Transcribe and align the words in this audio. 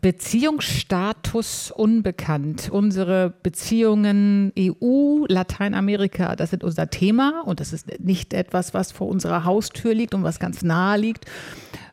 Beziehungsstatus 0.00 1.70
unbekannt. 1.70 2.70
Unsere 2.70 3.34
Beziehungen 3.42 4.52
EU, 4.58 5.26
Lateinamerika, 5.28 6.36
das 6.36 6.50
sind 6.50 6.64
unser 6.64 6.88
Thema 6.88 7.42
und 7.44 7.60
das 7.60 7.72
ist 7.72 8.00
nicht 8.00 8.32
etwas, 8.32 8.72
was 8.72 8.92
vor 8.92 9.08
unserer 9.08 9.44
Haustür 9.44 9.94
liegt 9.94 10.14
und 10.14 10.22
was 10.22 10.38
ganz 10.38 10.62
nahe 10.62 10.98
liegt. 10.98 11.26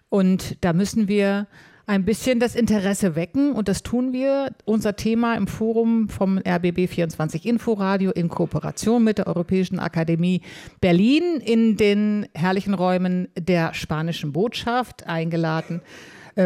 Und 0.10 0.64
da 0.64 0.72
müssen 0.72 1.08
wir 1.08 1.48
ein 1.86 2.04
bisschen 2.04 2.40
das 2.40 2.56
Interesse 2.56 3.16
wecken 3.16 3.54
und 3.54 3.68
das 3.68 3.84
tun 3.84 4.12
wir. 4.14 4.54
Unser 4.66 4.96
Thema 4.96 5.36
im 5.36 5.48
Forum 5.48 6.10
vom 6.10 6.38
RBB 6.38 6.88
24 6.88 7.46
Inforadio 7.46 8.12
in 8.12 8.28
Kooperation 8.30 9.04
mit 9.04 9.18
der 9.18 9.28
Europäischen 9.28 9.80
Akademie 9.80 10.42
Berlin 10.82 11.42
in 11.44 11.78
den 11.78 12.28
herrlichen 12.34 12.74
Räumen 12.74 13.30
der 13.38 13.74
spanischen 13.74 14.34
Botschaft 14.34 15.08
eingeladen 15.08 15.82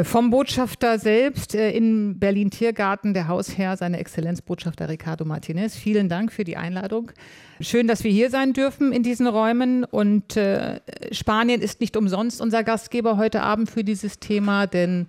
vom 0.06 0.30
Botschafter 0.30 1.00
selbst 1.00 1.54
äh, 1.54 1.72
in 1.72 2.18
Berlin-Tiergarten, 2.18 3.14
der 3.14 3.28
Hausherr, 3.28 3.76
seine 3.76 4.00
Exzellenz 4.00 4.42
Botschafter 4.42 4.88
Ricardo 4.88 5.26
Martinez. 5.26 5.76
Vielen 5.76 6.08
Dank 6.08 6.32
für 6.32 6.46
die 6.46 6.56
Einladung. 6.56 7.12
Schön, 7.60 7.88
dass 7.88 8.06
wir 8.06 8.12
hier 8.12 8.30
sein 8.30 8.54
dürfen 8.54 8.94
in 8.94 9.04
diesen 9.04 9.28
Räumen. 9.28 9.84
Und 9.84 10.38
äh, 10.38 10.80
Spanien 11.12 11.60
ist 11.60 11.82
nicht 11.82 11.98
umsonst 11.98 12.40
unser 12.40 12.64
Gastgeber 12.64 13.18
heute 13.18 13.42
Abend 13.42 13.70
für 13.70 13.84
dieses 13.84 14.20
Thema, 14.20 14.66
denn 14.66 15.08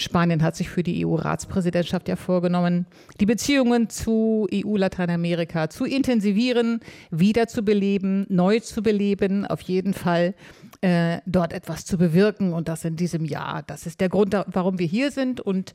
Spanien 0.00 0.42
hat 0.42 0.56
sich 0.56 0.68
für 0.68 0.82
die 0.82 1.04
EU-Ratspräsidentschaft 1.06 2.08
ja 2.08 2.16
vorgenommen, 2.16 2.86
die 3.20 3.26
Beziehungen 3.26 3.88
zu 3.88 4.48
EU-Lateinamerika 4.52 5.70
zu 5.70 5.84
intensivieren, 5.84 6.80
wiederzubeleben, 7.10 8.26
neu 8.28 8.60
zu 8.60 8.82
beleben, 8.82 9.46
auf 9.46 9.60
jeden 9.60 9.94
Fall 9.94 10.34
äh, 10.80 11.18
dort 11.26 11.52
etwas 11.52 11.84
zu 11.84 11.98
bewirken 11.98 12.52
und 12.52 12.68
das 12.68 12.84
in 12.84 12.96
diesem 12.96 13.24
Jahr. 13.24 13.62
Das 13.66 13.86
ist 13.86 14.00
der 14.00 14.08
Grund, 14.08 14.34
warum 14.46 14.78
wir 14.78 14.86
hier 14.86 15.10
sind 15.10 15.40
und 15.40 15.72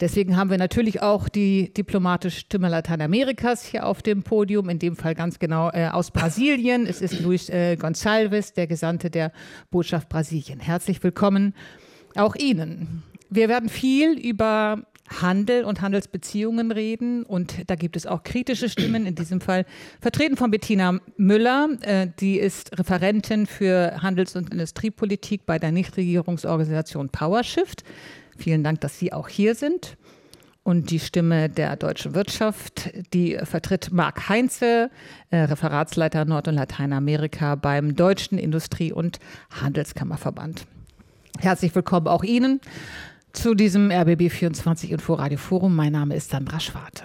Deswegen 0.00 0.36
haben 0.36 0.50
wir 0.50 0.58
natürlich 0.58 1.00
auch 1.00 1.26
die 1.30 1.72
diplomatische 1.72 2.40
Stimme 2.40 2.68
Lateinamerikas 2.68 3.64
hier 3.64 3.86
auf 3.86 4.02
dem 4.02 4.24
Podium, 4.24 4.68
in 4.68 4.78
dem 4.78 4.94
Fall 4.94 5.14
ganz 5.14 5.38
genau 5.38 5.70
äh, 5.70 5.88
aus 5.88 6.10
Brasilien. 6.10 6.86
Es 6.86 7.00
ist 7.00 7.20
Luis 7.20 7.48
äh, 7.48 7.78
Gonçalves, 7.80 8.52
der 8.52 8.66
Gesandte 8.66 9.08
der 9.08 9.32
Botschaft 9.70 10.10
Brasilien. 10.10 10.60
Herzlich 10.60 11.02
willkommen 11.02 11.54
auch 12.14 12.34
Ihnen. 12.34 13.04
Wir 13.28 13.48
werden 13.48 13.68
viel 13.68 14.18
über 14.18 14.82
Handel 15.08 15.64
und 15.64 15.80
Handelsbeziehungen 15.80 16.72
reden. 16.72 17.22
Und 17.22 17.68
da 17.68 17.74
gibt 17.74 17.96
es 17.96 18.06
auch 18.06 18.22
kritische 18.22 18.68
Stimmen, 18.68 19.06
in 19.06 19.14
diesem 19.14 19.40
Fall 19.40 19.64
vertreten 20.00 20.36
von 20.36 20.50
Bettina 20.50 21.00
Müller. 21.16 21.68
Äh, 21.82 22.08
die 22.18 22.38
ist 22.38 22.78
Referentin 22.78 23.46
für 23.46 24.02
Handels- 24.02 24.36
und 24.36 24.50
Industriepolitik 24.50 25.46
bei 25.46 25.58
der 25.58 25.72
Nichtregierungsorganisation 25.72 27.08
PowerShift. 27.10 27.84
Vielen 28.36 28.64
Dank, 28.64 28.80
dass 28.80 28.98
Sie 28.98 29.12
auch 29.12 29.28
hier 29.28 29.54
sind. 29.54 29.96
Und 30.62 30.90
die 30.90 30.98
Stimme 30.98 31.48
der 31.48 31.76
deutschen 31.76 32.16
Wirtschaft, 32.16 32.90
die 33.14 33.38
vertritt 33.44 33.92
Marc 33.92 34.28
Heinze, 34.28 34.90
äh, 35.30 35.42
Referatsleiter 35.42 36.24
Nord- 36.24 36.48
und 36.48 36.54
Lateinamerika 36.56 37.54
beim 37.54 37.94
Deutschen 37.94 38.36
Industrie- 38.36 38.92
und 38.92 39.20
Handelskammerverband. 39.62 40.66
Herzlich 41.38 41.72
willkommen 41.72 42.08
auch 42.08 42.24
Ihnen 42.24 42.60
zu 43.36 43.54
diesem 43.54 43.90
RBB24 43.90 44.88
Inforadio 44.88 45.38
Forum. 45.38 45.76
Mein 45.76 45.92
Name 45.92 46.16
ist 46.16 46.30
Sandra 46.30 46.58
Schwarte. 46.58 47.04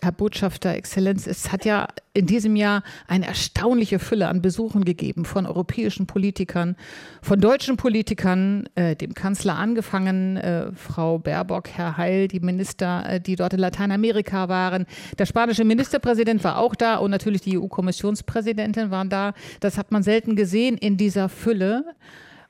Herr 0.00 0.12
Botschafter, 0.12 0.74
Exzellenz, 0.74 1.26
es 1.26 1.52
hat 1.52 1.64
ja 1.64 1.86
in 2.12 2.26
diesem 2.26 2.56
Jahr 2.56 2.82
eine 3.08 3.26
erstaunliche 3.26 3.98
Fülle 3.98 4.28
an 4.28 4.42
Besuchen 4.42 4.84
gegeben 4.84 5.24
von 5.24 5.46
europäischen 5.46 6.06
Politikern, 6.06 6.76
von 7.22 7.40
deutschen 7.40 7.76
Politikern, 7.76 8.68
äh, 8.74 8.96
dem 8.96 9.14
Kanzler 9.14 9.56
angefangen, 9.56 10.36
äh, 10.36 10.72
Frau 10.74 11.18
Baerbock, 11.18 11.68
Herr 11.68 11.96
Heil, 11.96 12.28
die 12.28 12.40
Minister, 12.40 13.04
äh, 13.08 13.20
die 13.20 13.36
dort 13.36 13.52
in 13.52 13.60
Lateinamerika 13.60 14.48
waren. 14.48 14.86
Der 15.18 15.26
spanische 15.26 15.64
Ministerpräsident 15.64 16.42
war 16.42 16.58
auch 16.58 16.74
da 16.74 16.96
und 16.96 17.10
natürlich 17.10 17.42
die 17.42 17.58
EU-Kommissionspräsidentin 17.58 18.90
waren 18.90 19.08
da. 19.08 19.34
Das 19.60 19.78
hat 19.78 19.92
man 19.92 20.02
selten 20.02 20.36
gesehen 20.36 20.76
in 20.76 20.96
dieser 20.96 21.28
Fülle. 21.28 21.84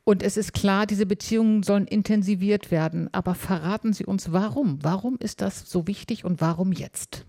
Und 0.05 0.23
es 0.23 0.37
ist 0.37 0.53
klar, 0.53 0.87
diese 0.87 1.07
Beziehungen 1.07 1.63
sollen 1.63 1.87
intensiviert 1.87 2.71
werden. 2.71 3.09
Aber 3.13 3.35
verraten 3.35 3.95
Sie 3.95 4.05
uns, 4.05 4.33
warum? 4.33 4.79
Warum 4.83 5.17
ist 5.19 5.41
das 5.41 5.69
so 5.69 5.87
wichtig 5.87 6.25
und 6.25 6.43
warum 6.43 6.73
jetzt? 6.73 7.25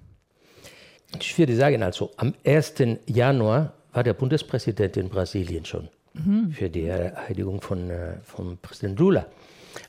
Ich 1.20 1.38
würde 1.38 1.56
sagen, 1.56 1.84
also 1.84 2.12
am 2.18 2.34
1. 2.46 2.74
Januar 3.06 3.74
war 3.94 4.04
der 4.04 4.14
Bundespräsident 4.14 4.98
in 4.98 5.08
Brasilien 5.08 5.64
schon 5.64 5.88
mhm. 6.14 6.52
für 6.52 6.70
die 6.70 6.86
Ereidigung 6.86 7.62
von, 7.62 7.90
äh, 7.90 8.18
von 8.26 8.58
Präsident 8.58 9.00
Lula. 9.00 9.26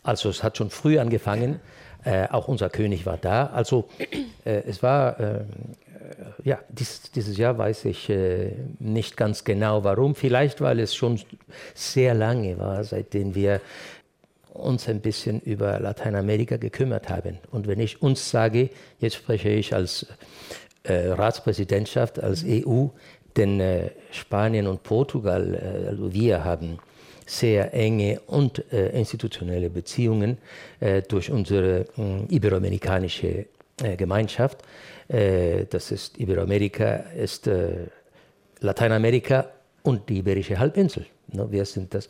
Also 0.05 0.29
es 0.29 0.45
hat 0.45 0.57
schon 0.57 0.71
früh 0.71 0.99
angefangen. 0.99 1.61
Äh, 2.05 2.29
auch 2.29 2.47
unser 2.47 2.71
König 2.71 3.05
war 3.05 3.17
da. 3.17 3.47
Also 3.47 3.89
äh, 4.45 4.63
es 4.65 4.81
war 4.83 5.19
äh, 5.19 5.45
ja, 6.45 6.59
dies, 6.69 7.11
dieses 7.13 7.37
Jahr 7.37 7.59
weiß 7.59 7.85
ich 7.87 8.09
äh, 8.11 8.53
nicht 8.79 9.17
ganz 9.17 9.45
genau 9.45 9.85
warum. 9.85 10.15
Vielleicht, 10.15 10.61
weil 10.61 10.81
es 10.81 10.95
schon 10.95 11.21
sehr 11.75 12.15
lange 12.15 12.59
war, 12.59 12.85
seitdem 12.85 13.35
wir 13.35 13.61
uns 14.53 14.89
ein 14.89 15.01
bisschen 15.01 15.41
über 15.41 15.79
Lateinamerika 15.81 16.57
gekümmert 16.57 17.09
haben. 17.09 17.39
Und 17.51 17.67
wenn 17.67 17.81
ich 17.81 18.03
uns 18.03 18.31
sage, 18.31 18.71
jetzt 18.99 19.17
spreche 19.17 19.51
ich 19.51 19.75
als 19.75 20.07
äh, 20.83 21.09
Ratspräsidentschaft, 21.09 22.23
als 22.23 22.45
EU, 22.47 22.87
denn 23.37 23.61
äh, 23.61 23.91
Spanien 24.11 24.67
und 24.67 24.83
Portugal, 24.83 25.55
äh, 25.55 25.89
also 25.89 26.13
wir 26.13 26.45
haben 26.45 26.79
sehr 27.27 27.75
enge 27.75 28.21
und 28.27 28.73
äh, 28.73 28.99
institutionelle 28.99 29.69
Beziehungen 29.69 30.39
äh, 30.81 31.03
durch 31.03 31.31
unsere 31.31 31.87
iberoamerikanische 32.29 33.47
Gemeinschaft. 33.99 34.63
Äh, 35.09 35.67
das 35.71 35.91
ist 35.91 36.19
Iberoamerika, 36.19 37.05
ist 37.17 37.47
äh, 37.47 37.87
Lateinamerika 38.61 39.47
und 39.83 40.09
die 40.09 40.19
Iberische 40.19 40.59
Halbinsel. 40.59 41.07
Ne, 41.29 41.51
wir 41.51 41.65
sind 41.65 41.95
das. 41.95 42.09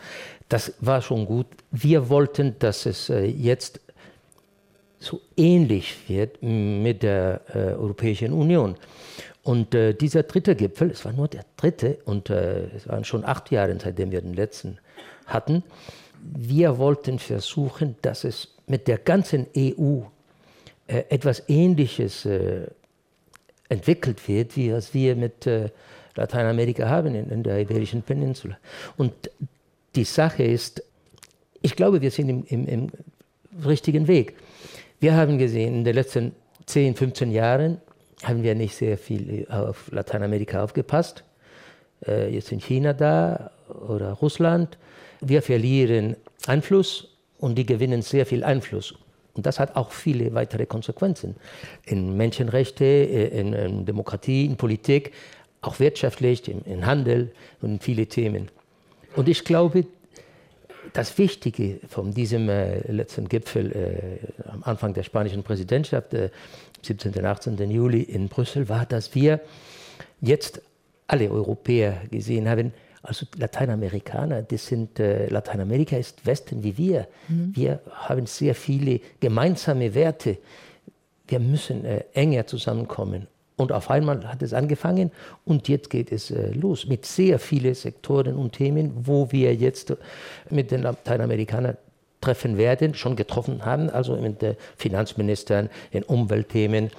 Das 0.49 0.75
war 0.81 1.03
schon 1.03 1.27
gut. 1.27 1.47
Wir 1.71 2.09
wollten, 2.09 2.57
dass 2.59 2.87
es 2.87 3.11
äh, 3.11 3.25
jetzt 3.25 3.81
so 4.99 5.21
ähnlich 5.37 6.09
wird 6.09 6.43
mit 6.43 7.03
der 7.03 7.43
Europäischen 7.79 8.33
Union. 8.33 8.77
Und 9.47 9.77
äh, 9.77 9.95
dieser 9.95 10.25
dritte 10.25 10.57
Gipfel, 10.57 10.91
es 10.91 11.05
war 11.05 11.13
nur 11.13 11.29
der 11.29 11.45
dritte 11.57 11.99
und 12.05 12.31
äh, 12.31 12.65
es 12.75 12.89
waren 12.89 13.05
schon 13.05 13.25
acht 13.25 13.53
Jahre, 13.53 13.79
seitdem 13.81 14.11
wir 14.11 14.21
den 14.21 14.35
letzten 14.35 14.79
hatten, 15.27 15.63
wir 16.21 16.79
wollten 16.79 17.21
versuchen, 17.21 17.95
dass 18.03 18.25
es 18.25 18.49
mit 18.67 18.89
der 18.89 18.99
ganzen 18.99 19.47
EU 19.57 20.01
äh, 20.89 21.05
etwas 21.11 21.45
Ähnliches 21.49 22.27
entwickelt 23.69 24.27
wird, 24.29 24.57
wie 24.57 24.73
was 24.73 24.95
wir 24.95 25.17
mit 25.17 25.47
äh, 25.47 25.71
Lateinamerika 26.15 26.89
haben, 26.89 27.15
in, 27.15 27.31
in, 27.31 27.43
der 27.43 27.61
Iberischen 27.61 28.03
Peninsula. 28.03 28.57
Und 28.97 29.13
die 29.95 30.05
Sache 30.05 30.43
ist, 30.43 30.83
ich 31.63 31.77
glaube, 31.77 32.01
wir 32.01 32.11
sind 32.11 32.29
im, 32.29 32.45
im, 32.49 32.67
im 32.67 32.91
richtigen 33.65 34.07
Weg. 34.09 34.35
Wir 35.01 35.15
haben 35.15 35.39
gesehen, 35.39 35.75
in 35.75 35.85
den 35.85 35.95
letzten 35.95 36.33
10, 36.67 36.95
15 36.95 37.31
Jahren 37.31 37.81
haben 38.23 38.43
wir 38.43 38.55
nicht 38.55 38.75
sehr 38.75 38.97
viel 38.99 39.47
auf 39.51 39.91
Lateinamerika 39.93 40.63
aufgepasst. 40.63 41.23
Äh, 42.07 42.35
jetzt 42.35 42.49
sind 42.49 42.63
China 42.63 42.93
da 42.93 43.51
oder 43.89 44.13
Russland. 44.13 44.79
Wir 45.21 45.43
verlieren 45.43 46.17
Einfluss 46.47 47.09
und 47.39 47.57
die 47.57 47.67
gewinnen 47.67 48.03
sehr 48.03 48.27
viel 48.27 48.45
Einfluss. 48.45 48.95
Und 49.37 49.47
das 49.47 49.61
hat 49.61 49.77
auch 49.77 49.93
viele 49.93 50.35
weitere 50.35 50.67
Konsequenzen 50.67 51.37
in 51.85 52.17
Menschenrechte, 52.17 52.85
äh, 52.85 53.39
in, 53.39 53.53
in 53.53 53.85
Demokratie, 53.85 54.47
in 54.47 54.57
Politik, 54.57 55.13
auch 55.61 55.79
wirtschaftlich, 55.79 56.49
in, 56.49 56.63
in 56.63 56.87
Handel 56.87 57.33
und 57.61 57.71
in 57.71 57.81
viele 57.81 58.07
Themen. 58.07 58.49
Und 59.15 59.29
ich 59.29 59.45
glaube, 59.45 59.87
das 60.93 61.19
Wichtige 61.19 61.81
von 61.89 62.13
diesem 62.13 62.49
äh, 62.49 62.81
letzten 62.91 63.29
Gipfel 63.29 63.73
äh, 63.73 64.49
am 64.49 64.63
Anfang 64.63 64.95
der 64.95 65.03
spanischen 65.03 65.43
Präsidentschaft, 65.43 66.15
äh, 66.15 66.31
17. 66.83 67.13
und 67.15 67.25
18. 67.25 67.71
Juli 67.71 68.03
in 68.03 68.29
Brüssel, 68.29 68.69
war, 68.69 68.87
dass 68.87 69.15
wir 69.15 69.41
jetzt 70.21 70.63
alle 71.07 71.31
Europäer 71.31 72.03
gesehen 72.11 72.49
haben, 72.49 72.73
also 73.07 73.27
Lateinamerikaner, 73.37 74.43
das 74.43 74.67
sind, 74.67 74.99
äh, 74.99 75.29
Lateinamerika 75.29 75.97
ist 75.97 76.27
Westen 76.27 76.63
wie 76.63 76.77
wir. 76.77 77.07
Mhm. 77.29 77.53
Wir 77.55 77.81
haben 77.93 78.27
sehr 78.27 78.55
viele 78.55 79.01
gemeinsame 79.21 79.95
Werte. 79.95 80.39
Wir 81.29 81.39
müssen 81.39 81.85
äh, 81.85 82.05
enger 82.13 82.47
zusammenkommen. 82.47 83.29
Und 83.57 83.73
auf 83.73 83.91
einmal 83.91 84.29
hat 84.29 84.43
es 84.43 84.53
angefangen 84.53 85.11
und 85.47 85.69
jetzt 85.69 85.89
geht 85.89 86.13
es 86.13 86.31
äh, 86.31 86.51
los 86.51 86.87
mit 86.87 87.07
sehr 87.07 87.39
vielen 87.39 87.75
Sektoren 87.75 88.37
und 88.37 88.53
Themen, 88.53 88.93
wo 88.95 89.33
wir 89.33 89.55
jetzt 89.55 89.97
mit 90.51 90.71
den 90.71 90.83
Lateinamerikanern 90.83 91.79
treffen 92.21 92.59
werden, 92.59 92.95
schon 92.95 93.17
getroffen 93.17 93.65
haben, 93.65 93.89
also 93.89 94.17
mit 94.17 94.43
den 94.43 94.57
Finanzministern, 94.77 95.71
in 95.91 96.03
Umweltthemen, 96.03 96.87
äh, 96.87 96.91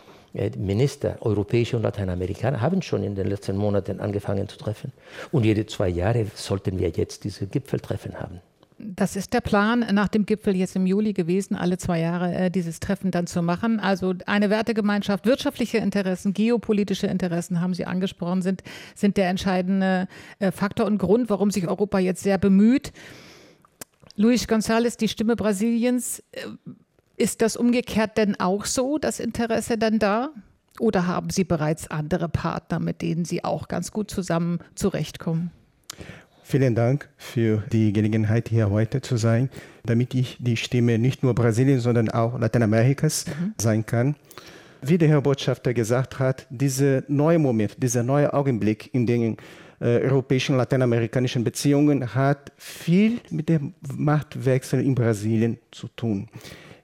Minister, 0.57 1.17
europäische 1.21 1.77
und 1.77 1.83
Lateinamerikaner, 1.83 2.61
haben 2.61 2.81
schon 2.81 3.03
in 3.03 3.15
den 3.15 3.27
letzten 3.27 3.57
Monaten 3.57 3.99
angefangen 3.99 4.47
zu 4.47 4.57
treffen. 4.57 4.91
Und 5.31 5.45
jede 5.45 5.65
zwei 5.65 5.89
Jahre 5.89 6.27
sollten 6.35 6.79
wir 6.79 6.89
jetzt 6.89 7.23
diese 7.23 7.47
Gipfeltreffen 7.47 8.19
haben. 8.19 8.41
Das 8.79 9.15
ist 9.15 9.33
der 9.33 9.41
Plan 9.41 9.79
nach 9.91 10.07
dem 10.07 10.27
Gipfel 10.27 10.55
jetzt 10.55 10.75
im 10.75 10.85
Juli 10.85 11.13
gewesen, 11.13 11.55
alle 11.55 11.79
zwei 11.79 11.99
Jahre 11.99 12.33
äh, 12.35 12.51
dieses 12.51 12.79
Treffen 12.79 13.09
dann 13.09 13.25
zu 13.25 13.41
machen. 13.41 13.79
Also 13.79 14.13
eine 14.27 14.51
Wertegemeinschaft, 14.51 15.25
wirtschaftliche 15.25 15.79
Interessen, 15.79 16.33
geopolitische 16.33 17.07
Interessen, 17.07 17.59
haben 17.59 17.73
Sie 17.73 17.85
angesprochen, 17.85 18.43
sind, 18.43 18.61
sind 18.93 19.17
der 19.17 19.29
entscheidende 19.29 20.07
äh, 20.37 20.51
Faktor 20.51 20.85
und 20.85 20.99
Grund, 20.99 21.31
warum 21.31 21.49
sich 21.49 21.67
Europa 21.67 21.97
jetzt 21.97 22.21
sehr 22.21 22.37
bemüht. 22.37 22.91
Luis 24.15 24.47
González, 24.47 24.95
die 24.95 25.07
Stimme 25.07 25.35
Brasiliens, 25.35 26.23
äh, 26.31 26.41
ist 27.17 27.41
das 27.41 27.57
umgekehrt 27.57 28.17
denn 28.17 28.39
auch 28.39 28.65
so, 28.65 28.97
das 28.97 29.19
Interesse 29.19 29.77
dann 29.77 29.99
da? 29.99 30.29
Oder 30.79 31.07
haben 31.07 31.31
Sie 31.31 31.43
bereits 31.43 31.89
andere 31.89 32.29
Partner, 32.29 32.79
mit 32.79 33.01
denen 33.01 33.25
Sie 33.25 33.43
auch 33.43 33.67
ganz 33.67 33.91
gut 33.91 34.11
zusammen 34.11 34.59
zurechtkommen? 34.75 35.51
Vielen 36.43 36.75
Dank 36.75 37.09
für 37.17 37.63
die 37.73 37.91
Gelegenheit, 37.91 38.47
hier 38.47 38.69
heute 38.69 39.01
zu 39.01 39.17
sein, 39.17 39.49
damit 39.83 40.13
ich 40.13 40.37
die 40.39 40.55
Stimme 40.55 40.97
nicht 40.97 41.23
nur 41.23 41.35
Brasiliens, 41.35 41.83
sondern 41.83 42.09
auch 42.09 42.39
Lateinamerikas 42.39 43.25
mhm. 43.27 43.53
sein 43.57 43.85
kann. 43.85 44.15
Wie 44.81 44.97
der 44.97 45.09
Herr 45.09 45.21
Botschafter 45.21 45.73
gesagt 45.73 46.19
hat, 46.19 46.45
dieser 46.49 47.03
neue 47.07 47.39
Moment, 47.39 47.81
dieser 47.81 48.03
neue 48.03 48.33
Augenblick 48.33 48.93
in 48.93 49.07
den 49.07 49.37
äh, 49.81 49.99
europäischen, 50.03 50.55
lateinamerikanischen 50.55 51.43
Beziehungen 51.43 52.15
hat 52.15 52.51
viel 52.55 53.19
mit 53.29 53.49
dem 53.49 53.73
Machtwechsel 53.95 54.79
in 54.81 54.95
Brasilien 54.95 55.57
zu 55.71 55.87
tun. 55.89 56.29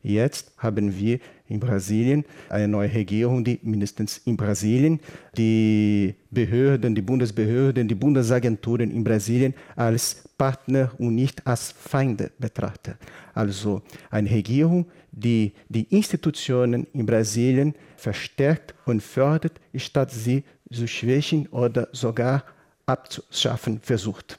Jetzt 0.04 0.52
haben 0.58 0.98
wir 0.98 1.20
in 1.48 1.62
Brasilien 1.62 2.26
eine 2.50 2.68
neue 2.68 2.94
Regierung, 2.94 3.44
die 3.44 3.58
mindestens 3.64 4.18
in 4.26 4.36
Brasilien 4.36 5.00
die 5.38 6.14
Behörden, 6.30 6.94
die 6.94 7.02
Bundesbehörden, 7.02 7.88
die 7.88 7.96
Bundesagenturen 7.96 8.92
in 8.92 9.04
Brasilien 9.04 9.54
als 9.78 10.28
Partner 10.38 10.92
und 10.98 11.16
nicht 11.16 11.48
als 11.48 11.72
Feinde 11.72 12.32
betrachtet. 12.38 12.98
Also 13.34 13.82
eine 14.12 14.30
Regierung, 14.30 14.88
die 15.12 15.54
die 15.70 15.84
Institutionen 15.84 16.86
in 16.94 17.06
Brasilien 17.06 17.74
verstärkt 17.96 18.76
und 18.86 19.02
fördert, 19.02 19.62
statt 19.76 20.12
sie 20.12 20.44
zu 20.70 20.86
schwächen 20.86 21.48
oder 21.48 21.88
sogar 21.94 22.44
abzuschaffen 22.86 23.80
versucht. 23.80 24.38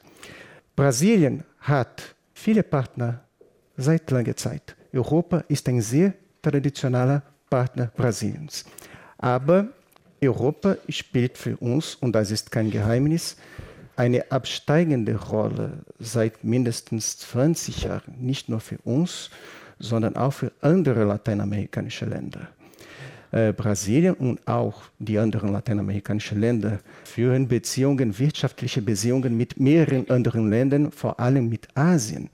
Brasilien 0.75 1.43
hat 1.59 2.15
viele 2.33 2.61
Partner 2.61 3.23
seit 3.77 4.11
langer 4.11 4.35
Zeit. 4.35 4.75
Europa 4.95 5.43
ist 5.49 5.67
ein 5.67 5.81
sehr 5.81 6.13
traditioneller 6.41 7.21
Partner 7.49 7.91
Brasiliens. 7.95 8.65
Aber 9.17 9.67
Europa 10.21 10.77
spielt 10.89 11.37
für 11.37 11.57
uns, 11.57 11.95
und 11.95 12.13
das 12.13 12.31
ist 12.31 12.51
kein 12.51 12.71
Geheimnis, 12.71 13.35
eine 13.97 14.31
absteigende 14.31 15.15
Rolle 15.15 15.83
seit 15.99 16.43
mindestens 16.43 17.17
20 17.17 17.83
Jahren, 17.83 18.15
nicht 18.19 18.49
nur 18.49 18.59
für 18.59 18.77
uns, 18.83 19.29
sondern 19.79 20.15
auch 20.15 20.31
für 20.31 20.51
andere 20.61 21.03
lateinamerikanische 21.03 22.05
Länder. 22.05 22.47
Äh, 23.31 23.53
Brasilien 23.53 24.15
und 24.15 24.47
auch 24.47 24.83
die 24.99 25.17
anderen 25.17 25.51
lateinamerikanischen 25.51 26.39
Länder 26.39 26.79
führen 27.03 27.47
Beziehungen, 27.47 28.17
wirtschaftliche 28.17 28.81
Beziehungen 28.81 29.35
mit 29.35 29.59
mehreren 29.59 30.09
anderen 30.09 30.49
Ländern, 30.49 30.91
vor 30.91 31.19
allem 31.19 31.49
mit 31.49 31.67
Asien 31.75 32.29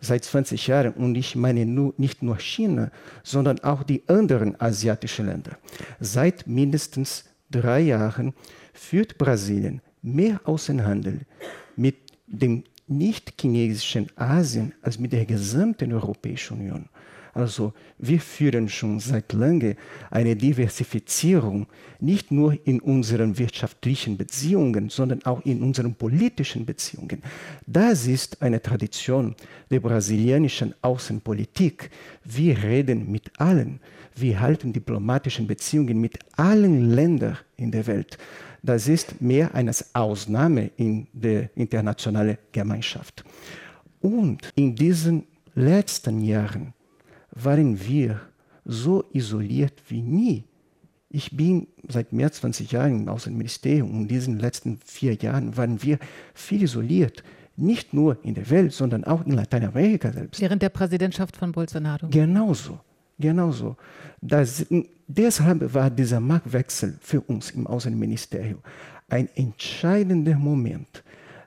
seit 0.00 0.24
20 0.24 0.66
Jahren. 0.66 0.92
Und 0.94 1.14
ich 1.14 1.36
meine 1.36 1.66
nur, 1.66 1.94
nicht 1.96 2.22
nur 2.22 2.38
China, 2.38 2.90
sondern 3.22 3.60
auch 3.60 3.82
die 3.82 4.02
anderen 4.08 4.60
asiatischen 4.60 5.26
Länder. 5.26 5.58
Seit 6.00 6.46
mindestens 6.46 7.24
drei 7.50 7.80
Jahren 7.80 8.34
führt 8.72 9.18
Brasilien 9.18 9.82
mehr 10.02 10.40
Außenhandel 10.44 11.20
mit 11.76 11.96
dem 12.26 12.64
nicht-chinesischen 12.86 14.08
Asien 14.16 14.72
als 14.82 14.98
mit 14.98 15.12
der 15.12 15.24
gesamten 15.24 15.92
Europäischen 15.92 16.58
Union. 16.58 16.88
Also 17.32 17.72
wir 17.98 18.20
führen 18.20 18.68
schon 18.68 18.98
seit 19.00 19.32
langem 19.32 19.76
eine 20.10 20.36
Diversifizierung, 20.36 21.66
nicht 22.00 22.30
nur 22.30 22.56
in 22.66 22.80
unseren 22.80 23.38
wirtschaftlichen 23.38 24.16
Beziehungen, 24.16 24.88
sondern 24.88 25.24
auch 25.24 25.44
in 25.44 25.62
unseren 25.62 25.94
politischen 25.94 26.66
Beziehungen. 26.66 27.22
Das 27.66 28.06
ist 28.06 28.42
eine 28.42 28.60
Tradition 28.60 29.34
der 29.70 29.80
brasilianischen 29.80 30.74
Außenpolitik. 30.82 31.90
Wir 32.24 32.62
reden 32.62 33.10
mit 33.10 33.30
allen. 33.38 33.80
Wir 34.16 34.40
halten 34.40 34.72
diplomatische 34.72 35.42
Beziehungen 35.42 36.00
mit 36.00 36.18
allen 36.36 36.90
Ländern 36.90 37.38
in 37.56 37.70
der 37.70 37.86
Welt. 37.86 38.18
Das 38.62 38.88
ist 38.88 39.20
mehr 39.20 39.54
eine 39.54 39.72
Ausnahme 39.94 40.70
in 40.76 41.06
der 41.12 41.50
internationalen 41.56 42.36
Gemeinschaft. 42.52 43.24
Und 44.00 44.50
in 44.54 44.74
diesen 44.74 45.24
letzten 45.54 46.20
Jahren 46.20 46.74
waren 47.32 47.80
wir 47.86 48.20
so 48.64 49.04
isoliert 49.12 49.82
wie 49.88 50.02
nie. 50.02 50.44
Ich 51.08 51.36
bin 51.36 51.66
seit 51.88 52.12
mehr 52.12 52.26
als 52.26 52.36
20 52.36 52.70
Jahren 52.70 53.02
im 53.02 53.08
Außenministerium 53.08 53.90
und 53.90 54.02
in 54.02 54.08
diesen 54.08 54.38
letzten 54.38 54.78
vier 54.84 55.14
Jahren 55.14 55.56
waren 55.56 55.82
wir 55.82 55.98
viel 56.34 56.62
isoliert. 56.62 57.24
Nicht 57.56 57.92
nur 57.92 58.24
in 58.24 58.34
der 58.34 58.48
Welt, 58.48 58.72
sondern 58.72 59.04
auch 59.04 59.26
in 59.26 59.32
Lateinamerika 59.32 60.12
selbst. 60.12 60.40
Während 60.40 60.62
der 60.62 60.68
Präsidentschaft 60.68 61.36
von 61.36 61.50
Bolsonaro. 61.52 62.08
Genauso, 62.08 62.78
genauso. 63.18 63.76
Das, 64.20 64.64
deshalb 65.08 65.74
war 65.74 65.90
dieser 65.90 66.20
Marktwechsel 66.20 66.96
für 67.00 67.20
uns 67.20 67.50
im 67.50 67.66
Außenministerium 67.66 68.60
ein 69.08 69.28
entscheidender 69.34 70.36
Moment, 70.36 71.02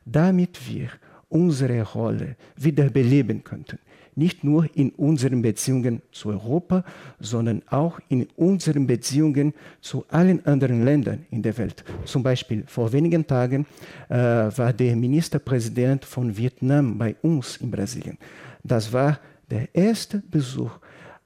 damit 0.06 0.68
wir 0.68 0.90
unsere 1.30 1.82
Rolle 1.82 2.36
wieder 2.58 2.90
beleben 2.90 3.44
könnten 3.44 3.80
nicht 4.16 4.44
nur 4.44 4.68
in 4.76 4.92
unseren 4.92 5.42
Beziehungen 5.42 6.02
zu 6.12 6.30
Europa, 6.30 6.84
sondern 7.20 7.62
auch 7.70 8.00
in 8.10 8.28
unseren 8.36 8.88
Beziehungen 8.88 9.54
zu 9.82 10.06
allen 10.10 10.46
anderen 10.46 10.84
Ländern 10.84 11.26
in 11.32 11.42
der 11.42 11.58
Welt. 11.58 11.84
Zum 12.06 12.24
Beispiel 12.24 12.64
vor 12.68 12.92
wenigen 12.92 13.26
Tagen 13.26 13.66
äh, 14.10 14.16
war 14.16 14.74
der 14.74 14.96
Ministerpräsident 14.96 16.06
von 16.06 16.36
Vietnam 16.36 16.98
bei 16.98 17.16
uns 17.22 17.58
in 17.58 17.72
Brasilien. 17.72 18.18
Das 18.64 18.92
war 18.94 19.20
der 19.50 19.74
erste 19.74 20.20
Besuch 20.20 20.72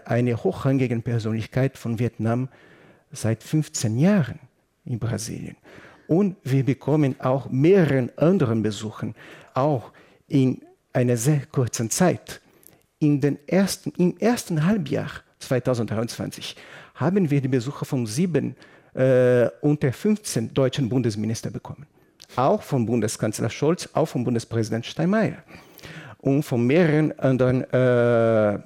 einer 0.06 0.44
hochrangigen 0.44 1.02
Persönlichkeit 1.02 1.78
von 1.78 2.00
Vietnam 2.00 2.50
seit 3.12 3.44
15 3.44 3.98
Jahren 3.98 4.40
in 4.86 5.00
Brasilien. 5.00 5.58
Und 6.08 6.38
wir 6.44 6.64
bekommen 6.64 7.20
auch 7.20 7.50
mehrere 7.50 8.10
anderen 8.16 8.64
Besuchen, 8.64 9.14
auch 9.54 9.92
in 10.28 10.62
einer 10.94 11.18
sehr 11.18 11.46
kurzen 11.52 11.90
Zeit 11.90 12.42
in 13.00 13.22
den 13.22 13.38
ersten, 13.48 13.92
im 13.98 14.18
ersten 14.18 14.66
Halbjahr 14.66 15.10
2023 15.40 16.56
haben 16.96 17.30
wir 17.30 17.42
die 17.42 17.48
Besucher 17.48 17.86
von 17.86 18.06
sieben 18.06 18.56
äh, 18.94 19.48
unter 19.62 19.94
15 19.94 20.54
deutschen 20.54 20.90
Bundesministern 20.90 21.54
bekommen. 21.54 21.86
Auch 22.36 22.62
vom 22.62 22.86
Bundeskanzler 22.86 23.50
Scholz, 23.50 23.88
auch 23.94 24.08
vom 24.08 24.24
Bundespräsident 24.24 24.86
Steinmeier 24.86 25.38
und 26.20 26.44
von 26.44 26.66
mehreren 26.66 27.18
anderen 27.20 27.64
äh, 27.72 28.60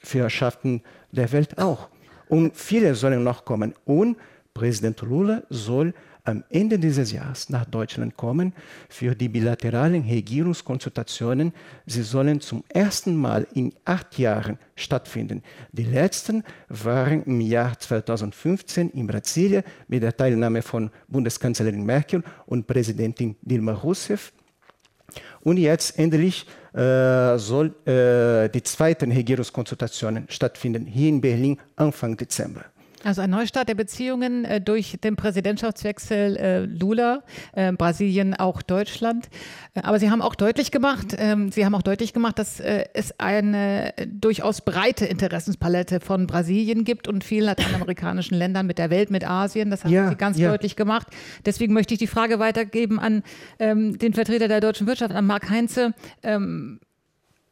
Führerschaften 0.00 0.82
der 1.10 1.32
Welt 1.32 1.58
auch. 1.58 1.88
Und 2.28 2.56
viele 2.56 2.94
sollen 2.94 3.24
noch 3.24 3.44
kommen. 3.44 3.74
Und 3.84 4.18
Präsident 4.54 5.00
Lula 5.00 5.42
soll 5.48 5.94
am 6.28 6.44
Ende 6.50 6.78
dieses 6.78 7.10
Jahres 7.10 7.48
nach 7.48 7.64
Deutschland 7.64 8.16
kommen 8.16 8.52
für 8.90 9.14
die 9.14 9.30
bilateralen 9.30 10.02
Regierungskonsultationen. 10.02 11.52
Sie 11.86 12.02
sollen 12.02 12.40
zum 12.42 12.64
ersten 12.68 13.16
Mal 13.16 13.46
in 13.54 13.72
acht 13.86 14.18
Jahren 14.18 14.58
stattfinden. 14.76 15.42
Die 15.72 15.84
letzten 15.84 16.44
waren 16.68 17.22
im 17.24 17.40
Jahr 17.40 17.78
2015 17.78 18.90
in 18.90 19.06
Brasilien 19.06 19.62
mit 19.88 20.02
der 20.02 20.14
Teilnahme 20.14 20.60
von 20.60 20.90
Bundeskanzlerin 21.08 21.84
Merkel 21.84 22.22
und 22.44 22.66
Präsidentin 22.66 23.36
Dilma 23.40 23.72
Rousseff. 23.72 24.32
Und 25.40 25.56
jetzt 25.56 25.98
endlich 25.98 26.46
äh, 26.74 27.38
soll 27.38 27.74
äh, 27.86 28.50
die 28.50 28.62
zweiten 28.62 29.10
Regierungskonsultationen 29.12 30.26
stattfinden 30.28 30.84
hier 30.84 31.08
in 31.08 31.22
Berlin 31.22 31.58
Anfang 31.76 32.18
Dezember. 32.18 32.66
Also 33.04 33.22
ein 33.22 33.30
Neustart 33.30 33.68
der 33.68 33.74
Beziehungen 33.74 34.44
äh, 34.44 34.60
durch 34.60 34.98
den 35.02 35.16
Präsidentschaftswechsel 35.16 36.36
äh, 36.36 36.58
Lula, 36.64 37.22
äh, 37.52 37.72
Brasilien, 37.72 38.34
auch 38.34 38.62
Deutschland. 38.62 39.28
Äh, 39.74 39.82
aber 39.82 39.98
Sie 39.98 40.10
haben 40.10 40.20
auch 40.20 40.34
deutlich 40.34 40.70
gemacht, 40.70 41.14
ähm, 41.16 41.52
Sie 41.52 41.64
haben 41.64 41.74
auch 41.74 41.82
deutlich 41.82 42.12
gemacht, 42.12 42.38
dass 42.38 42.60
äh, 42.60 42.86
es 42.94 43.18
eine 43.18 43.94
durchaus 44.06 44.62
breite 44.62 45.06
Interessenspalette 45.06 46.00
von 46.00 46.26
Brasilien 46.26 46.84
gibt 46.84 47.08
und 47.08 47.24
vielen 47.24 47.44
lateinamerikanischen 47.44 48.36
Ländern 48.36 48.66
mit 48.66 48.78
der 48.78 48.90
Welt, 48.90 49.10
mit 49.10 49.28
Asien. 49.28 49.70
Das 49.70 49.84
haben 49.84 49.92
ja, 49.92 50.08
Sie 50.08 50.16
ganz 50.16 50.38
ja. 50.38 50.50
deutlich 50.50 50.74
gemacht. 50.74 51.06
Deswegen 51.46 51.74
möchte 51.74 51.94
ich 51.94 51.98
die 51.98 52.06
Frage 52.06 52.38
weitergeben 52.38 52.98
an 52.98 53.22
ähm, 53.58 53.98
den 53.98 54.12
Vertreter 54.12 54.48
der 54.48 54.60
deutschen 54.60 54.86
Wirtschaft, 54.86 55.14
an 55.14 55.26
Marc 55.26 55.48
Heinze. 55.48 55.94
Ähm, 56.22 56.80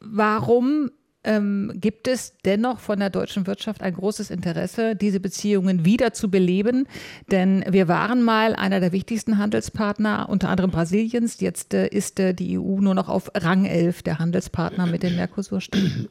warum 0.01 0.91
ähm, 1.27 1.73
gibt 1.75 2.09
es 2.09 2.35
dennoch 2.45 2.79
von 2.79 2.99
der 2.99 3.11
deutschen 3.11 3.47
Wirtschaft 3.47 3.83
ein 3.83 3.95
großes 3.95 4.31
Interesse, 4.31 4.97
diese 4.97 5.21
Beziehungen 5.21 5.85
wieder 5.85 6.13
zu 6.13 6.31
beleben. 6.31 6.87
Denn 7.31 7.65
wir 7.69 7.89
waren 7.89 8.23
mal 8.23 8.55
einer 8.55 8.81
der 8.81 8.93
wichtigsten 8.93 9.39
Handelspartner, 9.39 10.29
unter 10.29 10.49
anderem 10.49 10.71
Brasiliens. 10.71 11.41
Jetzt 11.41 11.75
äh, 11.75 11.89
ist 11.89 12.19
äh, 12.21 12.33
die 12.33 12.59
EU 12.59 12.81
nur 12.81 12.95
noch 12.95 13.09
auf 13.09 13.31
Rang 13.35 13.67
11 13.67 14.03
der 14.03 14.19
Handelspartner 14.19 14.87
mit 14.87 15.03
den 15.03 15.17
Mercosur-Staaten. 15.17 16.09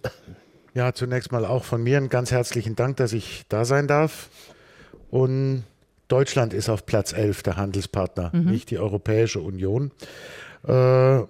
Ja, 0.73 0.93
zunächst 0.93 1.31
mal 1.31 1.45
auch 1.45 1.63
von 1.63 1.81
mir 1.81 1.95
einen 1.97 2.09
ganz 2.09 2.31
herzlichen 2.31 2.75
Dank, 2.75 2.97
dass 2.97 3.13
ich 3.13 3.45
da 3.47 3.63
sein 3.63 3.87
darf. 3.87 4.29
Und 5.09 5.63
Deutschland 6.09 6.53
ist 6.53 6.67
auf 6.67 6.85
Platz 6.85 7.13
11 7.13 7.43
der 7.43 7.55
Handelspartner, 7.55 8.31
mhm. 8.33 8.51
nicht 8.51 8.69
die 8.71 8.77
Europäische 8.77 9.39
Union. 9.39 9.91
Äh, 10.67 11.21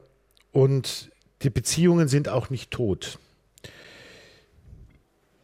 und 0.52 1.12
die 1.44 1.50
Beziehungen 1.50 2.08
sind 2.08 2.28
auch 2.30 2.50
nicht 2.50 2.72
tot. 2.72 3.20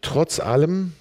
Trotz 0.01 0.39
allem, 0.39 0.93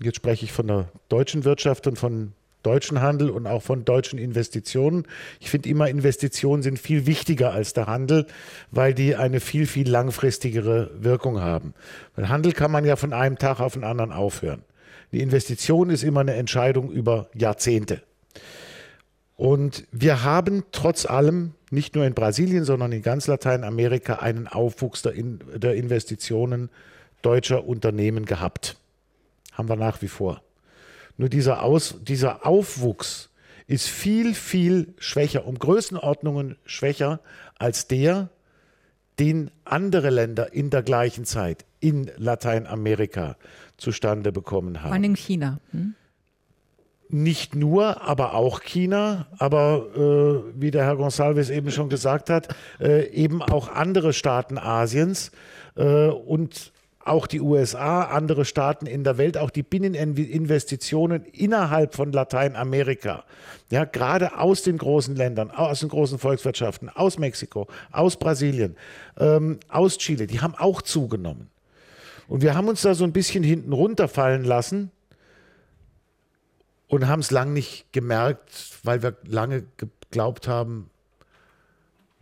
jetzt 0.00 0.16
spreche 0.16 0.44
ich 0.44 0.52
von 0.52 0.66
der 0.66 0.88
deutschen 1.08 1.44
Wirtschaft 1.44 1.86
und 1.86 1.98
von 1.98 2.32
deutschen 2.66 3.00
Handel 3.00 3.30
und 3.30 3.46
auch 3.46 3.62
von 3.62 3.84
deutschen 3.84 4.18
Investitionen. 4.18 5.06
Ich 5.38 5.50
finde 5.50 5.68
immer, 5.68 5.88
Investitionen 5.88 6.64
sind 6.64 6.80
viel 6.80 7.06
wichtiger 7.06 7.52
als 7.52 7.74
der 7.74 7.86
Handel, 7.86 8.26
weil 8.72 8.92
die 8.92 9.14
eine 9.14 9.38
viel, 9.38 9.68
viel 9.68 9.88
langfristigere 9.88 10.90
Wirkung 10.98 11.40
haben. 11.40 11.74
Weil 12.16 12.28
Handel 12.28 12.52
kann 12.52 12.72
man 12.72 12.84
ja 12.84 12.96
von 12.96 13.12
einem 13.12 13.38
Tag 13.38 13.60
auf 13.60 13.74
den 13.74 13.84
anderen 13.84 14.10
aufhören. 14.10 14.64
Die 15.12 15.20
Investition 15.20 15.90
ist 15.90 16.02
immer 16.02 16.20
eine 16.20 16.34
Entscheidung 16.34 16.90
über 16.90 17.28
Jahrzehnte. 17.34 18.02
Und 19.36 19.84
wir 19.92 20.24
haben 20.24 20.64
trotz 20.72 21.06
allem 21.06 21.52
nicht 21.70 21.94
nur 21.94 22.04
in 22.04 22.14
Brasilien, 22.14 22.64
sondern 22.64 22.90
in 22.90 23.02
ganz 23.02 23.28
Lateinamerika 23.28 24.14
einen 24.14 24.48
Aufwuchs 24.48 25.02
der, 25.02 25.12
in, 25.12 25.40
der 25.54 25.74
Investitionen 25.76 26.70
deutscher 27.26 27.66
Unternehmen 27.66 28.24
gehabt. 28.24 28.76
Haben 29.52 29.68
wir 29.68 29.76
nach 29.76 30.00
wie 30.00 30.08
vor. 30.08 30.42
Nur 31.16 31.28
dieser, 31.28 31.62
Aus, 31.62 31.96
dieser 32.02 32.46
Aufwuchs 32.46 33.30
ist 33.66 33.88
viel, 33.88 34.32
viel 34.34 34.94
schwächer, 34.98 35.44
um 35.46 35.58
Größenordnungen 35.58 36.56
schwächer 36.64 37.20
als 37.58 37.88
der, 37.88 38.28
den 39.18 39.50
andere 39.64 40.10
Länder 40.10 40.52
in 40.52 40.70
der 40.70 40.84
gleichen 40.84 41.24
Zeit 41.24 41.64
in 41.80 42.10
Lateinamerika 42.16 43.36
zustande 43.76 44.30
bekommen 44.30 44.82
haben. 44.82 44.90
Vor 44.90 44.96
allem 44.96 45.16
China. 45.16 45.58
Hm? 45.72 45.94
Nicht 47.08 47.54
nur, 47.54 48.02
aber 48.02 48.34
auch 48.34 48.60
China, 48.62 49.26
aber 49.38 49.86
äh, 49.96 50.60
wie 50.60 50.70
der 50.70 50.84
Herr 50.84 50.96
Gonsalves 50.96 51.50
eben 51.50 51.70
schon 51.70 51.88
gesagt 51.88 52.30
hat, 52.30 52.54
äh, 52.80 53.08
eben 53.10 53.42
auch 53.42 53.68
andere 53.68 54.12
Staaten 54.12 54.58
Asiens 54.58 55.32
äh, 55.76 56.08
und 56.08 56.72
auch 57.06 57.26
die 57.26 57.40
USA, 57.40 58.02
andere 58.02 58.44
Staaten 58.44 58.86
in 58.86 59.04
der 59.04 59.18
Welt, 59.18 59.38
auch 59.38 59.50
die 59.50 59.62
Binneninvestitionen 59.62 61.24
innerhalb 61.26 61.94
von 61.94 62.12
Lateinamerika, 62.12 63.24
ja, 63.70 63.84
gerade 63.84 64.38
aus 64.38 64.62
den 64.62 64.78
großen 64.78 65.14
Ländern, 65.16 65.50
aus 65.50 65.80
den 65.80 65.88
großen 65.88 66.18
Volkswirtschaften, 66.18 66.88
aus 66.88 67.18
Mexiko, 67.18 67.68
aus 67.92 68.16
Brasilien, 68.16 68.76
ähm, 69.18 69.58
aus 69.68 69.98
Chile, 69.98 70.26
die 70.26 70.40
haben 70.40 70.54
auch 70.54 70.82
zugenommen. 70.82 71.50
Und 72.28 72.42
wir 72.42 72.54
haben 72.54 72.68
uns 72.68 72.82
da 72.82 72.94
so 72.94 73.04
ein 73.04 73.12
bisschen 73.12 73.44
hinten 73.44 73.72
runterfallen 73.72 74.44
lassen 74.44 74.90
und 76.88 77.06
haben 77.06 77.20
es 77.20 77.30
lang 77.30 77.52
nicht 77.52 77.92
gemerkt, 77.92 78.78
weil 78.82 79.02
wir 79.02 79.16
lange 79.24 79.64
geglaubt 79.76 80.48
haben, 80.48 80.90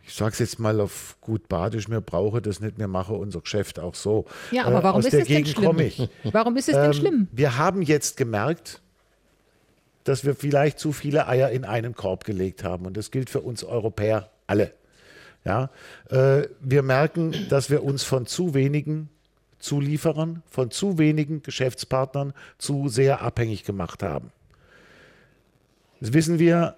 ich 0.05 0.13
sage 0.13 0.33
es 0.33 0.39
jetzt 0.39 0.59
mal 0.59 0.79
auf 0.79 1.17
gut 1.21 1.47
Badisch, 1.47 1.89
wir 1.89 2.01
brauchen 2.01 2.41
das 2.43 2.59
nicht, 2.59 2.77
wir 2.77 2.87
machen 2.87 3.15
unser 3.15 3.41
Geschäft 3.41 3.79
auch 3.79 3.95
so. 3.95 4.25
Ja, 4.51 4.65
aber 4.65 4.83
warum 4.83 5.01
äh, 5.01 5.07
ist 5.07 5.13
das 5.13 5.27
denn 5.27 5.45
schlimm? 5.45 5.79
Ich. 5.79 6.09
Warum 6.31 6.55
ist 6.57 6.69
es 6.69 6.75
denn 6.75 6.85
ähm, 6.85 6.93
schlimm? 6.93 7.27
Wir 7.31 7.57
haben 7.57 7.81
jetzt 7.81 8.17
gemerkt, 8.17 8.81
dass 10.03 10.23
wir 10.23 10.35
vielleicht 10.35 10.79
zu 10.79 10.91
viele 10.91 11.27
Eier 11.27 11.49
in 11.49 11.65
einen 11.65 11.95
Korb 11.95 12.23
gelegt 12.23 12.63
haben. 12.63 12.85
Und 12.85 12.95
das 12.95 13.11
gilt 13.11 13.29
für 13.29 13.41
uns 13.41 13.63
Europäer 13.63 14.29
alle. 14.47 14.71
Ja, 15.43 15.69
äh, 16.09 16.47
wir 16.59 16.83
merken, 16.83 17.35
dass 17.49 17.69
wir 17.69 17.83
uns 17.83 18.03
von 18.03 18.25
zu 18.25 18.53
wenigen 18.53 19.09
Zulieferern, 19.59 20.43
von 20.49 20.71
zu 20.71 20.97
wenigen 20.97 21.41
Geschäftspartnern 21.41 22.33
zu 22.57 22.87
sehr 22.87 23.21
abhängig 23.21 23.63
gemacht 23.63 24.03
haben. 24.03 24.31
Das 25.99 26.13
wissen 26.13 26.39
wir 26.39 26.75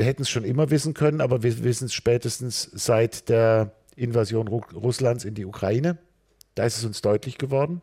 wir 0.00 0.06
hätten 0.06 0.22
es 0.22 0.30
schon 0.30 0.44
immer 0.44 0.70
wissen 0.70 0.94
können, 0.94 1.20
aber 1.20 1.42
wir 1.42 1.62
wissen 1.62 1.84
es 1.84 1.92
spätestens 1.92 2.70
seit 2.72 3.28
der 3.28 3.72
Invasion 3.96 4.48
Russlands 4.48 5.26
in 5.26 5.34
die 5.34 5.44
Ukraine. 5.44 5.98
Da 6.54 6.64
ist 6.64 6.78
es 6.78 6.86
uns 6.86 7.02
deutlich 7.02 7.36
geworden. 7.36 7.82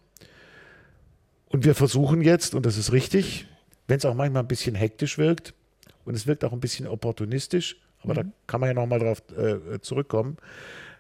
Und 1.46 1.64
wir 1.64 1.76
versuchen 1.76 2.24
jetzt, 2.24 2.56
und 2.56 2.66
das 2.66 2.76
ist 2.76 2.92
richtig, 2.92 3.46
wenn 3.88 3.98
es 3.98 4.06
auch 4.06 4.16
manchmal 4.16 4.42
ein 4.42 4.48
bisschen 4.48 4.74
hektisch 4.74 5.20
wirkt 5.20 5.54
und 6.06 6.16
es 6.16 6.26
wirkt 6.26 6.44
auch 6.44 6.54
ein 6.54 6.60
bisschen 6.60 6.88
opportunistisch, 6.88 7.80
aber 8.02 8.14
mhm. 8.14 8.18
da 8.18 8.24
kann 8.48 8.62
man 8.62 8.70
ja 8.70 8.74
nochmal 8.74 8.98
drauf 8.98 9.22
äh, 9.38 9.80
zurückkommen. 9.82 10.38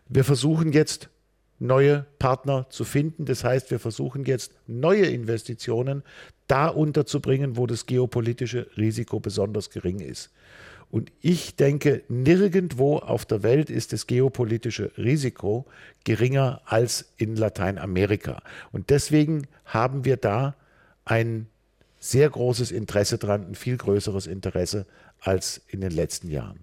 Wir 0.07 0.23
versuchen 0.23 0.71
jetzt 0.71 1.09
neue 1.57 2.05
Partner 2.19 2.67
zu 2.69 2.83
finden. 2.83 3.25
Das 3.25 3.43
heißt, 3.43 3.71
wir 3.71 3.79
versuchen 3.79 4.23
jetzt 4.25 4.53
neue 4.67 5.07
Investitionen 5.07 6.03
da 6.45 6.67
unterzubringen, 6.67 7.57
wo 7.57 7.65
das 7.65 7.87
geopolitische 7.87 8.67
Risiko 8.77 9.19
besonders 9.19 9.71
gering 9.71 9.99
ist. 9.99 10.31
Und 10.89 11.11
ich 11.21 11.55
denke, 11.55 12.03
nirgendwo 12.07 12.97
auf 12.97 13.25
der 13.25 13.43
Welt 13.43 13.69
ist 13.69 13.91
das 13.91 14.07
geopolitische 14.07 14.91
Risiko 14.97 15.65
geringer 16.05 16.61
als 16.65 17.13
in 17.17 17.35
Lateinamerika. 17.35 18.41
Und 18.71 18.89
deswegen 18.89 19.47
haben 19.65 20.05
wir 20.05 20.15
da 20.15 20.55
ein 21.03 21.47
sehr 21.99 22.29
großes 22.29 22.71
Interesse 22.71 23.17
dran, 23.17 23.47
ein 23.49 23.55
viel 23.55 23.75
größeres 23.75 24.27
Interesse 24.27 24.85
als 25.19 25.61
in 25.67 25.81
den 25.81 25.91
letzten 25.91 26.29
Jahren. 26.29 26.59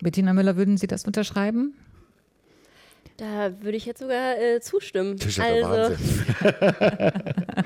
Bettina 0.00 0.32
Müller, 0.32 0.56
würden 0.56 0.76
Sie 0.76 0.86
das 0.86 1.04
unterschreiben? 1.04 1.74
Da 3.18 3.62
würde 3.62 3.76
ich 3.76 3.84
jetzt 3.84 4.00
sogar 4.00 4.38
äh, 4.38 4.60
zustimmen. 4.60 5.16
Das 5.16 5.26
ist 5.26 5.38
ja 5.38 5.44
also, 5.44 5.96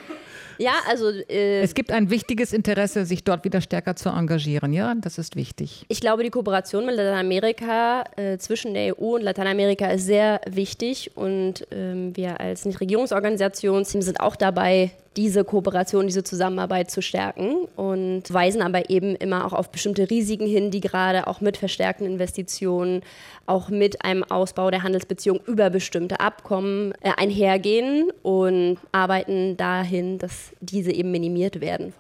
Ja, 0.62 0.74
also. 0.86 1.10
Äh, 1.10 1.62
es 1.62 1.74
gibt 1.74 1.90
ein 1.90 2.08
wichtiges 2.08 2.52
Interesse, 2.52 3.04
sich 3.04 3.24
dort 3.24 3.44
wieder 3.44 3.60
stärker 3.60 3.96
zu 3.96 4.10
engagieren, 4.10 4.72
ja, 4.72 4.94
das 4.94 5.18
ist 5.18 5.34
wichtig. 5.34 5.84
Ich 5.88 6.00
glaube, 6.00 6.22
die 6.22 6.30
Kooperation 6.30 6.86
mit 6.86 6.94
Lateinamerika 6.94 8.04
äh, 8.16 8.38
zwischen 8.38 8.72
der 8.72 8.96
EU 8.96 9.16
und 9.16 9.22
Lateinamerika 9.22 9.88
ist 9.88 10.06
sehr 10.06 10.40
wichtig 10.48 11.10
und 11.16 11.66
ähm, 11.72 12.16
wir 12.16 12.40
als 12.40 12.64
Nichtregierungsorganisation 12.64 13.84
sind 13.84 14.20
auch 14.20 14.36
dabei, 14.36 14.92
diese 15.16 15.44
Kooperation, 15.44 16.06
diese 16.06 16.24
Zusammenarbeit 16.24 16.90
zu 16.90 17.02
stärken 17.02 17.66
und 17.76 18.32
weisen 18.32 18.62
aber 18.62 18.88
eben 18.90 19.14
immer 19.16 19.44
auch 19.46 19.52
auf 19.52 19.70
bestimmte 19.70 20.08
Risiken 20.08 20.46
hin, 20.46 20.70
die 20.70 20.80
gerade 20.80 21.26
auch 21.26 21.40
mit 21.40 21.56
verstärkten 21.56 22.06
Investitionen, 22.06 23.02
auch 23.46 23.68
mit 23.68 24.04
einem 24.04 24.24
Ausbau 24.24 24.70
der 24.70 24.82
Handelsbeziehungen 24.82 25.42
über 25.46 25.70
bestimmte 25.70 26.20
Abkommen 26.20 26.92
äh, 27.00 27.12
einhergehen 27.16 28.10
und 28.22 28.78
arbeiten 28.92 29.56
dahin, 29.56 30.18
dass 30.18 30.52
diese 30.60 30.92
eben 30.92 31.10
minimiert 31.10 31.60
werden. 31.60 31.92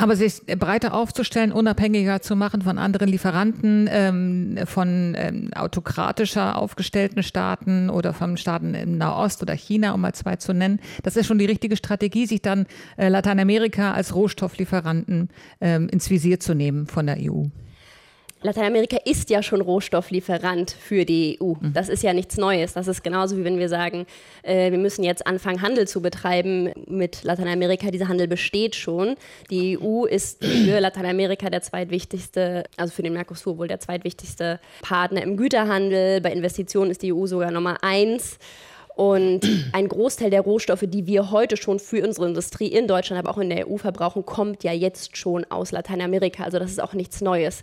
Aber 0.00 0.14
sich 0.14 0.46
breiter 0.46 0.94
aufzustellen, 0.94 1.50
unabhängiger 1.50 2.22
zu 2.22 2.36
machen 2.36 2.62
von 2.62 2.78
anderen 2.78 3.08
Lieferanten, 3.08 3.88
ähm, 3.90 4.56
von 4.64 5.16
ähm, 5.18 5.50
autokratischer 5.56 6.56
aufgestellten 6.56 7.24
Staaten 7.24 7.90
oder 7.90 8.14
von 8.14 8.36
Staaten 8.36 8.74
im 8.74 8.96
Nahost 8.96 9.42
oder 9.42 9.54
China, 9.54 9.94
um 9.94 10.00
mal 10.00 10.14
zwei 10.14 10.36
zu 10.36 10.54
nennen, 10.54 10.78
das 11.02 11.16
ist 11.16 11.26
schon 11.26 11.38
die 11.38 11.46
richtige 11.46 11.76
Strategie, 11.76 12.26
sich 12.26 12.42
dann 12.42 12.66
äh, 12.96 13.08
Lateinamerika 13.08 13.92
als 13.92 14.14
Rohstofflieferanten 14.14 15.30
ähm, 15.60 15.88
ins 15.88 16.08
Visier 16.10 16.38
zu 16.38 16.54
nehmen 16.54 16.86
von 16.86 17.06
der 17.06 17.16
EU. 17.18 17.46
Lateinamerika 18.42 18.98
ist 19.04 19.30
ja 19.30 19.42
schon 19.42 19.60
Rohstofflieferant 19.60 20.70
für 20.70 21.04
die 21.04 21.38
EU. 21.42 21.54
Mhm. 21.60 21.72
Das 21.72 21.88
ist 21.88 22.02
ja 22.02 22.12
nichts 22.12 22.36
Neues. 22.36 22.74
Das 22.74 22.86
ist 22.86 23.02
genauso 23.02 23.36
wie 23.36 23.44
wenn 23.44 23.58
wir 23.58 23.68
sagen, 23.68 24.06
äh, 24.42 24.70
wir 24.70 24.78
müssen 24.78 25.02
jetzt 25.02 25.26
anfangen, 25.26 25.60
Handel 25.60 25.88
zu 25.88 26.00
betreiben 26.00 26.70
mit 26.86 27.24
Lateinamerika. 27.24 27.90
Dieser 27.90 28.08
Handel 28.08 28.28
besteht 28.28 28.76
schon. 28.76 29.16
Die 29.50 29.78
EU 29.78 30.04
ist 30.04 30.44
für 30.44 30.78
Lateinamerika 30.78 31.50
der 31.50 31.62
zweitwichtigste, 31.62 32.64
also 32.76 32.92
für 32.92 33.02
den 33.02 33.12
Mercosur 33.12 33.58
wohl 33.58 33.68
der 33.68 33.80
zweitwichtigste 33.80 34.60
Partner 34.82 35.22
im 35.22 35.36
Güterhandel. 35.36 36.20
Bei 36.20 36.32
Investitionen 36.32 36.92
ist 36.92 37.02
die 37.02 37.12
EU 37.12 37.26
sogar 37.26 37.50
Nummer 37.50 37.82
eins. 37.82 38.38
Und 38.94 39.46
ein 39.72 39.88
Großteil 39.88 40.30
der 40.30 40.40
Rohstoffe, 40.40 40.84
die 40.84 41.06
wir 41.06 41.30
heute 41.30 41.56
schon 41.56 41.78
für 41.78 42.04
unsere 42.04 42.26
Industrie 42.26 42.66
in 42.66 42.88
Deutschland, 42.88 43.18
aber 43.18 43.30
auch 43.30 43.40
in 43.40 43.48
der 43.48 43.70
EU 43.70 43.76
verbrauchen, 43.76 44.26
kommt 44.26 44.64
ja 44.64 44.72
jetzt 44.72 45.16
schon 45.16 45.44
aus 45.50 45.70
Lateinamerika. 45.70 46.42
Also 46.42 46.58
das 46.58 46.70
ist 46.70 46.82
auch 46.82 46.94
nichts 46.94 47.20
Neues. 47.20 47.62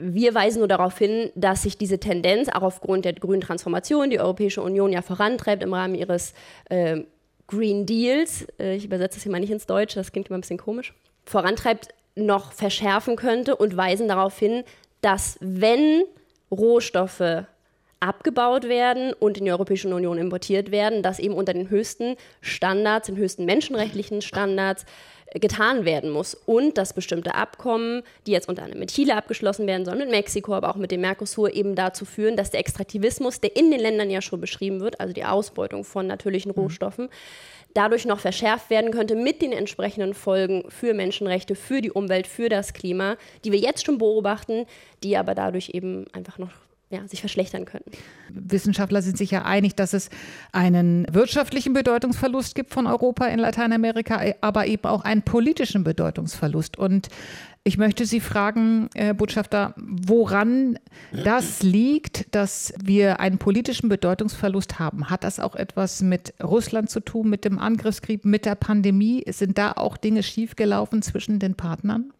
Wir 0.00 0.34
weisen 0.34 0.60
nur 0.60 0.68
darauf 0.68 0.96
hin, 0.96 1.30
dass 1.34 1.62
sich 1.62 1.76
diese 1.76 1.98
Tendenz 1.98 2.48
auch 2.48 2.62
aufgrund 2.62 3.04
der 3.04 3.14
grünen 3.14 3.40
Transformation, 3.40 4.10
die 4.10 4.20
Europäische 4.20 4.62
Union 4.62 4.92
ja 4.92 5.02
vorantreibt 5.02 5.62
im 5.62 5.74
Rahmen 5.74 5.94
ihres 5.94 6.34
äh, 6.70 7.02
Green 7.48 7.84
Deals, 7.84 8.46
äh, 8.60 8.76
ich 8.76 8.84
übersetze 8.84 9.16
das 9.16 9.24
hier 9.24 9.32
mal 9.32 9.40
nicht 9.40 9.50
ins 9.50 9.66
Deutsche, 9.66 9.98
das 9.98 10.12
klingt 10.12 10.28
immer 10.28 10.38
ein 10.38 10.42
bisschen 10.42 10.58
komisch, 10.58 10.94
vorantreibt, 11.24 11.88
noch 12.14 12.52
verschärfen 12.52 13.16
könnte 13.16 13.56
und 13.56 13.76
weisen 13.76 14.08
darauf 14.08 14.38
hin, 14.38 14.64
dass 15.00 15.38
wenn 15.40 16.02
Rohstoffe 16.50 17.44
abgebaut 18.00 18.68
werden 18.68 19.12
und 19.12 19.38
in 19.38 19.44
die 19.44 19.50
Europäische 19.50 19.92
Union 19.92 20.18
importiert 20.18 20.70
werden, 20.70 21.02
das 21.02 21.18
eben 21.18 21.34
unter 21.34 21.52
den 21.52 21.70
höchsten 21.70 22.16
Standards, 22.40 23.06
den 23.06 23.16
höchsten 23.16 23.44
menschenrechtlichen 23.44 24.22
Standards 24.22 24.84
getan 25.34 25.84
werden 25.84 26.10
muss 26.10 26.34
und 26.34 26.78
dass 26.78 26.92
bestimmte 26.92 27.34
Abkommen, 27.34 28.02
die 28.26 28.32
jetzt 28.32 28.48
unter 28.48 28.62
anderem 28.62 28.80
mit 28.80 28.92
Chile 28.92 29.16
abgeschlossen 29.16 29.66
werden 29.66 29.84
sollen, 29.84 29.98
mit 29.98 30.10
Mexiko, 30.10 30.54
aber 30.54 30.70
auch 30.70 30.76
mit 30.76 30.90
dem 30.90 31.02
Mercosur 31.02 31.52
eben 31.54 31.74
dazu 31.74 32.04
führen, 32.04 32.36
dass 32.36 32.50
der 32.50 32.60
Extraktivismus, 32.60 33.40
der 33.40 33.56
in 33.56 33.70
den 33.70 33.80
Ländern 33.80 34.10
ja 34.10 34.22
schon 34.22 34.40
beschrieben 34.40 34.80
wird, 34.80 35.00
also 35.00 35.12
die 35.12 35.24
Ausbeutung 35.24 35.84
von 35.84 36.06
natürlichen 36.06 36.52
mhm. 36.52 36.62
Rohstoffen, 36.62 37.08
dadurch 37.74 38.06
noch 38.06 38.20
verschärft 38.20 38.70
werden 38.70 38.90
könnte 38.90 39.14
mit 39.14 39.42
den 39.42 39.52
entsprechenden 39.52 40.14
Folgen 40.14 40.64
für 40.70 40.94
Menschenrechte, 40.94 41.54
für 41.54 41.80
die 41.80 41.90
Umwelt, 41.90 42.26
für 42.26 42.48
das 42.48 42.72
Klima, 42.72 43.16
die 43.44 43.52
wir 43.52 43.58
jetzt 43.58 43.84
schon 43.84 43.98
beobachten, 43.98 44.66
die 45.02 45.16
aber 45.16 45.34
dadurch 45.34 45.70
eben 45.74 46.06
einfach 46.12 46.38
noch 46.38 46.50
ja, 46.90 47.06
sich 47.06 47.20
verschlechtern 47.20 47.64
könnten. 47.66 47.90
Wissenschaftler 48.30 49.02
sind 49.02 49.18
sich 49.18 49.30
ja 49.30 49.44
einig, 49.44 49.74
dass 49.76 49.92
es 49.92 50.08
einen 50.52 51.06
wirtschaftlichen 51.12 51.74
Bedeutungsverlust 51.74 52.54
gibt 52.54 52.72
von 52.72 52.86
Europa 52.86 53.26
in 53.26 53.38
Lateinamerika, 53.38 54.22
aber 54.40 54.66
eben 54.66 54.84
auch 54.84 55.02
einen 55.02 55.22
politischen 55.22 55.84
Bedeutungsverlust. 55.84 56.78
Und 56.78 57.08
ich 57.64 57.76
möchte 57.76 58.06
Sie 58.06 58.20
fragen, 58.20 58.88
Herr 58.94 59.14
Botschafter, 59.14 59.74
woran 59.76 60.78
das 61.12 61.62
liegt, 61.62 62.34
dass 62.34 62.72
wir 62.82 63.20
einen 63.20 63.38
politischen 63.38 63.88
Bedeutungsverlust 63.88 64.78
haben. 64.78 65.10
Hat 65.10 65.24
das 65.24 65.38
auch 65.38 65.54
etwas 65.54 66.00
mit 66.00 66.32
Russland 66.42 66.88
zu 66.88 67.00
tun, 67.00 67.28
mit 67.28 67.44
dem 67.44 67.58
Angriffskrieg, 67.58 68.24
mit 68.24 68.46
der 68.46 68.54
Pandemie? 68.54 69.24
Sind 69.28 69.58
da 69.58 69.72
auch 69.72 69.96
Dinge 69.96 70.22
schiefgelaufen 70.22 71.02
zwischen 71.02 71.38
den 71.38 71.54
Partnern? 71.56 72.12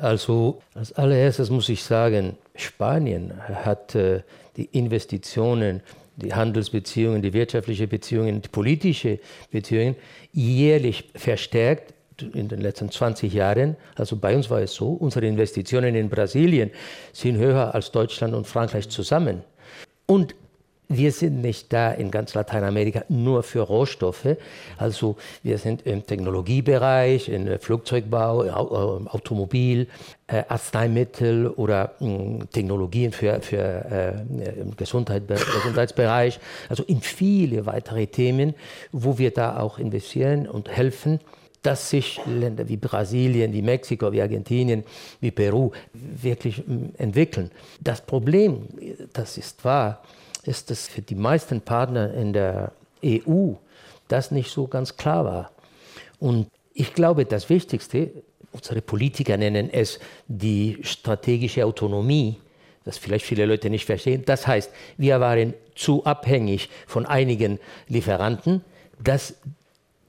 Also 0.00 0.62
als 0.74 0.92
allererstes 0.92 1.50
muss 1.50 1.68
ich 1.68 1.82
sagen, 1.82 2.36
Spanien 2.54 3.34
hat 3.64 3.94
äh, 3.94 4.22
die 4.56 4.64
Investitionen 4.64 5.82
die 6.16 6.32
Handelsbeziehungen, 6.32 7.20
die 7.20 7.32
wirtschaftlichen 7.34 7.88
Beziehungen, 7.88 8.40
die 8.40 8.48
politischen 8.48 9.18
Beziehungen 9.50 9.96
jährlich 10.32 11.10
verstärkt 11.14 11.92
in 12.22 12.48
den 12.48 12.60
letzten 12.60 12.90
20 12.90 13.32
Jahren, 13.32 13.76
also 13.94 14.16
bei 14.16 14.34
uns 14.34 14.50
war 14.50 14.60
es 14.60 14.74
so, 14.74 14.88
unsere 14.90 15.26
Investitionen 15.26 15.94
in 15.94 16.08
Brasilien 16.08 16.70
sind 17.12 17.36
höher 17.36 17.74
als 17.74 17.90
Deutschland 17.90 18.34
und 18.34 18.46
Frankreich 18.46 18.88
zusammen. 18.88 19.42
Und 20.06 20.34
wir 20.88 21.10
sind 21.10 21.40
nicht 21.40 21.72
da 21.72 21.90
in 21.90 22.12
ganz 22.12 22.34
Lateinamerika 22.34 23.04
nur 23.08 23.42
für 23.42 23.60
Rohstoffe. 23.60 24.36
Also 24.78 25.16
wir 25.42 25.58
sind 25.58 25.84
im 25.84 26.06
Technologiebereich, 26.06 27.28
im 27.28 27.58
Flugzeugbau, 27.58 28.44
Automobil, 29.08 29.88
äh, 30.28 30.44
Arzneimittel 30.48 31.48
oder 31.48 31.94
mh, 31.98 32.46
Technologien 32.52 33.10
für, 33.10 33.40
für 33.40 33.56
äh, 33.58 34.12
Gesundheit, 34.76 35.24
Gesundheitsbereich. 35.26 36.38
Also 36.68 36.84
in 36.84 37.00
viele 37.00 37.66
weitere 37.66 38.06
Themen, 38.06 38.54
wo 38.92 39.18
wir 39.18 39.32
da 39.32 39.58
auch 39.58 39.80
investieren 39.80 40.46
und 40.46 40.68
helfen 40.68 41.18
dass 41.66 41.90
sich 41.90 42.20
Länder 42.26 42.68
wie 42.68 42.76
Brasilien, 42.76 43.52
wie 43.52 43.60
Mexiko, 43.60 44.12
wie 44.12 44.22
Argentinien, 44.22 44.84
wie 45.20 45.32
Peru 45.32 45.72
wirklich 45.92 46.58
mm, 46.64 46.94
entwickeln. 46.96 47.50
Das 47.80 48.00
Problem, 48.00 48.68
das 49.12 49.36
ist 49.36 49.64
wahr, 49.64 50.00
ist, 50.44 50.70
dass 50.70 50.86
für 50.86 51.02
die 51.02 51.16
meisten 51.16 51.60
Partner 51.60 52.14
in 52.14 52.32
der 52.32 52.70
EU 53.04 53.54
das 54.06 54.30
nicht 54.30 54.52
so 54.52 54.68
ganz 54.68 54.96
klar 54.96 55.24
war. 55.24 55.50
Und 56.20 56.46
ich 56.72 56.94
glaube, 56.94 57.24
das 57.24 57.50
Wichtigste, 57.50 58.10
unsere 58.52 58.80
Politiker 58.80 59.36
nennen 59.36 59.68
es 59.68 59.98
die 60.28 60.78
strategische 60.82 61.66
Autonomie, 61.66 62.36
das 62.84 62.96
vielleicht 62.96 63.24
viele 63.24 63.44
Leute 63.44 63.70
nicht 63.70 63.86
verstehen. 63.86 64.22
Das 64.24 64.46
heißt, 64.46 64.70
wir 64.98 65.18
waren 65.18 65.52
zu 65.74 66.04
abhängig 66.04 66.68
von 66.86 67.06
einigen 67.06 67.58
Lieferanten, 67.88 68.62
dass 69.02 69.34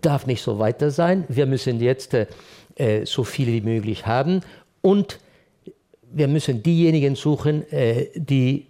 darf 0.01 0.27
nicht 0.27 0.41
so 0.41 0.59
weiter 0.59 0.91
sein. 0.91 1.25
Wir 1.27 1.45
müssen 1.45 1.79
jetzt 1.79 2.13
äh, 2.13 3.05
so 3.05 3.23
viel 3.23 3.47
wie 3.47 3.61
möglich 3.61 4.05
haben 4.05 4.41
und 4.81 5.19
wir 6.11 6.27
müssen 6.27 6.63
diejenigen 6.63 7.15
suchen, 7.15 7.69
äh, 7.71 8.07
die 8.15 8.67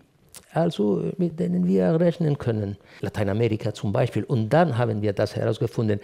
also 0.54 1.12
mit 1.18 1.40
denen 1.40 1.68
wir 1.68 2.00
rechnen 2.00 2.38
können. 2.38 2.78
Lateinamerika 3.02 3.74
zum 3.74 3.94
Beispiel. 3.94 4.24
Und 4.24 4.50
dann 4.50 4.78
haben 4.78 5.02
wir 5.02 5.14
das 5.14 5.36
herausgefunden. 5.36 6.00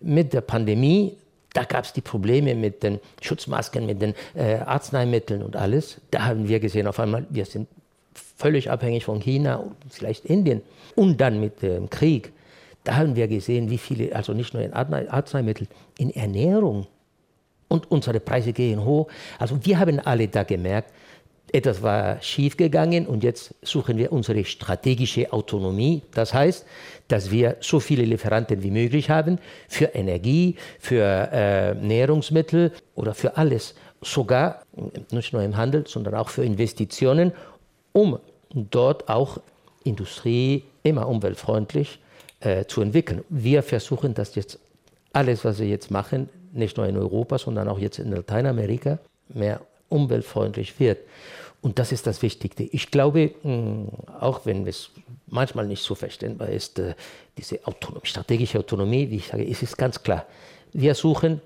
Mit 0.00 0.32
der 0.32 0.42
Pandemie, 0.42 1.16
da 1.52 1.64
gab 1.64 1.84
es 1.84 1.92
die 1.92 2.02
Probleme 2.02 2.54
mit 2.54 2.82
den 2.82 3.00
Schutzmasken, 3.20 3.86
mit 3.86 4.00
den 4.00 4.14
äh, 4.34 4.56
Arzneimitteln 4.56 5.42
und 5.42 5.56
alles. 5.56 6.00
Da 6.10 6.26
haben 6.26 6.46
wir 6.46 6.60
gesehen, 6.60 6.86
auf 6.86 7.00
einmal, 7.00 7.26
wir 7.30 7.46
sind 7.46 7.66
völlig 8.36 8.70
abhängig 8.70 9.04
von 9.04 9.20
China 9.20 9.56
und 9.56 9.74
vielleicht 9.88 10.24
Indien. 10.26 10.62
Und 10.94 11.20
dann 11.20 11.40
mit 11.40 11.62
dem 11.62 11.90
Krieg 11.90 12.32
da 12.86 12.94
haben 12.94 13.16
wir 13.16 13.26
gesehen, 13.26 13.68
wie 13.68 13.78
viele, 13.78 14.14
also 14.14 14.32
nicht 14.32 14.54
nur 14.54 14.62
in 14.62 14.72
Arzneimitteln, 14.72 15.68
in 15.98 16.10
Ernährung. 16.10 16.86
Und 17.68 17.90
unsere 17.90 18.20
Preise 18.20 18.52
gehen 18.52 18.84
hoch. 18.84 19.08
Also 19.40 19.58
wir 19.64 19.80
haben 19.80 19.98
alle 19.98 20.28
da 20.28 20.44
gemerkt, 20.44 20.92
etwas 21.52 21.82
war 21.82 22.22
schiefgegangen 22.22 23.06
und 23.06 23.24
jetzt 23.24 23.54
suchen 23.62 23.96
wir 23.96 24.12
unsere 24.12 24.44
strategische 24.44 25.32
Autonomie. 25.32 26.02
Das 26.14 26.32
heißt, 26.32 26.64
dass 27.08 27.32
wir 27.32 27.56
so 27.60 27.80
viele 27.80 28.04
Lieferanten 28.04 28.62
wie 28.62 28.70
möglich 28.70 29.10
haben 29.10 29.38
für 29.68 29.86
Energie, 29.86 30.54
für 30.78 31.28
äh, 31.32 31.74
Nährungsmittel 31.74 32.72
oder 32.94 33.14
für 33.14 33.36
alles. 33.36 33.74
Sogar 34.00 34.62
nicht 35.10 35.32
nur 35.32 35.42
im 35.42 35.56
Handel, 35.56 35.84
sondern 35.88 36.14
auch 36.14 36.28
für 36.28 36.44
Investitionen, 36.44 37.32
um 37.92 38.20
dort 38.52 39.08
auch 39.08 39.38
Industrie 39.82 40.62
immer 40.84 41.08
umweltfreundlich 41.08 41.98
äh, 42.40 42.64
zu 42.64 42.80
entwickeln. 42.80 43.24
Wir 43.28 43.62
versuchen 43.62 44.14
das 44.14 44.34
jetzt, 44.34 44.58
alles, 45.12 45.44
was 45.44 45.58
wir 45.58 45.66
jetzt 45.66 45.90
machen, 45.90 46.28
nicht 46.52 46.76
nur 46.76 46.86
in 46.86 46.96
Europa, 46.96 47.38
sondern 47.38 47.68
auch 47.68 47.78
jetzt 47.78 47.98
in 47.98 48.10
Lateinamerika, 48.10 48.98
mehr 49.28 49.60
umweltfreundlich 49.88 50.78
wird. 50.78 50.98
Und 51.62 51.78
das 51.78 51.92
ist 51.92 52.06
das 52.06 52.22
Wichtigste. 52.22 52.64
Ich 52.64 52.90
glaube, 52.90 53.32
mh, 53.42 53.88
auch 54.20 54.44
wenn 54.44 54.66
es 54.66 54.90
manchmal 55.26 55.66
nicht 55.66 55.82
so 55.82 55.94
verständbar 55.94 56.48
ist, 56.48 56.78
äh, 56.78 56.94
diese 57.38 57.66
Autonomie, 57.66 58.06
strategische 58.06 58.58
Autonomie, 58.58 59.10
wie 59.10 59.16
ich 59.16 59.28
sage, 59.28 59.44
ist 59.44 59.62
es 59.62 59.76
ganz 59.76 60.02
klar. 60.02 60.26
Wir 60.72 60.94
suchen 60.94 61.40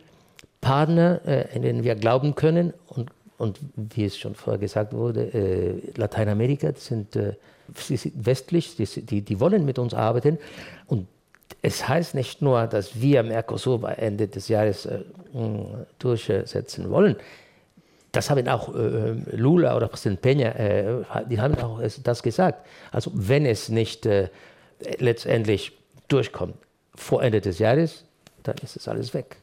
Partner, 0.61 1.20
äh, 1.26 1.55
in 1.55 1.62
denen 1.62 1.85
wir 1.85 1.94
glauben 1.94 2.35
können 2.35 2.74
und 2.88 3.11
und 3.40 3.59
wie 3.74 4.05
es 4.05 4.18
schon 4.18 4.35
vorher 4.35 4.59
gesagt 4.59 4.92
wurde, 4.92 5.22
äh, 5.33 5.92
Lateinamerika 5.96 6.72
sind, 6.76 7.16
äh, 7.16 7.33
sind 7.74 8.12
westlich, 8.26 8.76
die, 8.76 9.22
die 9.22 9.40
wollen 9.40 9.64
mit 9.64 9.79
uns 9.79 9.94
arbeiten. 9.94 10.38
Und 10.87 11.07
es 11.62 11.88
heißt 11.88 12.14
nicht 12.14 12.42
nur, 12.42 12.66
dass 12.66 13.00
wir 13.00 13.22
Mercosur 13.22 13.81
bei 13.81 13.94
Ende 13.94 14.29
des 14.29 14.48
Jahres 14.48 14.85
äh, 14.85 15.00
durchsetzen 15.98 16.90
wollen. 16.90 17.16
Das 18.12 18.29
haben 18.29 18.46
auch 18.46 18.74
äh, 18.74 19.12
Lula 19.33 19.74
oder 19.74 19.88
Präsident 19.88 20.20
Peña, 20.20 20.55
äh, 20.55 21.05
die 21.31 21.40
haben 21.40 21.57
auch 21.61 21.81
das 22.03 22.22
gesagt. 22.22 22.66
Also 22.92 23.11
wenn 23.14 23.46
es 23.46 23.70
nicht 23.70 24.05
äh, 24.05 24.29
letztendlich 24.98 25.72
durchkommt 26.09 26.57
vor 26.94 27.22
Ende 27.22 27.40
des 27.40 27.59
Jahres, 27.59 28.05
dann 28.42 28.57
ist 28.62 28.76
es 28.76 28.87
alles 28.87 29.14
weg. 29.14 29.39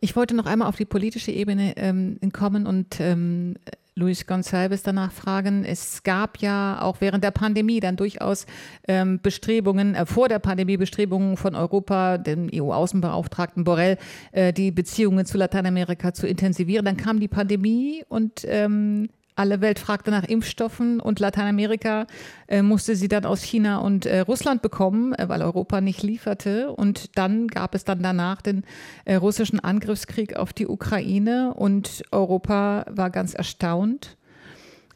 Ich 0.00 0.14
wollte 0.14 0.34
noch 0.34 0.46
einmal 0.46 0.68
auf 0.68 0.76
die 0.76 0.84
politische 0.84 1.32
Ebene 1.32 1.74
ähm, 1.76 2.18
kommen 2.32 2.66
und 2.66 3.00
ähm, 3.00 3.56
Luis 3.98 4.26
Gonçalves 4.26 4.82
danach 4.84 5.10
fragen. 5.10 5.64
Es 5.64 6.04
gab 6.04 6.38
ja 6.38 6.80
auch 6.80 7.00
während 7.00 7.24
der 7.24 7.32
Pandemie 7.32 7.80
dann 7.80 7.96
durchaus 7.96 8.46
ähm, 8.86 9.18
Bestrebungen, 9.20 9.96
äh, 9.96 10.06
vor 10.06 10.28
der 10.28 10.38
Pandemie 10.38 10.76
Bestrebungen 10.76 11.36
von 11.36 11.56
Europa, 11.56 12.16
dem 12.16 12.48
EU-Außenbeauftragten 12.54 13.64
Borrell, 13.64 13.98
äh, 14.30 14.52
die 14.52 14.70
Beziehungen 14.70 15.26
zu 15.26 15.36
Lateinamerika 15.36 16.14
zu 16.14 16.28
intensivieren. 16.28 16.84
Dann 16.84 16.96
kam 16.96 17.18
die 17.18 17.28
Pandemie 17.28 18.04
und 18.08 18.42
ähm, 18.46 19.08
alle 19.38 19.60
Welt 19.60 19.78
fragte 19.78 20.10
nach 20.10 20.24
Impfstoffen 20.24 21.00
und 21.00 21.20
Lateinamerika 21.20 22.06
äh, 22.48 22.62
musste 22.62 22.96
sie 22.96 23.08
dann 23.08 23.24
aus 23.24 23.42
China 23.42 23.78
und 23.78 24.04
äh, 24.04 24.20
Russland 24.20 24.62
bekommen, 24.62 25.14
äh, 25.14 25.28
weil 25.28 25.42
Europa 25.42 25.80
nicht 25.80 26.02
lieferte. 26.02 26.72
Und 26.72 27.16
dann 27.16 27.46
gab 27.46 27.74
es 27.74 27.84
dann 27.84 28.02
danach 28.02 28.42
den 28.42 28.64
äh, 29.04 29.14
russischen 29.14 29.60
Angriffskrieg 29.60 30.36
auf 30.36 30.52
die 30.52 30.66
Ukraine 30.66 31.54
und 31.54 32.02
Europa 32.10 32.84
war 32.90 33.10
ganz 33.10 33.34
erstaunt, 33.34 34.16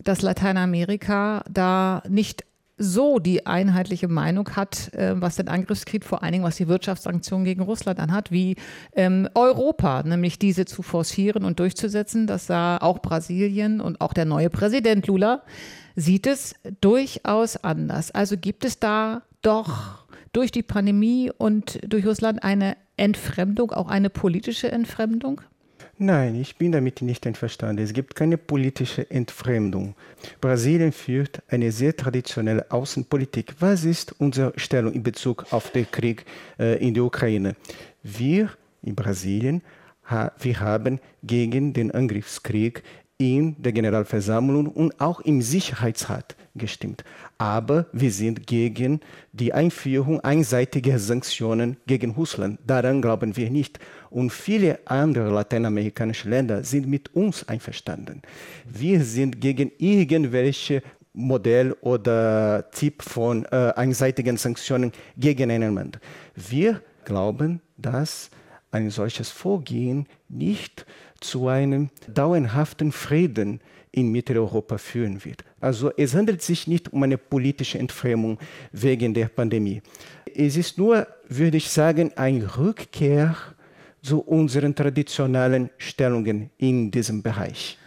dass 0.02 0.22
Lateinamerika 0.22 1.44
da 1.48 2.02
nicht 2.08 2.44
so 2.82 3.18
die 3.18 3.46
einheitliche 3.46 4.08
Meinung 4.08 4.56
hat, 4.56 4.92
äh, 4.94 5.14
was 5.14 5.36
den 5.36 5.48
Angriffskrieg, 5.48 6.04
vor 6.04 6.22
allen 6.22 6.32
Dingen 6.32 6.44
was 6.44 6.56
die 6.56 6.68
Wirtschaftssanktionen 6.68 7.44
gegen 7.44 7.62
Russland 7.62 8.00
anhat, 8.00 8.30
wie 8.30 8.56
ähm, 8.94 9.28
Europa, 9.34 10.02
nämlich 10.02 10.38
diese 10.38 10.64
zu 10.64 10.82
forcieren 10.82 11.44
und 11.44 11.60
durchzusetzen. 11.60 12.26
Das 12.26 12.46
sah 12.46 12.78
auch 12.78 12.98
Brasilien 13.00 13.80
und 13.80 14.00
auch 14.00 14.12
der 14.12 14.24
neue 14.24 14.50
Präsident 14.50 15.06
Lula 15.06 15.42
sieht 15.94 16.26
es 16.26 16.54
durchaus 16.80 17.56
anders. 17.56 18.10
Also 18.10 18.36
gibt 18.36 18.64
es 18.64 18.78
da 18.78 19.22
doch 19.42 20.06
durch 20.32 20.50
die 20.50 20.62
Pandemie 20.62 21.30
und 21.36 21.78
durch 21.86 22.06
Russland 22.06 22.42
eine 22.42 22.76
Entfremdung, 22.96 23.72
auch 23.72 23.88
eine 23.88 24.10
politische 24.10 24.72
Entfremdung? 24.72 25.42
Nein, 26.04 26.34
ich 26.34 26.56
bin 26.56 26.72
damit 26.72 27.00
nicht 27.00 27.24
einverstanden. 27.28 27.80
Es 27.80 27.92
gibt 27.92 28.16
keine 28.16 28.36
politische 28.36 29.08
Entfremdung. 29.08 29.94
Brasilien 30.40 30.90
führt 30.90 31.44
eine 31.46 31.70
sehr 31.70 31.96
traditionelle 31.96 32.68
Außenpolitik. 32.72 33.54
Was 33.60 33.84
ist 33.84 34.12
unsere 34.18 34.52
Stellung 34.56 34.94
in 34.94 35.04
Bezug 35.04 35.52
auf 35.52 35.70
den 35.70 35.88
Krieg 35.88 36.24
äh, 36.58 36.84
in 36.84 36.94
der 36.94 37.04
Ukraine? 37.04 37.54
Wir 38.02 38.50
in 38.82 38.96
Brasilien, 38.96 39.62
wir 40.40 40.58
haben 40.58 40.98
gegen 41.22 41.72
den 41.72 41.92
Angriffskrieg 41.92 42.82
in 43.22 43.62
der 43.62 43.72
Generalversammlung 43.72 44.66
und 44.66 45.00
auch 45.00 45.20
im 45.20 45.42
Sicherheitsrat 45.42 46.34
gestimmt. 46.56 47.04
Aber 47.38 47.86
wir 47.92 48.10
sind 48.10 48.46
gegen 48.48 49.00
die 49.32 49.52
Einführung 49.52 50.20
einseitiger 50.20 50.98
Sanktionen 50.98 51.76
gegen 51.86 52.10
Russland. 52.10 52.58
Daran 52.66 53.00
glauben 53.00 53.36
wir 53.36 53.48
nicht. 53.48 53.78
Und 54.10 54.30
viele 54.30 54.80
andere 54.86 55.30
lateinamerikanische 55.30 56.28
Länder 56.28 56.64
sind 56.64 56.88
mit 56.88 57.14
uns 57.14 57.48
einverstanden. 57.48 58.22
Wir 58.66 59.04
sind 59.04 59.40
gegen 59.40 59.70
irgendwelche 59.78 60.82
Modell 61.14 61.76
oder 61.80 62.70
Typ 62.72 63.02
von 63.02 63.44
äh, 63.46 63.72
einseitigen 63.76 64.36
Sanktionen 64.36 64.92
gegen 65.16 65.50
einen 65.50 65.74
Land. 65.76 66.00
Wir 66.34 66.82
glauben, 67.04 67.60
dass 67.76 68.30
ein 68.72 68.90
solches 68.90 69.28
Vorgehen 69.28 70.06
nicht 70.28 70.86
zu 71.22 71.48
einem 71.48 71.90
dauerhaften 72.08 72.92
Frieden 72.92 73.60
in 73.90 74.10
Mitteleuropa 74.10 74.78
führen 74.78 75.24
wird. 75.24 75.44
Also 75.60 75.92
es 75.96 76.14
handelt 76.14 76.42
sich 76.42 76.66
nicht 76.66 76.92
um 76.92 77.02
eine 77.02 77.18
politische 77.18 77.78
Entfremdung 77.78 78.38
wegen 78.72 79.14
der 79.14 79.26
Pandemie. 79.26 79.82
Es 80.34 80.56
ist 80.56 80.78
nur, 80.78 81.06
würde 81.28 81.58
ich 81.58 81.68
sagen, 81.68 82.12
eine 82.16 82.56
Rückkehr 82.56 83.36
zu 84.02 84.20
unseren 84.20 84.74
traditionellen 84.74 85.70
Stellungen 85.78 86.50
in 86.58 86.90
diesem 86.90 87.22
Bereich. 87.22 87.78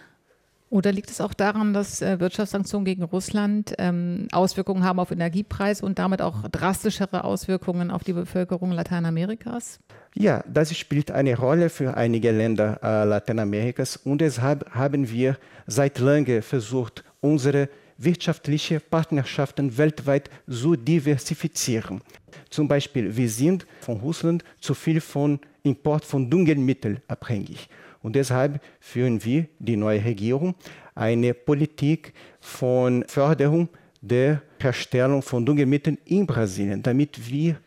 Oder 0.69 0.91
liegt 0.91 1.09
es 1.09 1.21
auch 1.21 1.33
daran, 1.33 1.73
dass 1.73 2.01
äh, 2.01 2.19
Wirtschaftssanktionen 2.19 2.85
gegen 2.85 3.03
Russland 3.03 3.75
ähm, 3.77 4.27
Auswirkungen 4.31 4.83
haben 4.83 4.99
auf 4.99 5.11
Energiepreise 5.11 5.85
und 5.85 5.99
damit 5.99 6.21
auch 6.21 6.47
drastischere 6.49 7.23
Auswirkungen 7.23 7.91
auf 7.91 8.03
die 8.03 8.13
Bevölkerung 8.13 8.71
Lateinamerikas? 8.71 9.79
Ja, 10.15 10.43
das 10.47 10.75
spielt 10.75 11.11
eine 11.11 11.37
Rolle 11.37 11.69
für 11.69 11.95
einige 11.95 12.31
Länder 12.31 12.79
äh, 12.81 13.05
Lateinamerikas 13.05 13.97
und 13.97 14.21
deshalb 14.21 14.69
haben 14.71 15.09
wir 15.09 15.37
seit 15.67 15.99
langem 15.99 16.41
versucht, 16.41 17.03
unsere 17.21 17.69
wirtschaftlichen 17.97 18.81
Partnerschaften 18.89 19.77
weltweit 19.77 20.29
zu 20.49 20.75
diversifizieren. 20.75 22.01
Zum 22.49 22.67
Beispiel, 22.67 23.15
wir 23.15 23.29
sind 23.29 23.65
von 23.81 23.99
Russland 23.99 24.43
zu 24.59 24.73
viel 24.73 24.99
von 24.99 25.39
Import 25.63 26.05
von 26.05 26.29
Düngemitteln 26.29 26.99
abhängig. 27.07 27.69
Und 28.05 28.15
deshalb 28.15 28.61
führen 28.79 29.23
wir, 29.25 29.47
die 29.57 29.75
neue 29.75 30.05
Regierung, 30.05 30.53
eine 30.93 31.33
Politik 31.33 32.13
von 32.39 33.03
Förderung 33.07 33.67
der 33.99 34.43
Herstellung 34.59 35.23
von 35.23 35.43
Düngemitteln 35.43 35.97
in 36.05 36.27
Brasilien, 36.27 36.83
damit 36.83 37.27
wir 37.27 37.57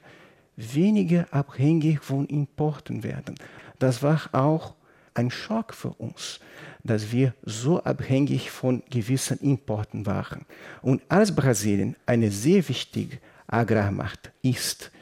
weniger 0.54 1.26
abhängig 1.32 1.98
von 2.04 2.24
Importen 2.26 3.02
werden. 3.02 3.34
Das 3.80 4.00
war 4.04 4.28
auch 4.30 4.76
ein 5.12 5.32
Schock 5.32 5.74
für 5.74 5.90
uns, 5.94 6.38
dass 6.84 7.10
wir 7.10 7.34
so 7.42 7.82
abhängig 7.82 8.52
von 8.52 8.84
gewissen 8.90 9.40
Importen 9.40 10.06
waren. 10.06 10.46
Und 10.82 11.02
als 11.08 11.34
Brasilien 11.34 11.96
eine 12.06 12.30
sehr 12.30 12.68
wichtige 12.68 13.18
Agrarmacht 13.48 14.30
ist, 14.42 14.92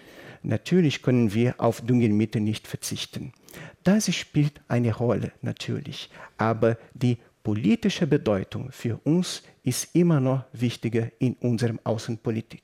natürlich 0.43 1.03
können 1.03 1.35
wir 1.35 1.57
auf 1.59 1.83
Düngemittel 1.83 2.41
nicht 2.41 2.67
verzichten. 2.67 3.35
Das 3.85 4.15
spielt 4.15 4.61
eine 4.69 4.95
Rolle 4.95 5.33
natürlich, 5.43 6.11
aber 6.39 6.79
die 6.95 7.19
politische 7.43 8.07
Bedeutung 8.07 8.73
für 8.73 8.99
uns 9.05 9.43
ist 9.63 9.95
immer 9.95 10.21
noch 10.21 10.45
wichtiger 10.53 11.11
in 11.19 11.35
unserem 11.35 11.79
Außenpolitik. 11.85 12.63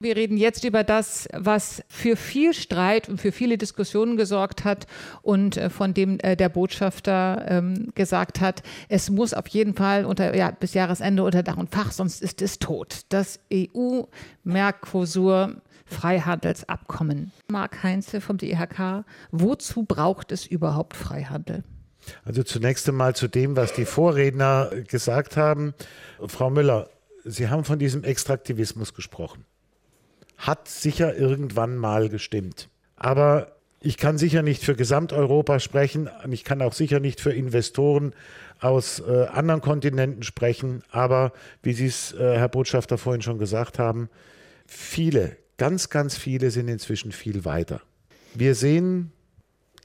Wir 0.00 0.14
reden 0.14 0.36
jetzt 0.36 0.62
über 0.62 0.84
das, 0.84 1.28
was 1.32 1.82
für 1.88 2.14
viel 2.14 2.54
Streit 2.54 3.08
und 3.08 3.20
für 3.20 3.32
viele 3.32 3.58
Diskussionen 3.58 4.16
gesorgt 4.16 4.62
hat 4.62 4.86
und 5.22 5.56
äh, 5.56 5.70
von 5.70 5.92
dem 5.92 6.20
äh, 6.20 6.36
der 6.36 6.48
Botschafter 6.48 7.44
ähm, 7.48 7.88
gesagt 7.96 8.40
hat, 8.40 8.62
es 8.88 9.10
muss 9.10 9.34
auf 9.34 9.48
jeden 9.48 9.74
Fall 9.74 10.04
unter, 10.04 10.36
ja, 10.36 10.52
bis 10.52 10.72
Jahresende 10.72 11.24
unter 11.24 11.42
Dach 11.42 11.56
und 11.56 11.74
Fach, 11.74 11.90
sonst 11.90 12.22
ist 12.22 12.42
es 12.42 12.60
tot. 12.60 13.06
Das 13.08 13.40
EU-Mercosur 13.52 14.02
Freihandelsabkommen. 15.88 17.32
Marc 17.50 17.82
Heinze 17.82 18.20
vom 18.20 18.38
DIHK, 18.38 19.04
wozu 19.30 19.84
braucht 19.84 20.32
es 20.32 20.46
überhaupt 20.46 20.96
Freihandel? 20.96 21.64
Also 22.24 22.42
zunächst 22.42 22.88
einmal 22.88 23.14
zu 23.14 23.28
dem, 23.28 23.56
was 23.56 23.72
die 23.72 23.84
Vorredner 23.84 24.70
gesagt 24.86 25.36
haben. 25.36 25.74
Frau 26.26 26.50
Müller, 26.50 26.88
Sie 27.24 27.48
haben 27.48 27.64
von 27.64 27.78
diesem 27.78 28.04
Extraktivismus 28.04 28.94
gesprochen. 28.94 29.44
Hat 30.36 30.68
sicher 30.68 31.16
irgendwann 31.16 31.76
mal 31.76 32.08
gestimmt. 32.08 32.68
Aber 32.96 33.52
ich 33.80 33.96
kann 33.96 34.18
sicher 34.18 34.42
nicht 34.42 34.64
für 34.64 34.74
Gesamteuropa 34.74 35.60
sprechen 35.60 36.08
ich 36.30 36.44
kann 36.44 36.62
auch 36.62 36.72
sicher 36.72 37.00
nicht 37.00 37.20
für 37.20 37.32
Investoren 37.32 38.12
aus 38.60 39.00
äh, 39.00 39.26
anderen 39.26 39.60
Kontinenten 39.60 40.22
sprechen. 40.22 40.82
Aber 40.90 41.32
wie 41.62 41.72
Sie 41.72 41.86
es, 41.86 42.12
äh, 42.12 42.38
Herr 42.38 42.48
Botschafter, 42.48 42.98
vorhin 42.98 43.22
schon 43.22 43.38
gesagt 43.38 43.78
haben, 43.78 44.08
viele 44.66 45.36
Ganz, 45.58 45.90
ganz 45.90 46.16
viele 46.16 46.52
sind 46.52 46.68
inzwischen 46.68 47.10
viel 47.10 47.44
weiter. 47.44 47.82
Wir 48.32 48.54
sehen 48.54 49.12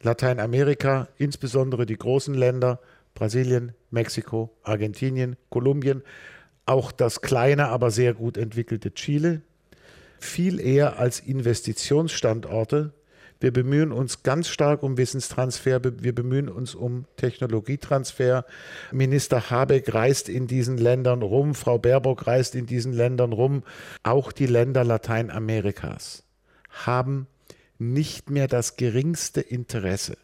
Lateinamerika, 0.03 1.07
insbesondere 1.17 1.88
die 1.88 1.97
großen 1.97 2.36
Länder, 2.36 2.79
Brasilien, 3.15 3.73
Mexiko, 3.89 4.55
Argentinien, 4.62 5.36
Kolumbien, 5.49 6.03
auch 6.67 6.91
das 6.91 7.21
kleine, 7.21 7.69
aber 7.69 7.89
sehr 7.89 8.13
gut 8.13 8.38
entwickelte 8.38 8.93
Chile, 8.93 9.41
viel 10.19 10.59
eher 10.59 10.99
als 10.99 11.19
Investitionsstandorte 11.19 12.93
wir 13.43 13.51
bemühen 13.51 13.91
uns 13.91 14.23
ganz 14.23 14.47
stark 14.47 14.84
um 14.84 14.97
Wissenstransfer. 14.97 15.82
Wir 15.84 16.15
bemühen 16.15 16.47
uns 16.47 16.75
um 16.75 17.03
Technologietransfer. 17.17 18.45
Minister 18.93 19.49
Habeck 19.49 19.93
reist 19.93 20.29
in 20.29 20.47
diesen 20.47 20.77
Ländern 20.77 21.21
rum. 21.21 21.53
Frau 21.53 21.77
Baerbock 21.77 22.25
reist 22.25 22.56
in 22.56 22.67
diesen 22.67 22.93
Ländern 22.93 23.34
rum. 23.34 23.63
Auch 24.01 24.32
die 24.32 24.45
Länder 24.45 24.86
Lateinamerikas 24.86 26.23
haben 26.69 27.27
nicht 27.79 28.29
mehr 28.29 28.47
das 28.47 28.77
geringste 28.77 29.41
Interesse 29.41 30.15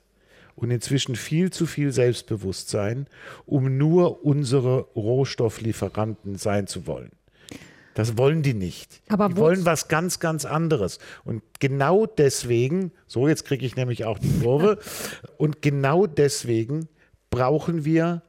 und 0.55 0.71
inzwischen 0.71 1.17
viel 1.17 1.51
zu 1.51 1.65
viel 1.65 1.91
Selbstbewusstsein, 1.91 3.07
um 3.45 3.77
nur 3.77 4.23
unsere 4.23 4.83
Rohstofflieferanten 4.95 6.37
sein 6.37 6.67
zu 6.67 6.87
wollen. 6.87 7.11
Das 7.99 8.17
wollen 8.17 8.43
die 8.43 8.53
nicht. 8.53 9.01
Aber 9.09 9.27
die 9.27 9.35
wollen 9.35 9.65
was 9.65 9.89
ganz, 9.89 10.21
ganz 10.21 10.45
anderes. 10.45 10.99
Und 11.25 11.43
genau 11.59 12.05
deswegen, 12.05 12.93
so 13.07 13.27
jetzt 13.27 13.43
kriege 13.43 13.65
ich 13.65 13.75
nämlich 13.75 14.05
auch 14.05 14.17
die 14.17 14.39
Kurve, 14.39 14.79
und 15.37 15.61
genau 15.61 16.07
deswegen 16.07 16.87
brauchen 17.29 17.83
wir 17.83 18.21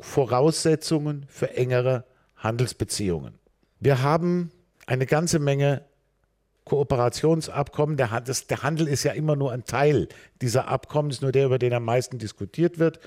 Voraussetzungen 0.00 1.24
für 1.28 1.56
engere 1.56 2.02
Handelsbeziehungen. 2.34 3.34
Wir 3.78 4.02
haben 4.02 4.50
eine 4.86 5.06
ganze 5.06 5.38
Menge 5.38 5.84
Kooperationsabkommen. 6.66 7.96
Der, 7.96 8.20
das, 8.20 8.48
der 8.48 8.62
Handel 8.62 8.88
ist 8.88 9.04
ja 9.04 9.12
immer 9.12 9.36
nur 9.36 9.52
ein 9.52 9.64
Teil 9.64 10.08
dieser 10.42 10.68
Abkommen, 10.68 11.10
ist 11.10 11.22
nur 11.22 11.32
der, 11.32 11.46
über 11.46 11.58
den 11.58 11.72
am 11.72 11.84
meisten 11.84 12.18
diskutiert 12.18 12.78
wird. 12.78 12.98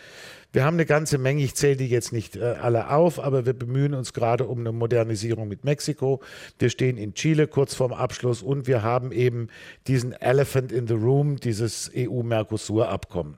Wir 0.52 0.64
haben 0.64 0.76
eine 0.76 0.86
ganze 0.86 1.18
Menge, 1.18 1.44
ich 1.44 1.56
zähle 1.56 1.76
die 1.76 1.90
jetzt 1.90 2.12
nicht 2.12 2.38
äh, 2.38 2.56
alle 2.62 2.90
auf, 2.90 3.20
aber 3.20 3.46
wir 3.46 3.54
bemühen 3.54 3.94
uns 3.94 4.14
gerade 4.14 4.48
um 4.48 4.60
eine 4.60 4.72
Modernisierung 4.72 5.48
mit 5.48 5.66
Mexiko. 5.66 6.22
Wir 6.58 6.70
stehen 6.70 6.98
in 6.98 7.14
Chile 7.14 7.48
kurz 7.48 7.76
vorm 7.76 7.94
Abschluss 7.94 8.42
und 8.42 8.66
wir 8.66 8.82
haben 8.82 9.12
eben 9.12 9.50
diesen 9.88 10.14
Elephant 10.14 10.72
in 10.72 10.88
the 10.88 10.96
Room, 10.96 11.36
dieses 11.36 11.92
EU-Mercosur-Abkommen. 11.96 13.38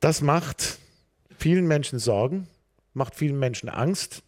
Das 0.00 0.22
macht 0.22 0.78
vielen 1.36 1.66
Menschen 1.66 1.98
Sorgen, 1.98 2.46
macht 2.94 3.16
vielen 3.16 3.38
Menschen 3.38 3.68
Angst. 3.68 4.22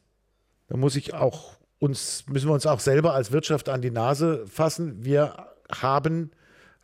Da 0.66 0.76
muss 0.76 0.96
ich 0.96 1.14
auch 1.14 1.59
uns 1.80 2.24
müssen 2.28 2.48
wir 2.48 2.54
uns 2.54 2.66
auch 2.66 2.78
selber 2.78 3.14
als 3.14 3.32
Wirtschaft 3.32 3.68
an 3.68 3.82
die 3.82 3.90
Nase 3.90 4.46
fassen. 4.46 5.02
Wir 5.04 5.48
haben 5.72 6.30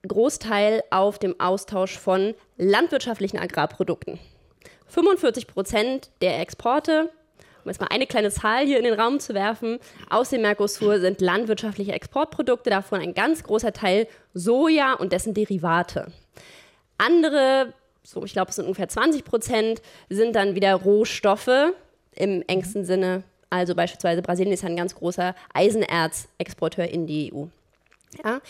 Großteil 0.08 0.84
auf 0.90 1.18
dem 1.18 1.40
Austausch 1.40 1.98
von 1.98 2.34
landwirtschaftlichen 2.58 3.40
Agrarprodukten. 3.40 4.20
45 4.88 5.48
Prozent 5.48 6.12
der 6.22 6.40
Exporte, 6.40 7.10
um 7.64 7.70
jetzt 7.70 7.80
mal 7.80 7.88
eine 7.90 8.06
kleine 8.06 8.30
Zahl 8.30 8.66
hier 8.66 8.78
in 8.78 8.84
den 8.84 9.00
Raum 9.00 9.20
zu 9.20 9.34
werfen, 9.34 9.80
aus 10.10 10.30
dem 10.30 10.42
Mercosur 10.42 11.00
sind 11.00 11.22
landwirtschaftliche 11.22 11.94
Exportprodukte, 11.94 12.70
davon 12.70 13.00
ein 13.00 13.14
ganz 13.14 13.44
großer 13.44 13.72
Teil 13.74 14.08
Soja 14.34 14.94
und 14.94 15.14
dessen 15.14 15.34
Derivate. 15.34 16.12
Andere, 16.98 17.74
so 18.04 18.24
ich 18.26 18.34
glaube 18.34 18.50
es 18.50 18.58
sind 18.58 18.66
ungefähr 18.66 18.90
20 18.90 19.24
Prozent, 19.24 19.82
sind 20.10 20.36
dann 20.36 20.56
wieder 20.56 20.76
Rohstoffe, 20.76 21.74
im 22.16 22.44
engsten 22.48 22.86
Sinne. 22.86 23.24
Also 23.50 23.76
beispielsweise 23.76 24.22
Brasilien 24.22 24.54
ist 24.54 24.64
ein 24.64 24.76
ganz 24.76 24.96
großer 24.96 25.36
Eisenerzexporteur 25.54 26.90
in 26.90 27.06
die 27.06 27.32
EU. 27.34 27.46
Ja, 28.24 28.42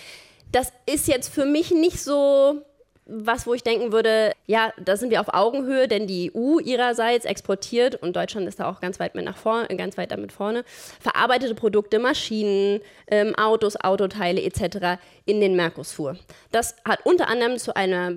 das 0.51 0.71
ist 0.85 1.07
jetzt 1.07 1.29
für 1.29 1.45
mich 1.45 1.71
nicht 1.71 2.01
so 2.01 2.61
was, 3.05 3.45
wo 3.45 3.53
ich 3.53 3.63
denken 3.63 3.91
würde, 3.91 4.31
ja, 4.45 4.71
da 4.83 4.95
sind 4.95 5.09
wir 5.09 5.19
auf 5.19 5.33
Augenhöhe, 5.33 5.87
denn 5.87 6.07
die 6.07 6.31
EU 6.33 6.59
ihrerseits 6.59 7.25
exportiert 7.25 7.95
und 7.95 8.15
Deutschland 8.15 8.47
ist 8.47 8.59
da 8.59 8.69
auch 8.69 8.79
ganz 8.79 8.99
weit 8.99 9.15
mit 9.15 9.25
nach 9.25 9.37
vorne, 9.37 9.67
ganz 9.75 9.97
weit 9.97 10.11
damit 10.11 10.31
vorne, 10.31 10.63
verarbeitete 11.01 11.55
Produkte, 11.55 11.99
Maschinen, 11.99 12.79
ähm, 13.07 13.35
Autos, 13.35 13.75
Autoteile 13.75 14.41
etc. 14.41 15.01
in 15.25 15.41
den 15.41 15.55
Mercosur. 15.55 16.17
Das 16.51 16.75
hat 16.85 17.05
unter 17.05 17.27
anderem 17.27 17.57
zu 17.57 17.75
einer 17.75 18.13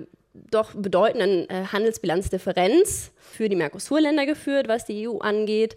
doch 0.51 0.73
bedeutenden 0.73 1.49
äh, 1.49 1.65
Handelsbilanzdifferenz 1.71 3.11
für 3.17 3.49
die 3.49 3.55
Mercosur-Länder 3.55 4.25
geführt, 4.25 4.67
was 4.67 4.85
die 4.85 5.07
EU 5.07 5.17
angeht. 5.19 5.75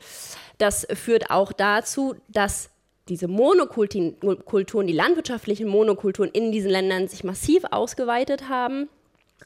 Das 0.59 0.87
führt 0.95 1.31
auch 1.31 1.53
dazu, 1.53 2.15
dass 2.29 2.71
diese 3.09 3.27
Monokulturen, 3.27 4.87
die 4.87 4.93
landwirtschaftlichen 4.93 5.69
Monokulturen 5.69 6.31
in 6.31 6.53
diesen 6.53 6.71
Ländern 6.71 7.09
sich 7.09 7.25
massiv 7.25 7.65
ausgeweitet 7.71 8.49
haben, 8.49 8.89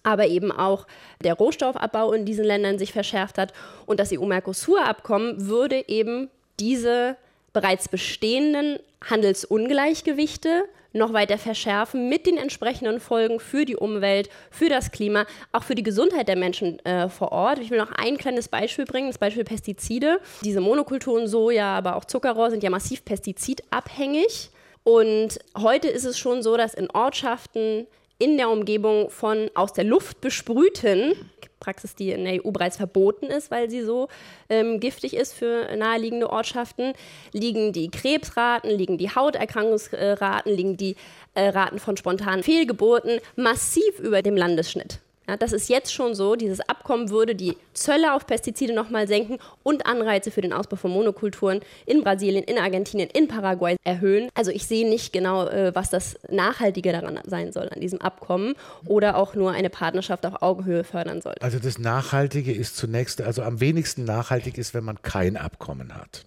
aber 0.03 0.27
eben 0.27 0.53
auch 0.53 0.87
der 1.23 1.35
Rohstoffabbau 1.35 2.13
in 2.13 2.27
diesen 2.27 2.45
Ländern 2.45 2.79
sich 2.79 2.93
verschärft 2.93 3.39
hat. 3.39 3.53
Und 3.87 4.01
das 4.01 4.13
EU-Mercosur-Abkommen 4.13 5.49
würde 5.49 5.89
eben 5.89 6.29
diese 6.61 7.17
bereits 7.53 7.89
bestehenden 7.89 8.79
Handelsungleichgewichte 9.09 10.65
noch 10.95 11.13
weiter 11.13 11.37
verschärfen 11.37 12.09
mit 12.09 12.27
den 12.27 12.39
entsprechenden 12.39 13.01
Folgen 13.01 13.41
für 13.41 13.65
die 13.65 13.77
Umwelt, 13.77 14.31
für 14.51 14.69
das 14.69 14.91
Klima, 14.91 15.27
auch 15.53 15.65
für 15.65 15.75
die 15.75 15.83
Gesundheit 15.83 16.29
der 16.29 16.37
Menschen 16.37 16.79
äh, 16.87 17.09
vor 17.09 17.33
Ort. 17.33 17.59
Ich 17.59 17.71
will 17.71 17.79
noch 17.79 17.93
ein 17.93 18.17
kleines 18.17 18.49
Beispiel 18.49 18.87
bringen, 18.87 19.09
das 19.09 19.19
Beispiel 19.19 19.45
Pestizide. 19.45 20.21
Diese 20.43 20.61
Monokulturen 20.61 21.27
Soja, 21.27 21.77
aber 21.77 21.97
auch 21.97 22.05
Zuckerrohr 22.05 22.51
sind 22.51 22.63
ja 22.63 22.71
massiv 22.71 23.05
pestizidabhängig. 23.05 24.51
Und 24.85 25.39
heute 25.59 25.89
ist 25.89 26.05
es 26.05 26.19
schon 26.19 26.43
so, 26.43 26.57
dass 26.57 26.75
in 26.75 26.91
Ortschaften 26.91 27.87
in 28.19 28.37
der 28.37 28.49
Umgebung 28.49 29.11
von 29.11 29.51
aus 29.55 29.73
der 29.73 29.85
Luft 29.85 30.21
besprühten, 30.21 31.15
Praxis, 31.65 31.95
die 31.95 32.11
in 32.11 32.25
der 32.25 32.45
EU 32.45 32.51
bereits 32.51 32.77
verboten 32.77 33.27
ist, 33.27 33.51
weil 33.51 33.71
sie 33.71 33.83
so 33.83 34.09
ähm, 34.49 34.81
giftig 34.81 35.15
ist 35.15 35.33
für 35.33 35.75
naheliegende 35.77 36.31
Ortschaften, 36.31 36.93
liegen 37.33 37.73
die 37.73 37.91
Krebsraten, 37.91 38.71
liegen 38.71 38.99
die 38.99 39.11
Hauterkrankungsraten, 39.11 40.55
liegen 40.55 40.77
die 40.77 40.97
äh, 41.35 41.49
Raten 41.49 41.79
von 41.79 41.97
spontanen 41.97 42.43
Fehlgeburten 42.43 43.21
massiv 43.37 43.99
über 43.99 44.23
dem 44.23 44.37
Landesschnitt. 44.37 45.01
Ja, 45.27 45.39
das 45.39 45.53
ist 45.53 45.69
jetzt 45.69 45.93
schon 45.93 46.15
so. 46.15 46.37
Dieses 46.37 46.61
Abkommen 46.61 47.09
würde 47.09 47.35
die 47.35 47.57
Zölle 47.73 48.13
auf 48.13 48.27
Pestizide 48.27 48.75
nochmal 48.75 49.09
senken 49.09 49.39
und 49.63 49.87
Anreize 49.87 50.31
für 50.31 50.43
den 50.43 50.53
Ausbau 50.53 50.77
von 50.77 50.91
Monokulturen 50.91 51.61
in 51.87 52.03
Brasilien, 52.03 52.45
in 52.45 52.59
Argentinien, 52.59 53.09
in 53.11 53.27
Paraguay 53.27 53.77
erhöhen. 53.85 54.29
Also 54.35 54.51
ich 54.51 54.67
sehe 54.67 54.87
nicht 54.87 55.13
genau, 55.13 55.47
äh, 55.47 55.75
was 55.75 55.89
das 55.89 56.19
Nachhaltige 56.31 56.93
daran 56.93 57.19
sein 57.25 57.53
soll 57.53 57.71
an 57.71 57.81
diesem 57.81 58.01
Abkommen 58.03 58.55
oder 58.87 59.17
auch 59.17 59.35
nur 59.35 59.53
eine 59.53 59.71
Partnerschaft 59.71 60.27
auf 60.27 60.43
Augenhöhe 60.43 60.85
fördern 60.85 61.23
soll. 61.23 61.35
Also 61.41 61.59
das 61.59 61.79
Nachhaltige 61.79 62.53
ist 62.53 62.77
zunächst, 62.77 63.23
also 63.23 63.43
am 63.43 63.61
wenigsten 63.61 64.05
nachhaltig 64.05 64.59
ist, 64.59 64.75
wenn 64.75 64.85
man 64.85 65.01
kein 65.01 65.39
Abkommen 65.39 65.95
hat. 65.95 66.27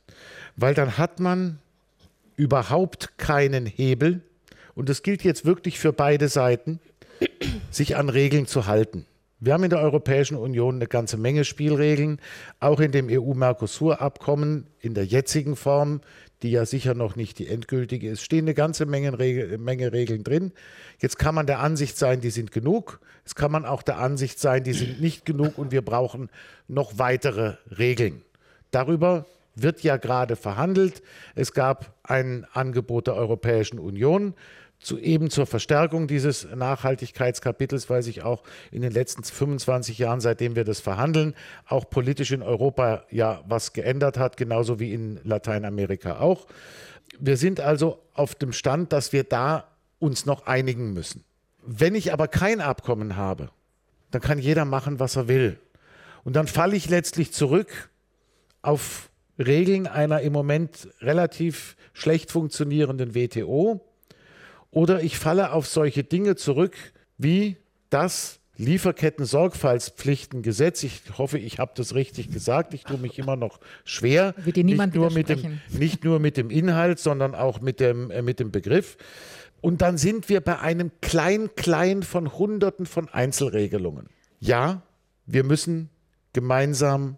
Weil 0.55 0.73
dann 0.73 0.97
hat 0.97 1.19
man 1.19 1.59
überhaupt 2.35 3.17
keinen 3.17 3.67
Hebel. 3.67 4.21
Und 4.73 4.89
das 4.89 5.03
gilt 5.03 5.23
jetzt 5.23 5.45
wirklich 5.45 5.79
für 5.79 5.93
beide 5.93 6.29
Seiten 6.29 6.79
sich 7.77 7.95
an 7.95 8.09
Regeln 8.09 8.47
zu 8.47 8.67
halten. 8.67 9.05
Wir 9.39 9.53
haben 9.53 9.63
in 9.63 9.69
der 9.69 9.81
Europäischen 9.81 10.35
Union 10.35 10.75
eine 10.75 10.87
ganze 10.87 11.15
Menge 11.15 11.45
Spielregeln, 11.45 12.19
auch 12.59 12.79
in 12.79 12.91
dem 12.91 13.07
EU-Mercosur-Abkommen 13.07 14.65
in 14.79 14.95
der 14.95 15.05
jetzigen 15.05 15.55
Form, 15.55 16.01
die 16.41 16.49
ja 16.49 16.65
sicher 16.65 16.95
noch 16.95 17.15
nicht 17.15 17.37
die 17.37 17.47
endgültige 17.47 18.09
ist, 18.09 18.23
stehen 18.23 18.45
eine 18.45 18.55
ganze 18.55 18.87
Menge, 18.87 19.19
Regel, 19.19 19.57
Menge 19.59 19.93
Regeln 19.93 20.23
drin. 20.23 20.53
Jetzt 20.99 21.19
kann 21.19 21.35
man 21.35 21.45
der 21.45 21.59
Ansicht 21.59 21.97
sein, 21.97 22.19
die 22.19 22.31
sind 22.31 22.51
genug. 22.51 22.99
Es 23.25 23.35
kann 23.35 23.51
man 23.51 23.65
auch 23.65 23.83
der 23.83 23.99
Ansicht 23.99 24.39
sein, 24.39 24.63
die 24.63 24.73
sind 24.73 25.01
nicht 25.01 25.25
genug 25.25 25.57
und 25.57 25.71
wir 25.71 25.83
brauchen 25.83 26.29
noch 26.67 26.97
weitere 26.97 27.55
Regeln. 27.77 28.23
Darüber 28.71 29.25
wird 29.55 29.81
ja 29.81 29.97
gerade 29.97 30.35
verhandelt. 30.35 31.01
Es 31.35 31.53
gab 31.53 31.93
ein 32.03 32.45
Angebot 32.53 33.07
der 33.07 33.15
Europäischen 33.15 33.79
Union 33.79 34.33
zu, 34.79 34.99
eben 34.99 35.29
zur 35.29 35.45
Verstärkung 35.45 36.07
dieses 36.07 36.47
Nachhaltigkeitskapitels, 36.55 37.89
weil 37.89 38.03
sich 38.03 38.23
auch 38.23 38.43
in 38.71 38.81
den 38.81 38.91
letzten 38.91 39.23
25 39.23 39.97
Jahren, 39.97 40.21
seitdem 40.21 40.55
wir 40.55 40.63
das 40.63 40.79
verhandeln, 40.79 41.33
auch 41.67 41.89
politisch 41.89 42.31
in 42.31 42.43
Europa 42.43 43.03
ja 43.09 43.43
was 43.47 43.73
geändert 43.73 44.17
hat, 44.17 44.37
genauso 44.37 44.79
wie 44.79 44.93
in 44.93 45.19
Lateinamerika 45.23 46.19
auch. 46.19 46.47
Wir 47.19 47.37
sind 47.37 47.59
also 47.59 47.99
auf 48.13 48.35
dem 48.35 48.53
Stand, 48.53 48.93
dass 48.93 49.13
wir 49.13 49.23
da 49.23 49.67
uns 49.99 50.25
noch 50.25 50.45
einigen 50.45 50.93
müssen. 50.93 51.23
Wenn 51.65 51.95
ich 51.95 52.13
aber 52.13 52.27
kein 52.27 52.61
Abkommen 52.61 53.15
habe, 53.15 53.49
dann 54.11 54.21
kann 54.21 54.39
jeder 54.39 54.65
machen, 54.65 54.99
was 54.99 55.15
er 55.15 55.27
will. 55.27 55.59
Und 56.23 56.35
dann 56.35 56.47
falle 56.47 56.75
ich 56.75 56.89
letztlich 56.89 57.33
zurück 57.33 57.89
auf 58.61 59.09
Regeln 59.39 59.87
einer 59.87 60.21
im 60.21 60.33
Moment 60.33 60.89
relativ 61.01 61.75
schlecht 61.93 62.31
funktionierenden 62.31 63.15
WTO, 63.15 63.81
oder 64.71 65.03
ich 65.03 65.17
falle 65.17 65.53
auf 65.53 65.67
solche 65.67 66.03
Dinge 66.03 66.35
zurück 66.35 66.75
wie 67.17 67.55
das 67.89 68.41
Lieferketten-Sorgfaltspflichtengesetz. 68.57 70.83
Ich 70.83 71.01
hoffe, 71.17 71.37
ich 71.37 71.59
habe 71.59 71.71
das 71.75 71.95
richtig 71.95 72.31
gesagt. 72.31 72.73
Ich 72.73 72.83
tue 72.83 72.97
mich 72.97 73.19
immer 73.19 73.35
noch 73.35 73.59
schwer. 73.85 74.33
Wird 74.37 74.55
dir 74.55 74.63
niemand 74.63 74.93
nicht, 74.93 75.01
nur 75.01 75.11
mit 75.11 75.27
dem, 75.29 75.59
nicht 75.69 76.03
nur 76.03 76.17
mit 76.19 76.37
dem 76.37 76.49
Inhalt, 76.49 76.97
sondern 76.99 77.35
auch 77.35 77.61
mit 77.61 77.79
dem, 77.79 78.09
äh, 78.11 78.23
mit 78.23 78.39
dem 78.39 78.51
Begriff. 78.51 78.97
Und 79.61 79.81
dann 79.81 79.97
sind 79.97 80.29
wir 80.29 80.41
bei 80.41 80.59
einem 80.59 80.91
Klein-Klein 81.01 82.03
von 82.03 82.37
Hunderten 82.37 82.85
von 82.85 83.09
Einzelregelungen. 83.09 84.07
Ja, 84.39 84.83
wir 85.25 85.43
müssen 85.43 85.89
gemeinsam 86.33 87.17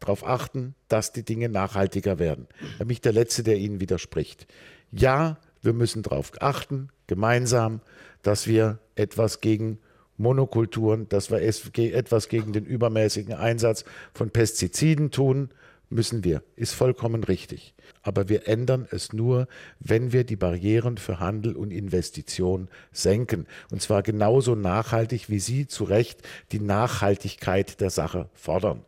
darauf 0.00 0.26
achten, 0.26 0.74
dass 0.88 1.12
die 1.12 1.24
Dinge 1.24 1.48
nachhaltiger 1.48 2.18
werden. 2.18 2.48
Da 2.78 2.84
bin 2.84 2.90
ich 2.90 3.00
der 3.00 3.12
Letzte, 3.12 3.42
der 3.42 3.56
Ihnen 3.56 3.80
widerspricht. 3.80 4.46
Ja, 4.90 5.38
wir 5.66 5.74
müssen 5.74 6.02
darauf 6.02 6.32
achten, 6.40 6.88
gemeinsam, 7.06 7.80
dass 8.22 8.46
wir 8.46 8.78
etwas 8.94 9.40
gegen 9.40 9.78
Monokulturen, 10.16 11.08
dass 11.08 11.30
wir 11.30 11.42
etwas 11.42 12.28
gegen 12.28 12.52
den 12.52 12.64
übermäßigen 12.64 13.34
Einsatz 13.34 13.84
von 14.14 14.30
Pestiziden 14.30 15.10
tun, 15.10 15.50
müssen 15.90 16.24
wir, 16.24 16.42
ist 16.56 16.72
vollkommen 16.72 17.22
richtig. 17.22 17.74
Aber 18.02 18.28
wir 18.28 18.48
ändern 18.48 18.88
es 18.90 19.12
nur, 19.12 19.46
wenn 19.78 20.12
wir 20.12 20.24
die 20.24 20.36
Barrieren 20.36 20.96
für 20.96 21.20
Handel 21.20 21.54
und 21.54 21.70
Investition 21.70 22.68
senken. 22.92 23.46
Und 23.70 23.82
zwar 23.82 24.02
genauso 24.02 24.54
nachhaltig, 24.54 25.28
wie 25.28 25.38
Sie 25.38 25.66
zu 25.66 25.84
Recht 25.84 26.22
die 26.50 26.60
Nachhaltigkeit 26.60 27.80
der 27.80 27.90
Sache 27.90 28.28
fordern. 28.32 28.84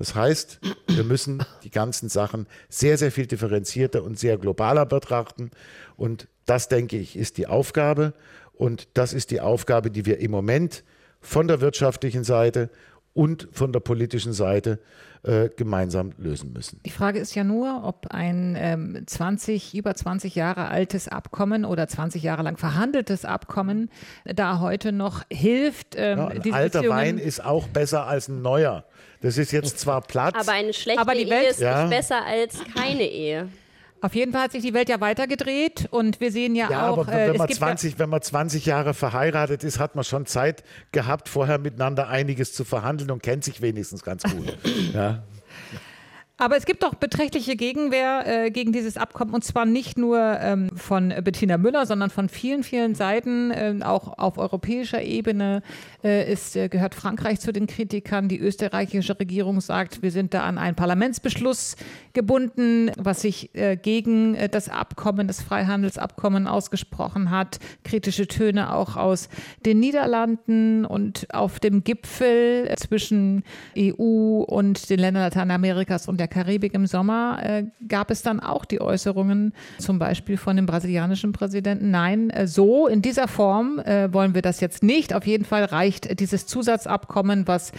Das 0.00 0.14
heißt, 0.14 0.60
wir 0.86 1.04
müssen 1.04 1.44
die 1.62 1.70
ganzen 1.70 2.08
Sachen 2.08 2.46
sehr, 2.70 2.96
sehr 2.96 3.12
viel 3.12 3.26
differenzierter 3.26 4.02
und 4.02 4.18
sehr 4.18 4.38
globaler 4.38 4.86
betrachten. 4.86 5.50
Und 5.94 6.26
das, 6.46 6.68
denke 6.68 6.96
ich, 6.96 7.16
ist 7.16 7.36
die 7.36 7.46
Aufgabe. 7.46 8.14
Und 8.54 8.88
das 8.94 9.12
ist 9.12 9.30
die 9.30 9.42
Aufgabe, 9.42 9.90
die 9.90 10.06
wir 10.06 10.18
im 10.20 10.30
Moment 10.30 10.84
von 11.20 11.48
der 11.48 11.60
wirtschaftlichen 11.60 12.24
Seite 12.24 12.70
und 13.20 13.48
von 13.52 13.70
der 13.70 13.80
politischen 13.80 14.32
Seite 14.32 14.78
äh, 15.24 15.50
gemeinsam 15.54 16.12
lösen 16.16 16.54
müssen. 16.54 16.80
Die 16.86 16.90
Frage 16.90 17.18
ist 17.18 17.34
ja 17.34 17.44
nur, 17.44 17.82
ob 17.84 18.06
ein 18.06 18.56
ähm, 18.58 19.02
20, 19.06 19.74
über 19.74 19.94
20 19.94 20.34
Jahre 20.34 20.68
altes 20.68 21.06
Abkommen 21.06 21.66
oder 21.66 21.86
20 21.86 22.22
Jahre 22.22 22.42
lang 22.42 22.56
verhandeltes 22.56 23.26
Abkommen 23.26 23.90
da 24.24 24.60
heute 24.60 24.92
noch 24.92 25.24
hilft. 25.30 25.96
Ähm, 25.98 26.16
ja, 26.16 26.28
ein 26.28 26.54
alter 26.54 26.88
Wein 26.88 27.18
ist 27.18 27.44
auch 27.44 27.68
besser 27.68 28.06
als 28.06 28.28
ein 28.28 28.40
neuer. 28.40 28.86
Das 29.20 29.36
ist 29.36 29.52
jetzt 29.52 29.78
zwar 29.78 30.00
Platz. 30.00 30.36
Aber 30.40 30.52
eine 30.52 30.72
schlechte 30.72 31.02
aber 31.02 31.12
die 31.12 31.28
Welt, 31.28 31.42
Ehe 31.42 31.50
ist 31.50 31.60
ja. 31.60 31.82
nicht 31.82 31.90
besser 31.98 32.24
als 32.24 32.54
keine 32.74 33.04
Ehe. 33.04 33.50
Auf 34.02 34.14
jeden 34.14 34.32
Fall 34.32 34.42
hat 34.44 34.52
sich 34.52 34.62
die 34.62 34.72
Welt 34.72 34.88
ja 34.88 35.00
weitergedreht 35.00 35.88
und 35.90 36.20
wir 36.20 36.32
sehen 36.32 36.54
ja, 36.54 36.70
ja 36.70 36.88
auch. 36.88 36.98
Aber 36.98 37.06
wenn, 37.08 37.34
äh, 37.34 37.38
man 37.38 37.48
20, 37.48 37.92
ja 37.92 37.98
wenn 37.98 38.08
man 38.08 38.22
20 38.22 38.64
Jahre 38.64 38.94
verheiratet 38.94 39.62
ist, 39.62 39.78
hat 39.78 39.94
man 39.94 40.04
schon 40.04 40.26
Zeit 40.26 40.64
gehabt, 40.92 41.28
vorher 41.28 41.58
miteinander 41.58 42.08
einiges 42.08 42.54
zu 42.54 42.64
verhandeln 42.64 43.10
und 43.10 43.22
kennt 43.22 43.44
sich 43.44 43.60
wenigstens 43.60 44.02
ganz 44.02 44.22
gut. 44.22 44.56
ja. 44.94 45.22
Aber 46.40 46.56
es 46.56 46.64
gibt 46.64 46.82
doch 46.82 46.94
beträchtliche 46.94 47.54
Gegenwehr 47.54 48.22
äh, 48.24 48.50
gegen 48.50 48.72
dieses 48.72 48.96
Abkommen 48.96 49.34
und 49.34 49.44
zwar 49.44 49.66
nicht 49.66 49.98
nur 49.98 50.18
ähm, 50.40 50.70
von 50.74 51.12
Bettina 51.22 51.58
Müller, 51.58 51.84
sondern 51.84 52.08
von 52.08 52.30
vielen, 52.30 52.62
vielen 52.62 52.94
Seiten. 52.94 53.52
Ähm, 53.54 53.82
auch 53.82 54.16
auf 54.16 54.38
europäischer 54.38 55.02
Ebene 55.02 55.62
äh, 56.02 56.32
ist, 56.32 56.56
äh, 56.56 56.70
gehört 56.70 56.94
Frankreich 56.94 57.40
zu 57.40 57.52
den 57.52 57.66
Kritikern. 57.66 58.28
Die 58.28 58.38
österreichische 58.38 59.20
Regierung 59.20 59.60
sagt, 59.60 60.00
wir 60.00 60.10
sind 60.10 60.32
da 60.32 60.44
an 60.44 60.56
einen 60.56 60.76
Parlamentsbeschluss 60.76 61.76
gebunden, 62.12 62.90
was 62.96 63.22
sich 63.22 63.54
äh, 63.54 63.76
gegen 63.76 64.34
äh, 64.34 64.48
das 64.48 64.68
Abkommen, 64.68 65.26
das 65.26 65.42
Freihandelsabkommen 65.42 66.46
ausgesprochen 66.46 67.30
hat. 67.30 67.58
Kritische 67.84 68.26
Töne 68.26 68.74
auch 68.74 68.96
aus 68.96 69.28
den 69.64 69.80
Niederlanden 69.80 70.84
und 70.84 71.26
auf 71.32 71.60
dem 71.60 71.84
Gipfel 71.84 72.72
zwischen 72.76 73.44
EU 73.76 74.42
und 74.42 74.90
den 74.90 74.98
Ländern 74.98 75.22
Lateinamerikas 75.22 76.08
und 76.08 76.18
der 76.18 76.28
Karibik 76.28 76.74
im 76.74 76.86
Sommer 76.86 77.38
äh, 77.42 77.64
gab 77.88 78.10
es 78.10 78.22
dann 78.22 78.40
auch 78.40 78.64
die 78.64 78.80
Äußerungen, 78.80 79.52
zum 79.78 79.98
Beispiel 79.98 80.36
von 80.36 80.56
dem 80.56 80.66
brasilianischen 80.66 81.32
Präsidenten, 81.32 81.90
nein, 81.90 82.30
äh, 82.30 82.46
so 82.46 82.86
in 82.86 83.02
dieser 83.02 83.28
Form 83.28 83.78
äh, 83.78 84.12
wollen 84.12 84.34
wir 84.34 84.42
das 84.42 84.60
jetzt 84.60 84.82
nicht. 84.82 85.14
Auf 85.14 85.26
jeden 85.26 85.44
Fall 85.44 85.64
reicht 85.64 86.20
dieses 86.20 86.46
Zusatzabkommen, 86.46 87.46
was 87.46 87.72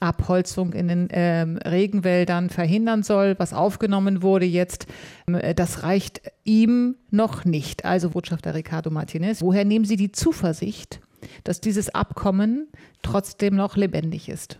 Abholzung 0.00 0.72
in 0.74 0.88
den 0.88 1.08
ähm, 1.10 1.56
Regenwäldern 1.58 2.50
verhindern 2.50 3.02
soll, 3.02 3.34
was 3.38 3.54
aufgenommen 3.54 4.22
wurde 4.22 4.44
jetzt, 4.44 4.86
äh, 5.26 5.54
das 5.54 5.82
reicht 5.84 6.20
ihm 6.44 6.96
noch 7.10 7.44
nicht. 7.44 7.84
Also 7.84 8.10
Botschafter 8.10 8.54
Ricardo 8.54 8.90
Martinez, 8.90 9.40
woher 9.40 9.64
nehmen 9.64 9.86
Sie 9.86 9.96
die 9.96 10.12
Zuversicht, 10.12 11.00
dass 11.44 11.60
dieses 11.60 11.94
Abkommen 11.94 12.68
trotzdem 13.02 13.56
noch 13.56 13.76
lebendig 13.76 14.28
ist? 14.28 14.58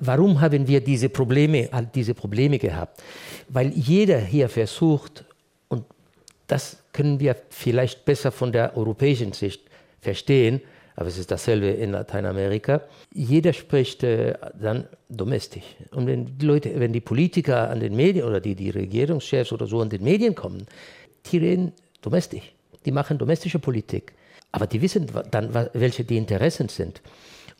Warum 0.00 0.40
haben 0.40 0.66
wir 0.66 0.80
diese 0.80 1.08
Probleme, 1.08 1.68
diese 1.94 2.14
Probleme 2.14 2.58
gehabt? 2.58 3.02
Weil 3.48 3.70
jeder 3.70 4.18
hier 4.18 4.48
versucht, 4.48 5.24
und 5.68 5.84
das 6.46 6.78
können 6.92 7.20
wir 7.20 7.36
vielleicht 7.50 8.04
besser 8.04 8.32
von 8.32 8.50
der 8.50 8.76
europäischen 8.76 9.32
Sicht 9.32 9.62
verstehen, 10.00 10.60
aber 10.96 11.08
es 11.08 11.18
ist 11.18 11.30
dasselbe 11.30 11.66
in 11.66 11.92
Lateinamerika. 11.92 12.82
Jeder 13.12 13.52
spricht 13.52 14.04
äh, 14.04 14.34
dann 14.60 14.86
domestisch. 15.08 15.64
Und 15.90 16.06
wenn 16.06 16.38
die 16.38 16.46
Leute, 16.46 16.78
wenn 16.78 16.92
die 16.92 17.00
Politiker 17.00 17.68
an 17.68 17.80
den 17.80 17.96
Medien 17.96 18.26
oder 18.26 18.40
die, 18.40 18.54
die 18.54 18.70
Regierungschefs 18.70 19.52
oder 19.52 19.66
so 19.66 19.80
an 19.80 19.88
den 19.88 20.04
Medien 20.04 20.34
kommen, 20.34 20.66
die 21.26 21.38
reden 21.38 21.72
domestisch. 22.00 22.52
Die 22.84 22.92
machen 22.92 23.18
domestische 23.18 23.58
Politik. 23.58 24.12
Aber 24.52 24.66
die 24.66 24.80
wissen 24.80 25.10
dann, 25.30 25.52
welche 25.72 26.04
die 26.04 26.16
Interessen 26.16 26.68
sind. 26.68 27.02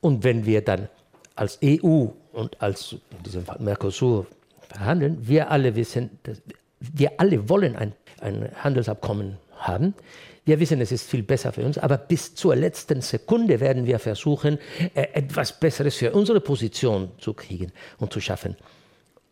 Und 0.00 0.22
wenn 0.22 0.46
wir 0.46 0.62
dann 0.62 0.88
als 1.34 1.58
EU 1.64 2.06
und 2.32 2.60
als 2.62 2.92
in 2.92 3.22
diesem 3.24 3.44
Fall 3.44 3.58
Mercosur 3.58 4.26
verhandeln, 4.68 5.18
wir 5.26 5.50
alle 5.50 5.74
wissen, 5.74 6.10
wir 6.78 7.12
alle 7.16 7.48
wollen 7.48 7.74
ein, 7.74 7.94
ein 8.20 8.48
Handelsabkommen 8.62 9.38
haben. 9.56 9.94
Wir 10.44 10.60
wissen, 10.60 10.80
es 10.80 10.92
ist 10.92 11.08
viel 11.08 11.22
besser 11.22 11.52
für 11.52 11.64
uns, 11.64 11.78
aber 11.78 11.96
bis 11.96 12.34
zur 12.34 12.54
letzten 12.54 13.00
Sekunde 13.00 13.60
werden 13.60 13.86
wir 13.86 13.98
versuchen, 13.98 14.58
äh, 14.94 15.06
etwas 15.14 15.58
Besseres 15.58 15.96
für 15.96 16.12
unsere 16.12 16.40
Position 16.40 17.12
zu 17.18 17.32
kriegen 17.32 17.72
und 17.98 18.12
zu 18.12 18.20
schaffen. 18.20 18.56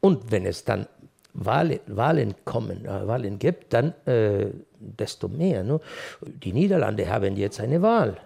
Und 0.00 0.30
wenn 0.30 0.46
es 0.46 0.64
dann 0.64 0.86
Wahlen, 1.34 1.80
Wahlen 1.86 2.34
kommen, 2.44 2.84
äh, 2.84 3.06
Wahlen 3.06 3.38
gibt, 3.38 3.72
dann 3.72 3.94
äh, 4.06 4.46
desto 4.78 5.28
mehr. 5.28 5.62
Ne? 5.62 5.80
Die 6.22 6.52
Niederlande 6.52 7.08
haben 7.08 7.36
jetzt 7.36 7.60
eine 7.60 7.80
Wahl. 7.82 8.16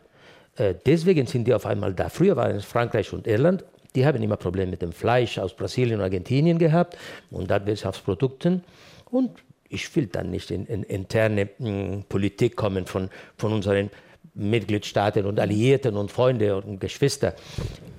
Äh, 0.57 0.75
deswegen 0.87 1.27
sind 1.27 1.47
die 1.47 1.55
auf 1.55 1.67
einmal 1.67 1.93
da. 1.93 2.09
Früher 2.09 2.37
waren 2.37 2.57
es 2.57 2.65
Frankreich 2.65 3.13
und 3.13 3.27
Irland. 3.27 3.65
Die 3.95 4.07
haben 4.07 4.23
immer 4.23 4.37
Probleme 4.37 4.73
mit 4.73 4.83
dem 4.83 4.93
Fleisch 4.93 5.39
aus 5.39 5.55
Brasilien 5.55 5.99
und 5.99 6.05
Argentinien 6.05 6.59
gehabt 6.59 6.97
und 7.31 7.49
Landwirtschaftsprodukten. 7.49 8.63
Und 9.11 9.31
ich 9.69 9.95
will 9.97 10.07
dann 10.07 10.31
nicht 10.31 10.51
in, 10.51 10.67
in 10.67 10.83
interne 10.83 11.49
mh, 11.59 11.69
hm, 11.69 12.05
Politik 12.09 12.57
kommen 12.57 12.87
von, 12.87 13.11
von 13.37 13.53
unseren 13.53 13.91
Mitgliedstaaten 14.35 15.25
und 15.25 15.41
Alliierten 15.41 15.97
und 15.97 16.13
Freunde 16.13 16.57
und 16.57 16.79
Geschwister. 16.79 17.35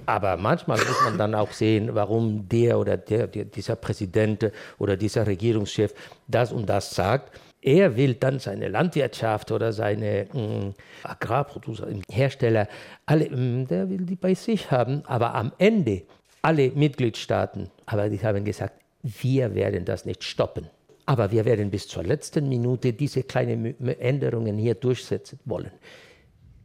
Aber 0.06 0.38
manchmal 0.38 0.78
muss 0.78 1.02
man 1.04 1.18
dann 1.18 1.36
auch 1.36 1.52
sehen, 1.52 1.94
warum 1.94 2.48
der 2.48 2.80
oder 2.80 2.96
der, 2.96 3.28
der, 3.28 3.46
dieser 3.46 3.76
Präsident 3.76 4.52
oder 4.78 4.96
dieser 4.96 5.28
Regierungschef 5.28 5.94
das 6.28 6.52
und 6.52 6.68
das 6.68 6.92
sagt. 6.92 7.38
Er 7.62 7.98
will 7.98 8.14
dann 8.14 8.40
seine 8.40 8.70
Landwirtschaft 8.70 9.52
oder 9.52 9.74
seine 9.74 10.22
äh, 10.22 10.74
Agrarprodukte, 11.04 12.00
Hersteller, 12.10 12.70
alle, 13.06 13.26
äh, 13.26 13.66
der 13.66 13.90
will 13.90 14.06
die 14.06 14.16
bei 14.16 14.36
sich 14.36 14.72
haben. 14.72 15.04
Aber 15.06 15.34
am 15.34 15.52
Ende, 15.58 16.04
alle 16.42 16.70
Mitgliedstaaten, 16.70 17.70
aber 17.86 18.10
die 18.10 18.20
haben 18.20 18.46
gesagt, 18.46 18.80
wir 19.02 19.56
werden 19.56 19.84
das 19.86 20.06
nicht 20.06 20.24
stoppen. 20.24 20.70
Aber 21.08 21.32
wir 21.32 21.46
werden 21.46 21.72
bis 21.72 21.88
zur 21.88 22.04
letzten 22.04 22.48
Minute 22.48 22.94
diese 22.94 23.24
kleinen 23.24 23.80
Änderungen 24.00 24.58
hier 24.58 24.76
durchsetzen 24.76 25.40
wollen. 25.46 25.72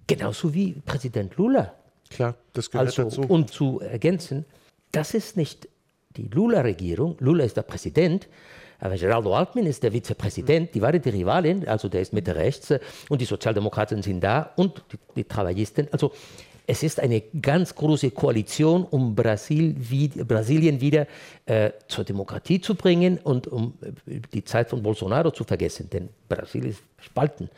Genauso 0.06 0.52
wie 0.52 0.72
Präsident 0.84 1.36
Lula. 1.36 1.72
Klar, 2.10 2.34
das 2.52 2.70
gehört 2.70 2.88
also, 2.88 3.04
dazu. 3.04 3.22
Und 3.22 3.50
zu 3.50 3.80
ergänzen, 3.80 4.44
das 4.90 5.14
ist 5.14 5.36
nicht 5.36 5.68
die 6.16 6.28
Lula-Regierung. 6.28 7.16
Lula 7.20 7.44
ist 7.44 7.56
der 7.56 7.62
Präsident, 7.62 8.28
aber 8.80 8.96
Geraldo 8.96 9.32
Alckmin 9.32 9.64
ist 9.66 9.84
der 9.84 9.92
Vizepräsident, 9.92 10.74
die 10.74 10.82
waren 10.82 11.00
die 11.00 11.08
Rivalin, 11.08 11.66
also 11.68 11.88
der 11.88 12.00
ist 12.00 12.12
Mitte 12.12 12.34
rechts 12.34 12.74
und 13.08 13.20
die 13.20 13.24
Sozialdemokraten 13.24 14.02
sind 14.02 14.20
da 14.20 14.52
und 14.56 14.82
die, 14.92 14.98
die 15.16 15.24
Travaillisten. 15.24 15.86
Also 15.92 16.12
es 16.66 16.82
ist 16.82 17.00
eine 17.00 17.20
ganz 17.20 17.74
große 17.74 18.10
Koalition, 18.10 18.84
um 18.84 19.14
Brasil, 19.14 19.74
wie, 19.78 20.08
Brasilien 20.08 20.80
wieder 20.80 21.06
äh, 21.46 21.70
zur 21.88 22.04
Demokratie 22.04 22.60
zu 22.60 22.74
bringen 22.74 23.18
und 23.18 23.46
um 23.48 23.74
äh, 23.82 24.20
die 24.32 24.44
Zeit 24.44 24.70
von 24.70 24.82
Bolsonaro 24.82 25.30
zu 25.30 25.44
vergessen, 25.44 25.90
denn 25.90 26.08
Brasilien 26.28 26.70
ist 26.70 26.82
spalten. 27.00 27.50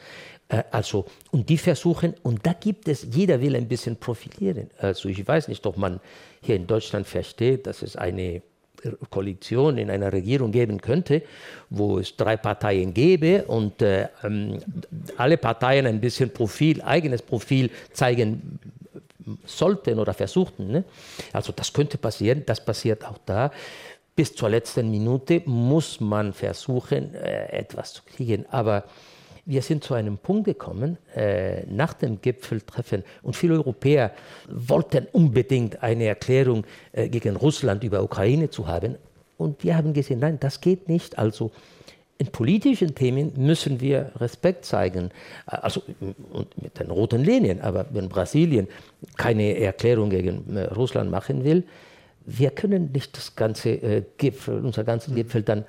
Äh, 0.49 0.64
also, 0.71 1.07
und 1.31 1.49
die 1.49 1.59
versuchen, 1.59 2.14
und 2.23 2.47
da 2.47 2.53
gibt 2.53 2.88
es, 2.88 3.07
jeder 3.11 3.40
will 3.40 3.57
ein 3.57 3.69
bisschen 3.69 3.97
profilieren. 3.97 4.71
Also 4.79 5.09
ich 5.09 5.27
weiß 5.27 5.49
nicht, 5.49 5.64
ob 5.67 5.77
man 5.77 6.01
hier 6.40 6.57
in 6.57 6.67
Deutschland 6.67 7.07
versteht, 7.07 7.67
dass 7.67 7.83
es 7.83 7.97
eine 7.97 8.43
Koalition 9.11 9.79
in 9.79 9.90
einer 9.90 10.12
Regierung 10.12 10.53
geben 10.53 10.81
könnte, 10.81 11.23
wo 11.70 11.99
es 11.99 12.16
drei 12.16 12.37
Parteien 12.37 12.94
gäbe 12.94 13.44
und 13.44 13.83
äh, 13.83 14.09
ähm, 14.23 14.59
alle 15.16 15.37
Parteien 15.37 15.87
ein 15.87 16.01
bisschen 16.01 16.31
Profil, 16.31 16.83
eigenes 16.83 17.23
Profil 17.23 17.70
zeigen 17.92 18.59
sollten 19.47 19.99
oder 19.99 20.14
versuchten. 20.14 20.70
Ne? 20.70 20.85
Also 21.33 21.53
das 21.53 21.73
könnte 21.73 21.99
passieren, 21.99 22.42
das 22.47 22.64
passiert 22.64 23.05
auch 23.05 23.18
da. 23.25 23.51
Bis 24.16 24.35
zur 24.35 24.51
letzten 24.51 24.90
Minute 24.90 25.42
muss 25.47 26.01
man 26.01 26.33
versuchen, 26.33 27.14
äh, 27.14 27.47
etwas 27.59 27.94
zu 27.94 28.03
kriegen. 28.05 28.47
Aber 28.51 28.85
wir 29.46 29.62
sind 29.62 29.84
zu 29.84 29.95
einem 29.95 30.18
Punkt 30.18 30.45
gekommen, 30.45 30.99
äh, 31.14 31.64
nach 31.66 31.92
dem 31.95 32.20
Gipfeltreffen, 32.20 33.05
und 33.22 33.36
viele 33.36 33.55
Europäer 33.55 34.12
wollten 34.49 35.07
unbedingt 35.12 35.82
eine 35.82 36.05
Erklärung 36.05 36.64
äh, 36.92 37.09
gegen 37.09 37.36
Russland 37.36 37.84
über 37.84 38.03
Ukraine 38.03 38.51
zu 38.51 38.66
haben. 38.66 38.97
Und 39.36 39.62
wir 39.64 39.76
haben 39.76 39.92
gesehen, 39.92 40.20
nein, 40.20 40.38
das 40.40 40.61
geht 40.61 40.88
nicht. 40.88 41.18
Also 41.18 41.51
in 42.16 42.28
politischen 42.28 42.95
Themen 42.95 43.32
müssen 43.36 43.80
wir 43.80 44.12
Respekt 44.16 44.64
zeigen, 44.64 45.11
also 45.47 45.82
mit 46.61 46.78
den 46.78 46.90
roten 46.90 47.22
Linien. 47.22 47.61
Aber 47.61 47.86
wenn 47.90 48.09
Brasilien 48.09 48.68
keine 49.16 49.59
Erklärung 49.59 50.11
gegen 50.11 50.57
äh, 50.57 50.64
Russland 50.64 51.11
machen 51.11 51.45
will, 51.45 51.64
wir 52.26 52.51
können 52.51 52.90
nicht 52.92 53.16
das 53.16 53.34
ganze 53.34 53.70
äh, 53.70 54.03
Gipfel, 54.16 54.64
unser 54.64 54.84
ganzen 54.84 55.14
Gipfel 55.14 55.42
dann 55.42 55.64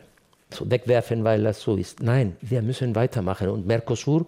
wegwerfen, 0.59 1.23
weil 1.23 1.43
das 1.43 1.61
so 1.61 1.75
ist. 1.75 2.01
Nein, 2.01 2.37
wir 2.41 2.61
müssen 2.61 2.95
weitermachen. 2.95 3.49
Und 3.49 3.65
Mercosur 3.65 4.25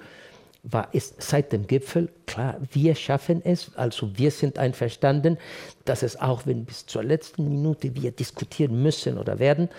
war, 0.64 0.94
ist 0.94 1.22
seit 1.22 1.52
dem 1.54 1.68
Gipfel 1.68 2.10
klar, 2.26 2.58
wir 2.72 2.96
schaffen 2.96 3.42
es, 3.44 3.72
also 3.76 4.18
wir 4.18 4.32
sind 4.32 4.58
einverstanden, 4.58 5.38
dass 5.86 6.04
es 6.04 6.20
auch, 6.20 6.46
wenn 6.46 6.66
bis 6.66 6.86
zur 6.86 7.04
letzten 7.04 7.48
Minute 7.48 7.96
wir 7.96 8.12
diskutieren 8.12 8.82
müssen 8.82 9.18
oder 9.18 9.40
werden, 9.40 9.70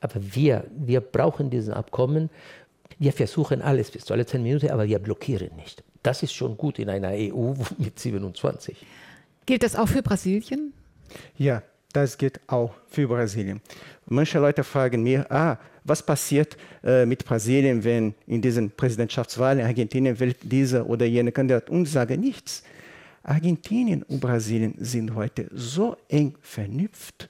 aber 0.00 0.20
wir, 0.20 0.64
wir 0.76 1.00
brauchen 1.00 1.50
diesen 1.50 1.72
Abkommen. 1.72 2.30
Wir 2.98 3.12
versuchen 3.12 3.62
alles 3.62 3.90
bis 3.90 4.04
zur 4.04 4.16
letzten 4.16 4.42
Minute, 4.42 4.72
aber 4.72 4.86
wir 4.86 4.98
blockieren 4.98 5.54
nicht. 5.56 5.82
Das 6.02 6.22
ist 6.22 6.32
schon 6.32 6.56
gut 6.56 6.78
in 6.78 6.88
einer 6.88 7.10
EU 7.10 7.54
mit 7.78 7.98
27. 7.98 8.76
Gilt 9.44 9.62
das 9.62 9.76
auch 9.76 9.88
für 9.88 10.02
Brasilien? 10.02 10.72
Ja, 11.36 11.62
das 11.92 12.18
gilt 12.18 12.40
auch 12.46 12.74
für 12.88 13.08
Brasilien. 13.08 13.60
Manche 14.06 14.38
Leute 14.38 14.62
fragen 14.64 15.02
mir, 15.02 15.30
ah, 15.30 15.58
was 15.84 16.04
passiert 16.04 16.56
äh, 16.82 17.06
mit 17.06 17.24
Brasilien, 17.24 17.82
wenn 17.82 18.14
in 18.26 18.42
diesen 18.42 18.70
Präsidentschaftswahlen 18.70 19.64
Argentinien 19.64 20.18
wählt 20.18 20.38
dieser 20.42 20.88
oder 20.88 21.06
jene 21.06 21.32
Kandidat? 21.32 21.70
Und 21.70 21.86
sage 21.86 22.18
nichts. 22.18 22.62
Argentinien 23.22 24.02
und 24.04 24.20
Brasilien 24.20 24.74
sind 24.78 25.14
heute 25.14 25.48
so 25.52 25.96
eng 26.08 26.34
vernüpft, 26.42 27.28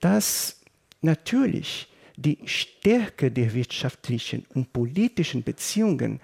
dass 0.00 0.60
natürlich 1.00 1.88
die 2.16 2.38
Stärke 2.44 3.30
der 3.30 3.52
wirtschaftlichen 3.54 4.44
und 4.54 4.72
politischen 4.72 5.42
Beziehungen 5.42 6.20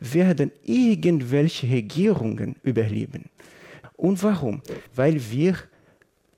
werden 0.00 0.52
irgendwelche 0.64 1.68
Regierungen 1.68 2.56
überleben. 2.62 3.24
Und 3.96 4.22
warum? 4.22 4.62
Weil 4.94 5.20
wir 5.30 5.56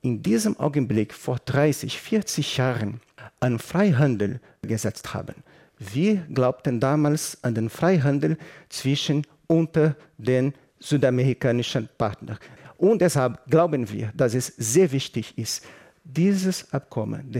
in 0.07 0.23
diesem 0.23 0.57
Augenblick 0.61 1.13
vor 1.13 1.39
30, 1.45 2.01
40 2.01 2.59
Jahren 2.59 3.01
an 3.41 3.59
Freihandel 3.59 4.39
gesetzt 4.63 5.15
haben. 5.15 5.35
Wir 5.81 6.19
glaubten 6.33 6.79
damals 6.79 7.43
an 7.43 7.57
den 7.57 7.69
Freihandel 7.69 8.39
zwischen 8.69 9.27
unter 9.49 9.97
den 10.17 10.55
südamerikanischen 10.79 11.89
Partnern. 11.99 12.39
Und 12.77 13.03
deshalb 13.03 13.45
glauben 13.51 13.91
wir, 13.91 14.13
dass 14.15 14.35
es 14.35 14.47
sehr 14.57 14.93
wichtig 14.93 15.37
ist, 15.37 15.65
dieses 16.05 16.73
Abkommen, 16.73 17.33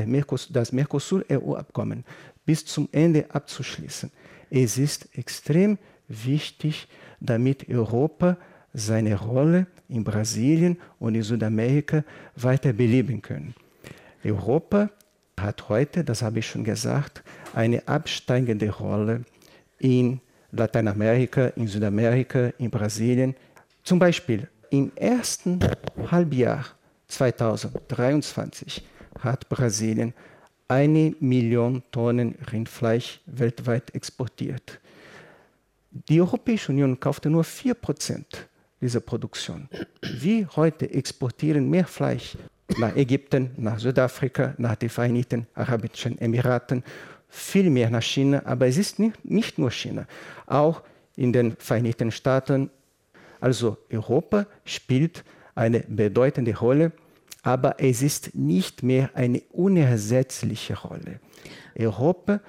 das 0.51 0.73
Mercosur-EU-Abkommen, 0.73 2.05
bis 2.45 2.65
zum 2.65 2.89
Ende 2.91 3.27
abzuschließen. 3.31 4.11
Es 4.51 4.77
ist 4.77 5.09
extrem 5.17 5.79
wichtig, 6.09 6.89
damit 7.21 7.69
Europa 7.69 8.37
seine 8.73 9.15
Rolle 9.15 9.69
in 9.89 10.05
Brasilien 10.05 10.77
und 10.99 11.15
in 11.15 11.23
Südamerika 11.23 12.05
weiter 12.35 12.73
beleben 12.73 13.23
kann. 13.23 13.55
Europa 14.25 14.91
hat 15.39 15.69
heute, 15.69 16.03
das 16.03 16.23
habe 16.23 16.39
ich 16.41 16.47
schon 16.47 16.65
gesagt, 16.65 17.23
eine 17.55 17.87
absteigende 17.87 18.71
Rolle 18.71 19.25
in 19.79 20.21
Lateinamerika, 20.51 21.49
in 21.49 21.69
Südamerika, 21.69 22.53
in 22.59 22.71
Brasilien. 22.71 23.35
Zum 23.83 23.99
Beispiel 23.99 24.49
im 24.71 24.91
ersten 24.97 25.61
Halbjahr 26.11 26.65
2023 27.09 28.85
hat 29.21 29.49
Brasilien 29.49 30.13
eine 30.69 31.15
Million 31.21 31.83
Tonnen 31.93 32.35
Rindfleisch 32.51 33.21
weltweit 33.27 33.95
exportiert. 33.95 34.81
Die 35.91 36.21
Europäische 36.21 36.73
Union 36.73 36.99
kaufte 36.99 37.31
nur 37.31 37.45
4% 37.45 38.25
dieser 38.87 39.01
Produktion. 39.01 39.69
Wir 40.01 40.49
heute 40.55 40.89
exportieren 40.89 41.69
mehr 41.69 41.87
Fleisch 41.87 42.37
nach 42.79 42.95
Ägypten, 42.95 43.51
nach 43.57 43.81
Südafrika, 43.81 44.55
nach 44.59 44.77
den 44.77 44.89
Vereinigten 44.89 45.49
Arabischen 45.55 46.17
Emiraten, 46.19 46.85
viel 47.29 47.69
mehr 47.69 47.91
nach 47.91 48.03
China, 48.03 48.43
aber 48.45 48.69
es 48.69 48.79
ist 48.79 49.01
nicht, 49.01 49.25
nicht 49.25 49.59
nur 49.59 49.73
China, 49.73 50.07
auch 50.47 50.83
in 51.17 51.33
den 51.33 51.57
Vereinigten 51.57 52.13
Staaten. 52.13 52.71
Also 53.41 53.77
Europa 53.91 54.47
spielt 54.65 55.25
eine 55.57 55.81
bedeutende 55.81 56.57
Rolle, 56.57 56.93
aber 57.43 57.81
es 57.81 58.03
ist 58.03 58.37
nicht 58.37 58.85
mehr 58.85 59.11
eine 59.15 59.43
unersetzliche 59.51 60.79
Rolle. 60.79 61.19
Europa 61.77 62.41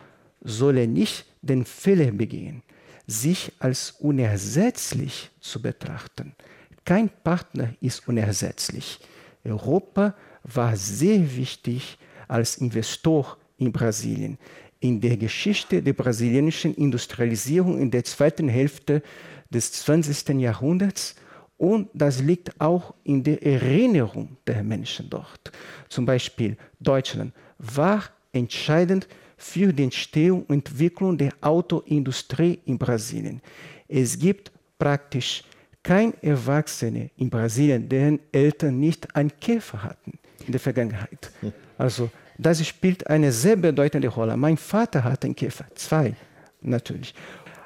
solle 0.42 0.88
nicht 0.88 1.26
den 1.42 1.66
Fehler 1.66 2.12
begehen, 2.12 2.62
sich 3.08 3.54
als 3.60 3.92
unersetzlich 3.92 5.32
zu 5.40 5.62
betrachten. 5.62 6.36
Kein 6.84 7.10
Partner 7.24 7.74
ist 7.82 8.08
unersetzlich. 8.08 9.00
Europa 9.44 10.14
war 10.44 10.76
sehr 10.76 11.36
wichtig 11.36 11.98
als 12.28 12.58
Investor 12.58 13.38
in 13.58 13.72
Brasilien. 13.72 14.38
In 14.80 15.02
der 15.02 15.18
Geschichte 15.18 15.82
der 15.82 15.94
brasilianischen 15.94 16.76
Industrialisierung 16.76 17.80
in 17.80 17.90
der 17.90 18.04
zweiten 18.04 18.48
Hälfte 18.48 19.02
des 19.50 19.72
20. 19.72 20.40
Jahrhunderts 20.40 21.16
und 21.58 21.90
das 21.94 22.22
liegt 22.22 22.60
auch 22.62 22.94
in 23.04 23.24
der 23.24 23.42
Erinnerung 23.44 24.38
der 24.46 24.64
Menschen 24.64 25.10
dort. 25.10 25.52
Zum 25.90 26.06
Beispiel 26.06 26.56
Deutschland 26.80 27.34
war 27.58 28.04
entscheidend 28.32 29.08
für 29.38 29.72
die 29.72 29.84
Entstehung 29.84 30.44
und 30.48 30.68
Entwicklung 30.68 31.18
der 31.18 31.32
Autoindustrie 31.42 32.60
in 32.66 32.78
Brasilien. 32.78 33.42
Es 33.88 34.18
gibt 34.18 34.52
praktisch 34.78 35.44
kein 35.84 36.14
Erwachsene 36.22 37.12
in 37.18 37.30
Brasilien, 37.30 37.88
deren 37.88 38.20
Eltern 38.32 38.80
nicht 38.80 39.16
einen 39.16 39.32
Käfer 39.40 39.84
hatten 39.84 40.20
in 40.46 40.52
der 40.52 40.60
Vergangenheit. 40.60 41.32
Also 41.80 42.10
das 42.40 42.66
spielt 42.66 43.06
eine 43.06 43.32
sehr 43.32 43.56
bedeutende 43.56 44.08
Rolle. 44.08 44.36
Mein 44.36 44.58
Vater 44.58 45.04
hat 45.04 45.24
einen 45.24 45.36
Käfer, 45.36 45.66
zwei 45.76 46.16
natürlich. 46.60 47.14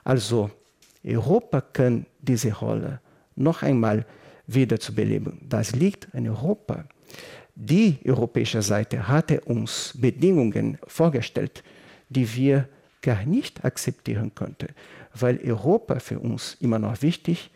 Also 0.04 0.52
Europa 1.02 1.62
kann 1.62 2.06
diese 2.20 2.52
Rolle 2.52 3.00
noch 3.38 3.64
einmal 3.64 4.06
wieder 4.48 4.80
zu 4.80 4.94
beleben. 4.94 5.40
Das 5.48 5.74
liegt 5.74 6.14
an 6.14 6.28
Europa. 6.28 6.84
Die 7.56 8.00
europäische 8.06 8.62
Seite 8.62 9.08
hatte 9.08 9.42
uns 9.42 9.94
Bedingungen 9.96 10.78
vorgestellt, 10.88 11.64
die 12.10 12.34
wir 12.36 12.68
gar 13.02 13.26
nicht 13.26 13.66
akzeptieren 13.66 14.34
konnten, 14.36 14.68
weil 15.14 15.40
Europa 15.44 16.00
für 16.00 16.20
uns 16.20 16.58
immer 16.60 16.80
noch 16.80 17.02
wichtig 17.02 17.52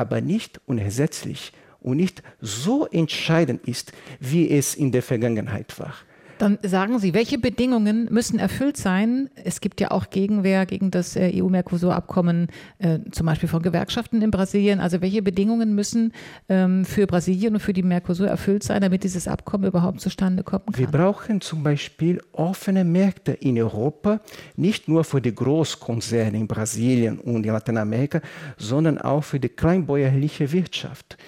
aber 0.00 0.22
nicht 0.22 0.60
unersetzlich 0.66 1.52
und 1.80 1.98
nicht 1.98 2.22
so 2.40 2.86
entscheidend 2.86 3.68
ist, 3.68 3.92
wie 4.18 4.50
es 4.50 4.74
in 4.74 4.92
der 4.92 5.02
Vergangenheit 5.02 5.78
war. 5.78 5.94
Dann 6.40 6.58
sagen 6.62 6.98
Sie, 6.98 7.12
welche 7.12 7.36
Bedingungen 7.36 8.08
müssen 8.10 8.38
erfüllt 8.38 8.78
sein? 8.78 9.28
Es 9.44 9.60
gibt 9.60 9.78
ja 9.78 9.90
auch 9.90 10.08
Gegenwehr 10.08 10.64
gegen 10.64 10.90
das 10.90 11.14
äh, 11.14 11.30
EU-Mercosur-Abkommen, 11.34 12.48
äh, 12.78 13.00
zum 13.10 13.26
Beispiel 13.26 13.46
von 13.46 13.60
Gewerkschaften 13.60 14.22
in 14.22 14.30
Brasilien. 14.30 14.80
Also 14.80 15.02
welche 15.02 15.20
Bedingungen 15.20 15.74
müssen 15.74 16.14
ähm, 16.48 16.86
für 16.86 17.06
Brasilien 17.06 17.52
und 17.52 17.60
für 17.60 17.74
die 17.74 17.82
Mercosur 17.82 18.26
erfüllt 18.26 18.62
sein, 18.62 18.80
damit 18.80 19.04
dieses 19.04 19.28
Abkommen 19.28 19.66
überhaupt 19.66 20.00
zustande 20.00 20.42
kommen 20.42 20.64
kann? 20.64 20.78
Wir 20.78 20.86
brauchen 20.86 21.42
zum 21.42 21.62
Beispiel 21.62 22.22
offene 22.32 22.84
Märkte 22.84 23.32
in 23.32 23.58
Europa, 23.58 24.20
nicht 24.56 24.88
nur 24.88 25.04
für 25.04 25.20
die 25.20 25.34
Großkonzerne 25.34 26.38
in 26.38 26.46
Brasilien 26.46 27.18
und 27.18 27.44
in 27.44 27.52
Lateinamerika, 27.52 28.22
sondern 28.56 28.96
auch 28.96 29.24
für 29.24 29.40
die 29.40 29.50
kleinbäuerliche 29.50 30.50
Wirtschaft. 30.52 31.18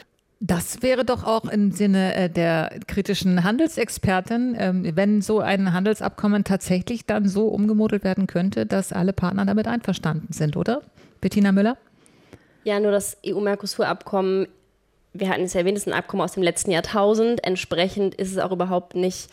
Das 0.44 0.82
wäre 0.82 1.04
doch 1.04 1.22
auch 1.22 1.44
im 1.44 1.70
Sinne 1.70 2.16
äh, 2.16 2.28
der 2.28 2.80
kritischen 2.88 3.44
Handelsexpertin, 3.44 4.56
ähm, 4.58 4.96
wenn 4.96 5.22
so 5.22 5.38
ein 5.38 5.72
Handelsabkommen 5.72 6.42
tatsächlich 6.42 7.06
dann 7.06 7.28
so 7.28 7.46
umgemodelt 7.46 8.02
werden 8.02 8.26
könnte, 8.26 8.66
dass 8.66 8.92
alle 8.92 9.12
Partner 9.12 9.46
damit 9.46 9.68
einverstanden 9.68 10.32
sind, 10.32 10.56
oder? 10.56 10.82
Bettina 11.20 11.52
Müller? 11.52 11.76
Ja, 12.64 12.80
nur 12.80 12.90
das 12.90 13.18
EU-Mercosur-Abkommen, 13.24 14.48
wir 15.12 15.28
hatten 15.28 15.44
es 15.44 15.54
erwähnt, 15.54 15.78
ist 15.78 15.86
ein 15.86 15.92
Abkommen 15.92 16.22
aus 16.22 16.32
dem 16.32 16.42
letzten 16.42 16.72
Jahrtausend. 16.72 17.44
Entsprechend 17.44 18.16
ist 18.16 18.32
es 18.32 18.38
auch 18.38 18.50
überhaupt 18.50 18.96
nicht 18.96 19.28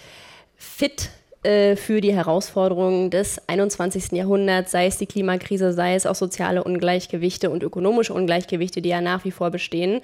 fit 0.58 1.10
äh, 1.44 1.78
für 1.78 2.02
die 2.02 2.14
Herausforderungen 2.14 3.10
des 3.10 3.42
21. 3.48 4.12
Jahrhunderts, 4.12 4.72
sei 4.72 4.88
es 4.88 4.98
die 4.98 5.06
Klimakrise, 5.06 5.72
sei 5.72 5.96
es 5.96 6.06
auch 6.06 6.16
soziale 6.16 6.64
Ungleichgewichte 6.64 7.50
und 7.50 7.64
ökonomische 7.64 8.14
Ungleichgewichte, 8.14 8.82
die 8.82 8.90
ja 8.90 9.00
nach 9.00 9.24
wie 9.24 9.32
vor 9.32 9.50
bestehen. 9.50 10.02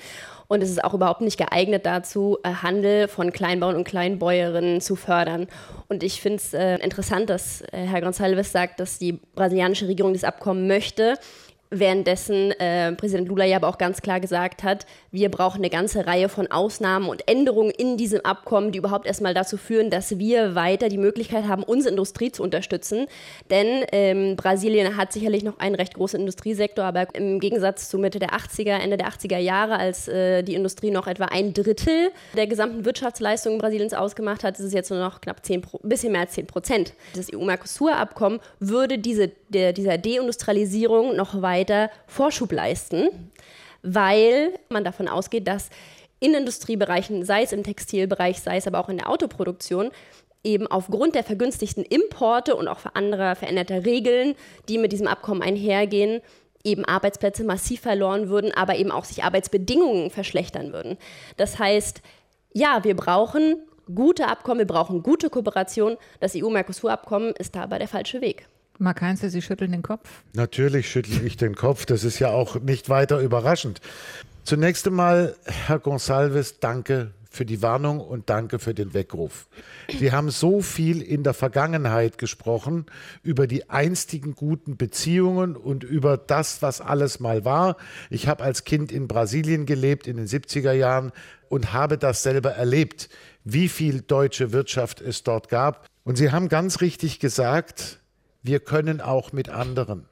Und 0.47 0.63
es 0.63 0.69
ist 0.69 0.83
auch 0.83 0.93
überhaupt 0.93 1.21
nicht 1.21 1.37
geeignet 1.37 1.85
dazu, 1.85 2.37
äh, 2.43 2.49
Handel 2.49 3.09
von 3.09 3.33
Kleinbauern 3.33 3.75
und 3.75 3.83
Kleinbäuerinnen 3.83 4.79
zu 4.79 4.95
fördern. 4.95 5.47
Und 5.89 6.03
ich 6.03 6.21
finde 6.21 6.37
es 6.37 6.53
äh, 6.53 6.75
interessant, 6.77 7.29
dass 7.29 7.61
äh, 7.61 7.85
Herr 7.85 8.01
Gonçalves 8.01 8.51
sagt, 8.51 8.79
dass 8.79 8.97
die 8.97 9.13
brasilianische 9.13 9.87
Regierung 9.87 10.13
das 10.13 10.23
Abkommen 10.23 10.67
möchte 10.67 11.15
währenddessen 11.79 12.51
äh, 12.51 12.91
Präsident 12.93 13.27
Lula 13.27 13.45
ja 13.45 13.57
aber 13.57 13.67
auch 13.67 13.77
ganz 13.77 14.01
klar 14.01 14.19
gesagt 14.19 14.63
hat, 14.63 14.85
wir 15.11 15.29
brauchen 15.29 15.57
eine 15.57 15.69
ganze 15.69 16.05
Reihe 16.05 16.29
von 16.29 16.51
Ausnahmen 16.51 17.07
und 17.09 17.27
Änderungen 17.27 17.71
in 17.71 17.97
diesem 17.97 18.21
Abkommen, 18.21 18.71
die 18.71 18.79
überhaupt 18.79 19.07
erstmal 19.07 19.33
dazu 19.33 19.57
führen, 19.57 19.89
dass 19.89 20.17
wir 20.17 20.55
weiter 20.55 20.89
die 20.89 20.97
Möglichkeit 20.97 21.47
haben, 21.47 21.63
unsere 21.63 21.91
Industrie 21.91 22.31
zu 22.31 22.43
unterstützen. 22.43 23.07
Denn 23.49 23.85
ähm, 23.91 24.35
Brasilien 24.35 24.97
hat 24.97 25.13
sicherlich 25.13 25.43
noch 25.43 25.59
einen 25.59 25.75
recht 25.75 25.93
großen 25.93 26.19
Industriesektor, 26.19 26.85
aber 26.85 27.13
im 27.15 27.39
Gegensatz 27.39 27.89
zu 27.89 27.97
Mitte 27.97 28.19
der 28.19 28.31
80er, 28.31 28.77
Ende 28.77 28.97
der 28.97 29.09
80er 29.09 29.37
Jahre, 29.37 29.77
als 29.77 30.07
äh, 30.07 30.43
die 30.43 30.55
Industrie 30.55 30.91
noch 30.91 31.07
etwa 31.07 31.25
ein 31.25 31.53
Drittel 31.53 32.11
der 32.35 32.47
gesamten 32.47 32.85
Wirtschaftsleistungen 32.85 33.57
Brasiliens 33.57 33.93
ausgemacht 33.93 34.43
hat, 34.43 34.59
ist 34.59 34.65
es 34.65 34.73
jetzt 34.73 34.89
nur 34.89 34.99
noch 34.99 35.21
knapp 35.21 35.45
10, 35.45 35.61
ein 35.83 35.89
bisschen 35.89 36.11
mehr 36.11 36.21
als 36.21 36.33
10 36.33 36.47
Prozent. 36.47 36.93
Das 37.15 37.27
EU-Mercosur-Abkommen 37.33 38.39
würde 38.59 38.97
diese, 38.97 39.31
der, 39.49 39.73
dieser 39.73 39.97
Deindustrialisierung 39.97 41.15
noch 41.15 41.41
weiter 41.41 41.64
Vorschub 42.07 42.51
leisten, 42.51 43.31
weil 43.81 44.53
man 44.69 44.83
davon 44.83 45.07
ausgeht, 45.07 45.47
dass 45.47 45.69
in 46.19 46.33
Industriebereichen, 46.33 47.23
sei 47.23 47.43
es 47.43 47.51
im 47.51 47.63
Textilbereich, 47.63 48.41
sei 48.41 48.57
es 48.57 48.67
aber 48.67 48.79
auch 48.79 48.89
in 48.89 48.97
der 48.97 49.09
Autoproduktion, 49.09 49.91
eben 50.43 50.67
aufgrund 50.67 51.15
der 51.15 51.23
vergünstigten 51.23 51.83
Importe 51.83 52.55
und 52.55 52.67
auch 52.67 52.79
anderer 52.93 53.35
veränderter 53.35 53.85
Regeln, 53.85 54.35
die 54.69 54.77
mit 54.77 54.91
diesem 54.91 55.07
Abkommen 55.07 55.41
einhergehen, 55.41 56.21
eben 56.63 56.85
Arbeitsplätze 56.85 57.43
massiv 57.43 57.81
verloren 57.81 58.29
würden, 58.29 58.51
aber 58.53 58.75
eben 58.75 58.91
auch 58.91 59.05
sich 59.05 59.23
Arbeitsbedingungen 59.23 60.09
verschlechtern 60.09 60.73
würden. 60.73 60.97
Das 61.37 61.59
heißt, 61.59 62.01
ja, 62.53 62.83
wir 62.83 62.95
brauchen 62.95 63.57
gute 63.93 64.27
Abkommen, 64.27 64.59
wir 64.59 64.67
brauchen 64.67 65.03
gute 65.03 65.29
Kooperation. 65.29 65.97
Das 66.19 66.35
EU-Mercosur-Abkommen 66.35 67.33
ist 67.37 67.55
da 67.55 67.63
aber 67.63 67.77
der 67.79 67.87
falsche 67.87 68.21
Weg. 68.21 68.47
Mark 68.79 69.01
Heinze, 69.01 69.29
Sie 69.29 69.41
schütteln 69.41 69.71
den 69.71 69.81
Kopf? 69.81 70.09
Natürlich 70.33 70.89
schüttle 70.89 71.21
ich 71.21 71.37
den 71.37 71.55
Kopf. 71.55 71.85
Das 71.85 72.03
ist 72.03 72.19
ja 72.19 72.29
auch 72.29 72.59
nicht 72.59 72.89
weiter 72.89 73.19
überraschend. 73.19 73.81
Zunächst 74.43 74.85
einmal, 74.85 75.35
Herr 75.45 75.79
Gonsalves, 75.79 76.59
danke 76.59 77.11
für 77.35 77.45
die 77.45 77.61
Warnung 77.61 77.99
und 77.99 78.29
danke 78.29 78.59
für 78.59 78.73
den 78.73 78.93
Weckruf. 78.93 79.47
Sie 79.99 80.11
haben 80.11 80.29
so 80.29 80.61
viel 80.61 81.01
in 81.01 81.23
der 81.23 81.33
Vergangenheit 81.33 82.17
gesprochen 82.17 82.85
über 83.23 83.45
die 83.45 83.69
einstigen 83.69 84.35
guten 84.35 84.77
Beziehungen 84.77 85.55
und 85.55 85.83
über 85.83 86.17
das, 86.17 86.61
was 86.61 86.79
alles 86.81 87.19
mal 87.19 87.43
war. 87.43 87.75
Ich 88.09 88.27
habe 88.27 88.43
als 88.43 88.63
Kind 88.63 88.91
in 88.91 89.07
Brasilien 89.07 89.65
gelebt 89.65 90.07
in 90.07 90.17
den 90.17 90.27
70er 90.27 90.71
Jahren 90.71 91.11
und 91.49 91.73
habe 91.73 91.97
das 91.97 92.23
selber 92.23 92.51
erlebt, 92.51 93.09
wie 93.43 93.67
viel 93.67 94.01
deutsche 94.01 94.51
Wirtschaft 94.51 95.01
es 95.01 95.23
dort 95.23 95.49
gab. 95.49 95.87
Und 96.03 96.17
Sie 96.17 96.31
haben 96.31 96.49
ganz 96.49 96.81
richtig 96.81 97.19
gesagt, 97.19 97.99
wir 98.45 98.59
können 98.59 99.01
auch 99.01 99.33
mit 99.33 99.49
anderen. 99.49 100.05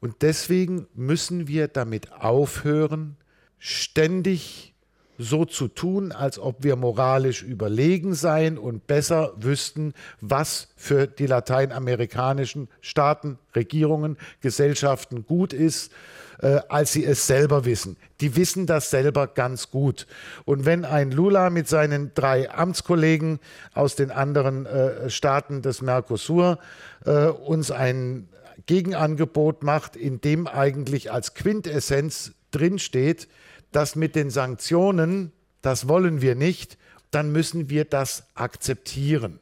Und 0.00 0.22
deswegen 0.22 0.86
müssen 0.94 1.48
wir 1.48 1.66
damit 1.66 2.12
aufhören, 2.12 3.16
ständig 3.58 4.74
so 5.18 5.44
zu 5.44 5.66
tun, 5.66 6.12
als 6.12 6.38
ob 6.38 6.62
wir 6.62 6.76
moralisch 6.76 7.42
überlegen 7.42 8.14
seien 8.14 8.56
und 8.56 8.86
besser 8.86 9.32
wüssten, 9.36 9.92
was 10.20 10.68
für 10.76 11.08
die 11.08 11.26
lateinamerikanischen 11.26 12.68
Staaten, 12.80 13.38
Regierungen, 13.54 14.16
Gesellschaften 14.40 15.26
gut 15.26 15.52
ist, 15.52 15.92
äh, 16.40 16.60
als 16.68 16.92
sie 16.92 17.04
es 17.04 17.26
selber 17.26 17.64
wissen. 17.64 17.96
Die 18.20 18.36
wissen 18.36 18.66
das 18.66 18.90
selber 18.90 19.26
ganz 19.26 19.70
gut. 19.70 20.06
Und 20.44 20.64
wenn 20.66 20.84
ein 20.84 21.10
Lula 21.10 21.50
mit 21.50 21.68
seinen 21.68 22.12
drei 22.14 22.48
Amtskollegen 22.48 23.40
aus 23.74 23.96
den 23.96 24.12
anderen 24.12 24.66
äh, 24.66 25.10
Staaten 25.10 25.62
des 25.62 25.82
Mercosur 25.82 26.58
äh, 27.04 27.26
uns 27.26 27.72
ein 27.72 28.28
Gegenangebot 28.66 29.64
macht, 29.64 29.96
in 29.96 30.20
dem 30.20 30.46
eigentlich 30.46 31.10
als 31.10 31.34
Quintessenz 31.34 32.32
drinsteht, 32.52 33.26
dass 33.72 33.96
mit 33.96 34.14
den 34.14 34.30
Sanktionen, 34.30 35.32
das 35.62 35.88
wollen 35.88 36.22
wir 36.22 36.34
nicht, 36.34 36.78
dann 37.10 37.32
müssen 37.32 37.70
wir 37.70 37.84
das 37.84 38.24
akzeptieren. 38.34 39.40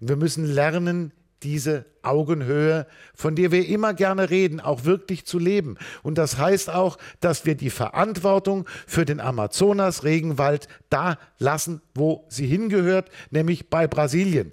Und 0.00 0.08
wir 0.08 0.16
müssen 0.16 0.44
lernen, 0.44 1.12
diese 1.42 1.84
Augenhöhe, 2.02 2.86
von 3.14 3.36
der 3.36 3.52
wir 3.52 3.66
immer 3.68 3.94
gerne 3.94 4.30
reden, 4.30 4.60
auch 4.60 4.84
wirklich 4.84 5.24
zu 5.24 5.38
leben. 5.38 5.76
Und 6.02 6.18
das 6.18 6.38
heißt 6.38 6.70
auch, 6.70 6.98
dass 7.20 7.46
wir 7.46 7.54
die 7.54 7.70
Verantwortung 7.70 8.66
für 8.86 9.04
den 9.04 9.20
Amazonas-Regenwald 9.20 10.68
da 10.90 11.18
lassen, 11.38 11.80
wo 11.94 12.24
sie 12.28 12.46
hingehört, 12.46 13.10
nämlich 13.30 13.70
bei 13.70 13.86
Brasilien. 13.86 14.52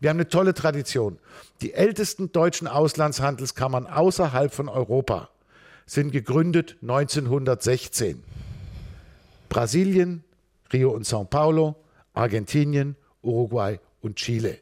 Wir 0.00 0.10
haben 0.10 0.16
eine 0.16 0.28
tolle 0.28 0.54
Tradition. 0.54 1.18
Die 1.60 1.74
ältesten 1.74 2.32
deutschen 2.32 2.68
Auslandshandelskammern 2.68 3.86
außerhalb 3.86 4.52
von 4.52 4.68
Europa 4.68 5.28
sind 5.88 6.12
gegründet 6.12 6.76
1916. 6.82 8.22
Brasilien, 9.48 10.22
Rio 10.72 10.90
und 10.90 11.06
Sao 11.06 11.24
Paulo, 11.24 11.76
Argentinien, 12.12 12.94
Uruguay 13.22 13.80
und 14.02 14.16
Chile. 14.16 14.58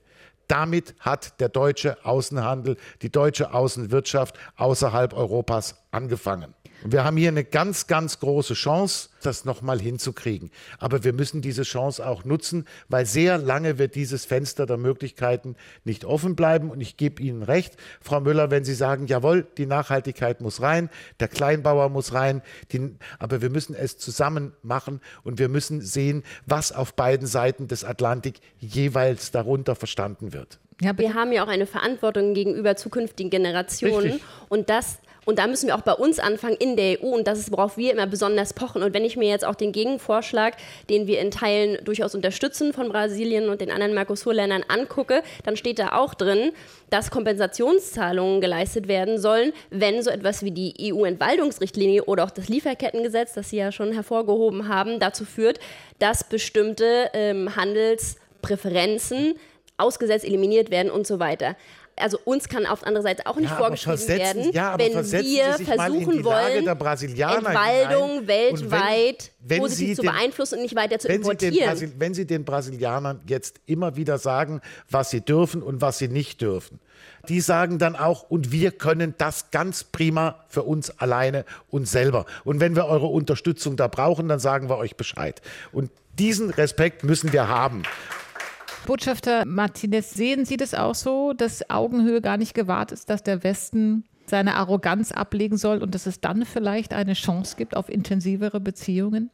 Damit 0.46 0.94
hat 1.00 1.40
der 1.40 1.48
deutsche 1.48 2.04
Außenhandel, 2.04 2.76
die 3.02 3.10
deutsche 3.10 3.52
Außenwirtschaft 3.52 4.38
außerhalb 4.56 5.12
Europas 5.12 5.74
angefangen. 5.90 6.54
Und 6.82 6.92
wir 6.92 7.04
haben 7.04 7.16
hier 7.16 7.28
eine 7.28 7.44
ganz, 7.44 7.86
ganz 7.86 8.20
große 8.20 8.54
Chance, 8.54 9.08
das 9.22 9.44
nochmal 9.44 9.80
hinzukriegen. 9.80 10.50
Aber 10.78 11.04
wir 11.04 11.12
müssen 11.12 11.42
diese 11.42 11.62
Chance 11.62 12.06
auch 12.06 12.24
nutzen, 12.24 12.66
weil 12.88 13.06
sehr 13.06 13.38
lange 13.38 13.78
wird 13.78 13.94
dieses 13.94 14.24
Fenster 14.24 14.66
der 14.66 14.76
Möglichkeiten 14.76 15.56
nicht 15.84 16.04
offen 16.04 16.36
bleiben. 16.36 16.70
Und 16.70 16.80
ich 16.80 16.96
gebe 16.96 17.22
Ihnen 17.22 17.42
recht, 17.42 17.76
Frau 18.00 18.20
Müller, 18.20 18.50
wenn 18.50 18.64
Sie 18.64 18.74
sagen, 18.74 19.06
jawohl, 19.06 19.46
die 19.56 19.66
Nachhaltigkeit 19.66 20.40
muss 20.40 20.60
rein, 20.60 20.90
der 21.18 21.28
Kleinbauer 21.28 21.88
muss 21.88 22.12
rein, 22.12 22.42
die, 22.72 22.96
aber 23.18 23.42
wir 23.42 23.50
müssen 23.50 23.74
es 23.74 23.98
zusammen 23.98 24.52
machen 24.62 25.00
und 25.24 25.38
wir 25.38 25.48
müssen 25.48 25.80
sehen, 25.80 26.22
was 26.46 26.72
auf 26.72 26.94
beiden 26.94 27.26
Seiten 27.26 27.68
des 27.68 27.84
Atlantik 27.84 28.40
jeweils 28.58 29.30
darunter 29.30 29.74
verstanden 29.74 30.32
wird. 30.32 30.58
Ja, 30.82 30.96
wir 30.98 31.14
haben 31.14 31.32
ja 31.32 31.42
auch 31.42 31.48
eine 31.48 31.66
Verantwortung 31.66 32.34
gegenüber 32.34 32.76
zukünftigen 32.76 33.30
Generationen 33.30 34.12
Richtig. 34.12 34.22
und 34.48 34.68
das 34.68 34.98
und 35.26 35.40
da 35.40 35.48
müssen 35.48 35.66
wir 35.66 35.74
auch 35.74 35.82
bei 35.82 35.92
uns 35.92 36.20
anfangen 36.20 36.56
in 36.56 36.76
der 36.76 37.02
EU 37.02 37.08
und 37.08 37.26
das 37.26 37.40
ist, 37.40 37.50
worauf 37.50 37.76
wir 37.76 37.92
immer 37.92 38.06
besonders 38.06 38.54
pochen. 38.54 38.84
Und 38.84 38.94
wenn 38.94 39.04
ich 39.04 39.16
mir 39.16 39.28
jetzt 39.28 39.44
auch 39.44 39.56
den 39.56 39.72
Gegenvorschlag, 39.72 40.54
den 40.88 41.08
wir 41.08 41.20
in 41.20 41.32
Teilen 41.32 41.84
durchaus 41.84 42.14
unterstützen 42.14 42.72
von 42.72 42.88
Brasilien 42.88 43.48
und 43.48 43.60
den 43.60 43.72
anderen 43.72 43.92
Mercosur-Ländern 43.92 44.64
angucke, 44.68 45.24
dann 45.44 45.56
steht 45.56 45.80
da 45.80 45.98
auch 45.98 46.14
drin, 46.14 46.52
dass 46.90 47.10
Kompensationszahlungen 47.10 48.40
geleistet 48.40 48.86
werden 48.86 49.18
sollen, 49.18 49.52
wenn 49.70 50.00
so 50.00 50.10
etwas 50.10 50.44
wie 50.44 50.52
die 50.52 50.92
EU-Entwaldungsrichtlinie 50.94 52.04
oder 52.04 52.22
auch 52.22 52.30
das 52.30 52.48
Lieferkettengesetz, 52.48 53.34
das 53.34 53.50
Sie 53.50 53.56
ja 53.56 53.72
schon 53.72 53.90
hervorgehoben 53.92 54.68
haben, 54.68 55.00
dazu 55.00 55.24
führt, 55.24 55.58
dass 55.98 56.22
bestimmte 56.22 57.10
ähm, 57.14 57.56
Handelspräferenzen 57.56 59.34
ausgesetzt, 59.76 60.24
eliminiert 60.24 60.70
werden 60.70 60.92
und 60.92 61.04
so 61.04 61.18
weiter 61.18 61.56
also 61.98 62.18
uns 62.24 62.48
kann 62.48 62.66
auf 62.66 62.80
der 62.80 62.88
anderen 62.88 63.06
Seite 63.06 63.26
auch 63.26 63.36
nicht 63.36 63.50
ja, 63.50 63.56
vorgeschrieben 63.56 64.08
werden, 64.08 64.52
ja, 64.52 64.78
wenn 64.78 64.92
wir 64.92 65.54
versuchen 65.54 66.24
wollen, 66.24 66.66
Entwaldung 66.66 68.26
weltweit 68.26 69.30
wenn, 69.40 69.50
wenn 69.50 69.58
positiv 69.60 69.96
zu 69.96 70.02
den, 70.02 70.10
beeinflussen 70.10 70.56
und 70.56 70.62
nicht 70.62 70.76
weiter 70.76 70.98
zu 70.98 71.08
wenn 71.08 71.16
importieren. 71.16 71.76
Sie 71.76 71.92
wenn 71.98 72.14
Sie 72.14 72.26
den 72.26 72.44
Brasilianern 72.44 73.20
jetzt 73.26 73.60
immer 73.66 73.96
wieder 73.96 74.18
sagen, 74.18 74.60
was 74.90 75.10
sie 75.10 75.20
dürfen 75.20 75.62
und 75.62 75.80
was 75.80 75.98
sie 75.98 76.08
nicht 76.08 76.40
dürfen, 76.40 76.80
die 77.28 77.40
sagen 77.40 77.78
dann 77.78 77.96
auch, 77.96 78.22
und 78.28 78.52
wir 78.52 78.70
können 78.72 79.14
das 79.18 79.50
ganz 79.50 79.84
prima 79.84 80.44
für 80.48 80.62
uns 80.62 80.90
alleine 80.98 81.44
und 81.70 81.88
selber. 81.88 82.26
Und 82.44 82.60
wenn 82.60 82.76
wir 82.76 82.86
eure 82.86 83.06
Unterstützung 83.06 83.76
da 83.76 83.88
brauchen, 83.88 84.28
dann 84.28 84.38
sagen 84.38 84.68
wir 84.68 84.76
euch 84.76 84.96
Bescheid. 84.96 85.40
Und 85.72 85.90
diesen 86.18 86.50
Respekt 86.50 87.04
müssen 87.04 87.32
wir 87.32 87.48
haben. 87.48 87.82
Botschafter 88.86 89.44
Martinez, 89.44 90.14
sehen 90.14 90.46
Sie 90.46 90.56
das 90.56 90.72
auch 90.72 90.94
so, 90.94 91.34
dass 91.34 91.68
Augenhöhe 91.68 92.22
gar 92.22 92.38
nicht 92.38 92.54
gewahrt 92.54 92.92
ist, 92.92 93.10
dass 93.10 93.22
der 93.22 93.44
Westen 93.44 94.04
seine 94.26 94.54
Arroganz 94.54 95.12
ablegen 95.12 95.58
soll 95.58 95.82
und 95.82 95.94
dass 95.94 96.06
es 96.06 96.20
dann 96.20 96.46
vielleicht 96.46 96.94
eine 96.94 97.12
Chance 97.12 97.56
gibt 97.56 97.76
auf 97.76 97.88
intensivere 97.88 98.60
Beziehungen? 98.60 99.30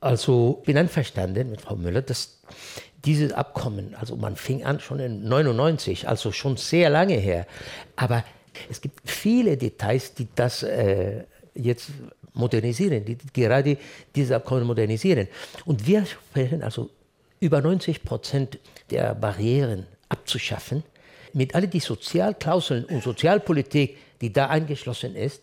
Also 0.00 0.62
bin 0.64 0.78
einverstanden 0.78 1.50
mit 1.50 1.60
Frau 1.60 1.74
Müller, 1.74 2.02
dass 2.02 2.42
dieses 3.04 3.32
Abkommen, 3.32 3.94
also 3.94 4.16
man 4.16 4.36
fing 4.36 4.64
an 4.64 4.80
schon 4.80 5.00
in 5.00 5.28
99, 5.28 6.08
also 6.08 6.30
schon 6.30 6.56
sehr 6.56 6.90
lange 6.90 7.14
her, 7.14 7.46
aber 7.96 8.24
es 8.70 8.80
gibt 8.80 9.08
viele 9.08 9.56
Details, 9.56 10.14
die 10.14 10.28
das 10.34 10.62
äh, 10.62 11.24
jetzt 11.54 11.90
modernisieren, 12.34 13.04
die 13.04 13.16
gerade 13.32 13.76
dieses 14.14 14.32
Abkommen 14.32 14.64
modernisieren. 14.64 15.28
Und 15.64 15.86
wir 15.86 16.06
sprechen 16.06 16.62
also 16.62 16.90
über 17.40 17.60
90 17.60 18.02
Prozent 18.02 18.58
der 18.90 19.14
Barrieren 19.14 19.86
abzuschaffen, 20.08 20.82
mit 21.32 21.54
all 21.54 21.66
die 21.66 21.80
Sozialklauseln 21.80 22.84
und 22.84 23.02
Sozialpolitik, 23.02 23.98
die 24.20 24.32
da 24.32 24.48
eingeschlossen 24.48 25.14
ist. 25.14 25.42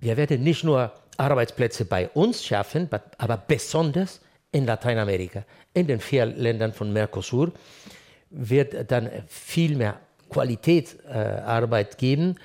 Wir 0.00 0.16
werden 0.16 0.42
nicht 0.42 0.64
nur 0.64 0.92
Arbeitsplätze 1.16 1.84
bei 1.84 2.08
uns 2.10 2.44
schaffen, 2.44 2.88
aber 3.18 3.36
besonders 3.36 4.20
in 4.52 4.66
Lateinamerika, 4.66 5.44
in 5.72 5.86
den 5.86 6.00
vier 6.00 6.26
Ländern 6.26 6.72
von 6.72 6.92
Mercosur, 6.92 7.52
wird 8.30 8.90
dann 8.90 9.10
viel 9.26 9.76
mehr 9.76 9.98
Qualitätsarbeit 10.28 11.94
äh, 11.94 11.96
geben 11.96 12.36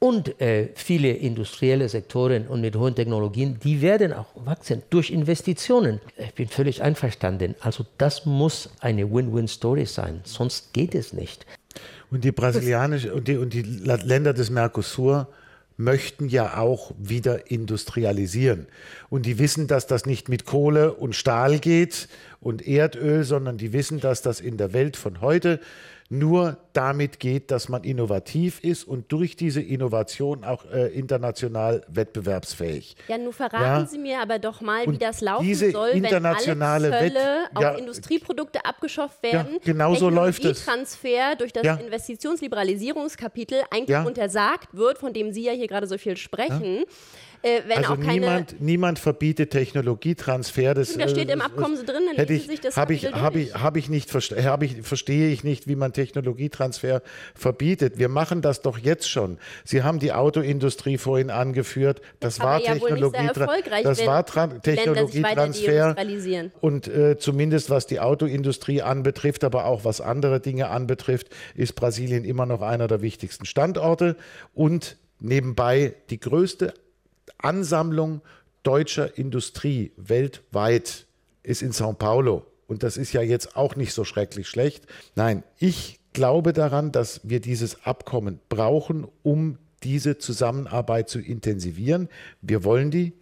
und 0.00 0.40
äh, 0.40 0.68
viele 0.74 1.10
industrielle 1.10 1.88
Sektoren 1.88 2.46
und 2.46 2.60
mit 2.60 2.76
hohen 2.76 2.94
Technologien, 2.94 3.58
die 3.62 3.82
werden 3.82 4.12
auch 4.12 4.28
wachsen 4.36 4.82
durch 4.90 5.10
Investitionen. 5.10 6.00
Ich 6.16 6.34
bin 6.34 6.48
völlig 6.48 6.82
einverstanden. 6.82 7.56
Also 7.60 7.84
das 7.98 8.24
muss 8.24 8.70
eine 8.80 9.12
Win-Win-Story 9.12 9.86
sein, 9.86 10.20
sonst 10.24 10.72
geht 10.72 10.94
es 10.94 11.12
nicht. 11.12 11.46
Und 12.10 12.24
die 12.24 12.32
brasilianische 12.32 13.12
und 13.12 13.28
die, 13.28 13.36
und 13.36 13.52
die 13.52 13.62
Länder 13.62 14.32
des 14.32 14.50
Mercosur 14.50 15.28
möchten 15.76 16.28
ja 16.28 16.58
auch 16.58 16.92
wieder 16.98 17.50
industrialisieren. 17.50 18.66
Und 19.10 19.26
die 19.26 19.38
wissen, 19.38 19.68
dass 19.68 19.86
das 19.86 20.06
nicht 20.06 20.28
mit 20.28 20.44
Kohle 20.44 20.94
und 20.94 21.14
Stahl 21.14 21.58
geht 21.58 22.08
und 22.40 22.66
Erdöl, 22.66 23.24
sondern 23.24 23.58
die 23.58 23.72
wissen, 23.72 24.00
dass 24.00 24.22
das 24.22 24.40
in 24.40 24.56
der 24.56 24.72
Welt 24.72 24.96
von 24.96 25.20
heute 25.20 25.60
nur 26.10 26.56
damit 26.78 27.18
geht, 27.18 27.50
dass 27.50 27.68
man 27.68 27.82
innovativ 27.82 28.60
ist 28.62 28.84
und 28.84 29.10
durch 29.10 29.34
diese 29.34 29.60
Innovation 29.60 30.44
auch 30.44 30.64
äh, 30.70 30.86
international 30.96 31.82
wettbewerbsfähig. 31.88 32.94
Ja, 33.08 33.18
nun 33.18 33.32
verraten 33.32 33.82
ja. 33.82 33.86
Sie 33.86 33.98
mir 33.98 34.22
aber 34.22 34.38
doch 34.38 34.60
mal, 34.60 34.86
wie 34.86 34.96
das 34.96 35.20
laufen 35.20 35.54
soll, 35.56 35.90
wenn 35.94 36.62
alle 36.62 36.90
Zölle 36.90 37.48
auf 37.52 37.62
ja, 37.62 37.70
Industrieprodukte 37.72 38.64
abgeschafft 38.64 39.20
werden. 39.24 39.54
Ja, 39.54 39.60
genau 39.64 39.96
so 39.96 40.08
läuft 40.08 40.44
es. 40.44 40.64
Transfer 40.64 41.34
durch 41.36 41.52
das 41.52 41.64
ja. 41.64 41.74
Investitionsliberalisierungskapitel 41.74 43.62
eigentlich 43.72 43.98
untersagt 43.98 44.68
wird, 44.72 44.98
von 44.98 45.12
dem 45.12 45.32
Sie 45.32 45.42
ja 45.42 45.52
hier 45.52 45.66
gerade 45.66 45.88
so 45.88 45.98
viel 45.98 46.16
sprechen. 46.16 46.84
Äh, 47.42 47.60
also 47.74 47.94
niemand, 47.94 48.60
niemand 48.60 48.98
verbietet 48.98 49.50
Technologietransfer. 49.50 50.74
Das, 50.74 50.96
da 50.96 51.08
steht 51.08 51.30
im 51.30 51.40
äh, 51.40 51.44
Abkommen 51.44 51.76
so 51.76 51.84
drin, 51.84 52.02
dann 52.06 52.16
hätte 52.16 52.32
ich, 52.32 52.46
sich 52.46 52.60
das 52.60 52.76
habe 52.76 52.94
ich, 52.94 53.12
hab 53.12 53.36
ich, 53.36 53.54
hab 53.54 53.76
ich 53.76 53.88
nicht 53.88 54.12
hab 54.12 54.62
ich, 54.62 54.82
verstehe 54.82 55.30
ich 55.30 55.44
nicht, 55.44 55.68
wie 55.68 55.76
man 55.76 55.92
Technologietransfer 55.92 56.67
verbietet. 57.34 57.98
Wir 57.98 58.08
machen 58.08 58.42
das 58.42 58.62
doch 58.62 58.78
jetzt 58.78 59.08
schon. 59.08 59.38
Sie 59.64 59.82
haben 59.82 59.98
die 59.98 60.12
Autoindustrie 60.12 60.98
vorhin 60.98 61.30
angeführt. 61.30 62.00
Das 62.20 62.40
Aber 62.40 62.50
war 62.50 62.60
ja 62.60 62.74
Technologietransfer. 62.74 63.82
Das 63.82 64.06
war 64.06 64.26
Technologietransfer. 64.60 65.96
Und 66.60 66.88
äh, 66.88 67.18
zumindest 67.18 67.70
was 67.70 67.86
die 67.86 68.00
Autoindustrie 68.00 68.82
anbetrifft, 68.82 69.44
aber 69.44 69.64
auch 69.66 69.84
was 69.84 70.00
andere 70.00 70.40
Dinge 70.40 70.68
anbetrifft, 70.68 71.28
ist 71.54 71.74
Brasilien 71.74 72.24
immer 72.24 72.46
noch 72.46 72.62
einer 72.62 72.88
der 72.88 73.02
wichtigsten 73.02 73.46
Standorte 73.46 74.16
und 74.54 74.96
nebenbei 75.20 75.94
die 76.10 76.20
größte 76.20 76.74
Ansammlung 77.38 78.20
deutscher 78.62 79.16
Industrie 79.16 79.92
weltweit 79.96 81.06
ist 81.42 81.62
in 81.62 81.72
Sao 81.72 81.92
Paulo. 81.92 82.44
Und 82.66 82.82
das 82.82 82.96
ist 82.96 83.12
ja 83.12 83.22
jetzt 83.22 83.56
auch 83.56 83.76
nicht 83.76 83.94
so 83.94 84.04
schrecklich 84.04 84.48
schlecht. 84.48 84.84
Nein, 85.14 85.42
ich 85.58 85.97
glaube 86.18 86.52
daran, 86.52 86.90
dass 86.90 87.20
wir 87.22 87.38
dieses 87.38 87.86
Abkommen 87.86 88.40
brauchen, 88.48 89.06
um 89.22 89.56
diese 89.84 90.18
Zusammenarbeit 90.18 91.08
zu 91.08 91.20
intensivieren. 91.20 92.08
Wir 92.42 92.64
wollen 92.64 92.90
die, 92.90 93.12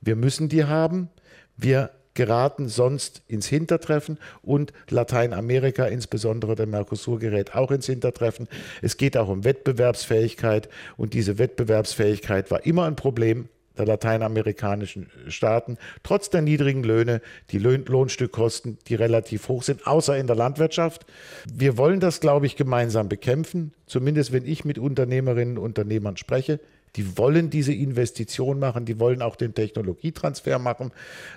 wir 0.00 0.16
müssen 0.16 0.48
die 0.48 0.64
haben. 0.64 1.10
Wir 1.58 1.90
geraten 2.14 2.68
sonst 2.68 3.20
ins 3.28 3.46
Hintertreffen 3.46 4.18
und 4.40 4.72
Lateinamerika, 4.88 5.84
insbesondere 5.84 6.54
der 6.54 6.66
Mercosur, 6.66 7.18
gerät 7.18 7.54
auch 7.54 7.70
ins 7.70 7.84
Hintertreffen. 7.84 8.48
Es 8.80 8.96
geht 8.96 9.18
auch 9.18 9.28
um 9.28 9.44
Wettbewerbsfähigkeit 9.44 10.70
und 10.96 11.12
diese 11.12 11.36
Wettbewerbsfähigkeit 11.36 12.50
war 12.50 12.64
immer 12.64 12.86
ein 12.86 12.96
Problem 12.96 13.50
der 13.78 13.86
lateinamerikanischen 13.86 15.08
Staaten, 15.28 15.78
trotz 16.02 16.30
der 16.30 16.42
niedrigen 16.42 16.82
Löhne, 16.82 17.20
die 17.50 17.58
Lohnstückkosten, 17.58 18.78
die 18.88 18.96
relativ 18.96 19.48
hoch 19.48 19.62
sind, 19.62 19.86
außer 19.86 20.16
in 20.16 20.26
der 20.26 20.36
Landwirtschaft. 20.36 21.06
Wir 21.52 21.78
wollen 21.78 22.00
das, 22.00 22.20
glaube 22.20 22.46
ich, 22.46 22.56
gemeinsam 22.56 23.08
bekämpfen, 23.08 23.72
zumindest 23.86 24.32
wenn 24.32 24.44
ich 24.44 24.64
mit 24.64 24.78
Unternehmerinnen 24.78 25.58
und 25.58 25.76
Unternehmern 25.76 26.16
spreche. 26.16 26.58
Die 26.96 27.18
wollen 27.18 27.50
diese 27.50 27.74
Investition 27.74 28.58
machen, 28.58 28.86
die 28.86 28.98
wollen 28.98 29.20
auch 29.20 29.36
den 29.36 29.52
Technologietransfer 29.52 30.58
machen. 30.58 30.92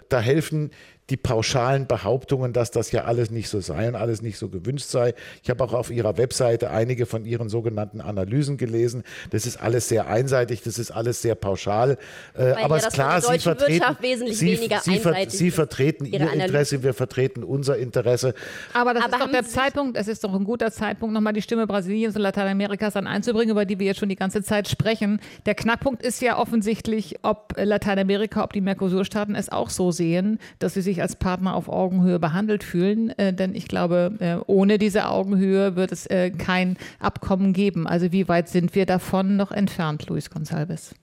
Da 0.07 0.21
helfen 0.21 0.71
die 1.09 1.17
pauschalen 1.17 1.87
Behauptungen, 1.87 2.53
dass 2.53 2.71
das 2.71 2.91
ja 2.91 3.05
alles 3.05 3.31
nicht 3.31 3.49
so 3.49 3.59
sei 3.59 3.87
und 3.87 3.95
alles 3.95 4.21
nicht 4.21 4.37
so 4.37 4.49
gewünscht 4.49 4.87
sei. 4.87 5.13
Ich 5.43 5.49
habe 5.49 5.63
auch 5.63 5.73
auf 5.73 5.89
Ihrer 5.89 6.17
Webseite 6.17 6.69
einige 6.69 7.05
von 7.05 7.25
Ihren 7.25 7.49
sogenannten 7.49 8.01
Analysen 8.01 8.57
gelesen. 8.57 9.03
Das 9.31 9.45
ist 9.45 9.57
alles 9.57 9.89
sehr 9.89 10.07
einseitig, 10.07 10.61
das 10.61 10.77
ist 10.77 10.91
alles 10.91 11.21
sehr 11.21 11.35
pauschal. 11.35 11.97
Äh, 12.37 12.51
aber 12.51 12.77
es 12.77 12.85
ist 12.85 12.93
klar, 12.93 13.21
Sie 13.21 13.39
vertreten, 13.39 13.95
Sie, 14.27 14.55
Sie, 14.81 14.99
ver 14.99 15.15
Sie, 15.27 15.51
vertreten 15.51 16.05
Ihr 16.05 16.21
Analyse. 16.21 16.43
Interesse, 16.43 16.83
wir 16.83 16.93
vertreten 16.93 17.43
unser 17.43 17.77
Interesse. 17.77 18.33
Aber 18.73 18.93
das 18.93 19.05
aber 19.05 19.15
ist 19.15 19.23
doch 19.23 19.31
der 19.31 19.45
Zeitpunkt, 19.45 19.97
es 19.97 20.07
ist 20.07 20.23
doch 20.23 20.33
ein 20.33 20.43
guter 20.43 20.71
Zeitpunkt, 20.71 21.13
nochmal 21.13 21.33
die 21.33 21.41
Stimme 21.41 21.65
Brasiliens 21.65 22.15
und 22.15 22.21
Lateinamerikas 22.21 22.93
dann 22.93 23.07
einzubringen, 23.07 23.51
über 23.51 23.65
die 23.65 23.79
wir 23.79 23.87
jetzt 23.87 23.99
schon 23.99 24.09
die 24.09 24.15
ganze 24.15 24.43
Zeit 24.43 24.67
sprechen. 24.67 25.19
Der 25.45 25.55
Knackpunkt 25.55 26.03
ist 26.03 26.21
ja 26.21 26.37
offensichtlich, 26.37 27.15
ob 27.23 27.53
Lateinamerika, 27.57 28.43
ob 28.43 28.53
die 28.53 28.61
Mercosur-Staaten 28.61 29.35
es 29.35 29.49
auch 29.49 29.69
so 29.69 29.91
sehen, 29.91 30.39
dass 30.59 30.73
sie 30.73 30.81
sich 30.81 30.98
sich 30.99 31.01
als 31.01 31.15
Partner 31.15 31.55
auf 31.55 31.69
Augenhöhe 31.69 32.19
behandelt 32.19 32.63
fühlen. 32.63 33.09
Äh, 33.17 33.33
denn 33.33 33.55
ich 33.55 33.67
glaube, 33.67 34.13
äh, 34.19 34.37
ohne 34.47 34.77
diese 34.77 35.07
Augenhöhe 35.07 35.75
wird 35.75 35.91
es 35.91 36.05
äh, 36.07 36.31
kein 36.31 36.77
Abkommen 36.99 37.53
geben. 37.53 37.87
Also 37.87 38.11
wie 38.11 38.27
weit 38.27 38.49
sind 38.49 38.75
wir 38.75 38.85
davon 38.85 39.37
noch 39.37 39.51
entfernt, 39.51 40.07
Luis 40.09 40.29
Gonsalves? 40.29 40.93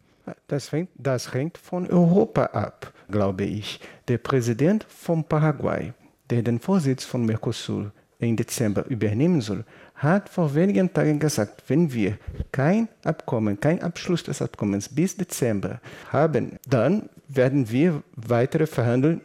Das 0.48 0.72
hängt, 0.72 0.90
das 0.96 1.32
hängt 1.32 1.56
von 1.56 1.88
Europa 1.88 2.46
ab, 2.46 2.92
glaube 3.08 3.44
ich. 3.44 3.80
Der 4.08 4.18
Präsident 4.18 4.84
von 4.88 5.24
Paraguay, 5.24 5.92
der 6.30 6.42
den 6.42 6.58
Vorsitz 6.58 7.04
von 7.04 7.24
Mercosur 7.24 7.92
im 8.18 8.36
Dezember 8.36 8.86
übernehmen 8.86 9.40
soll, 9.40 9.64
hat 9.94 10.28
vor 10.28 10.54
wenigen 10.54 10.92
Tagen 10.92 11.18
gesagt, 11.18 11.62
wenn 11.68 11.92
wir 11.92 12.18
kein 12.50 12.88
Abkommen, 13.04 13.60
kein 13.60 13.80
Abschluss 13.82 14.24
des 14.24 14.42
Abkommens 14.42 14.88
bis 14.88 15.16
Dezember 15.16 15.80
haben, 16.10 16.58
dann 16.68 17.08
werden 17.28 17.70
wir 17.70 18.02
weitere 18.16 18.66
Verhandlungen 18.66 19.20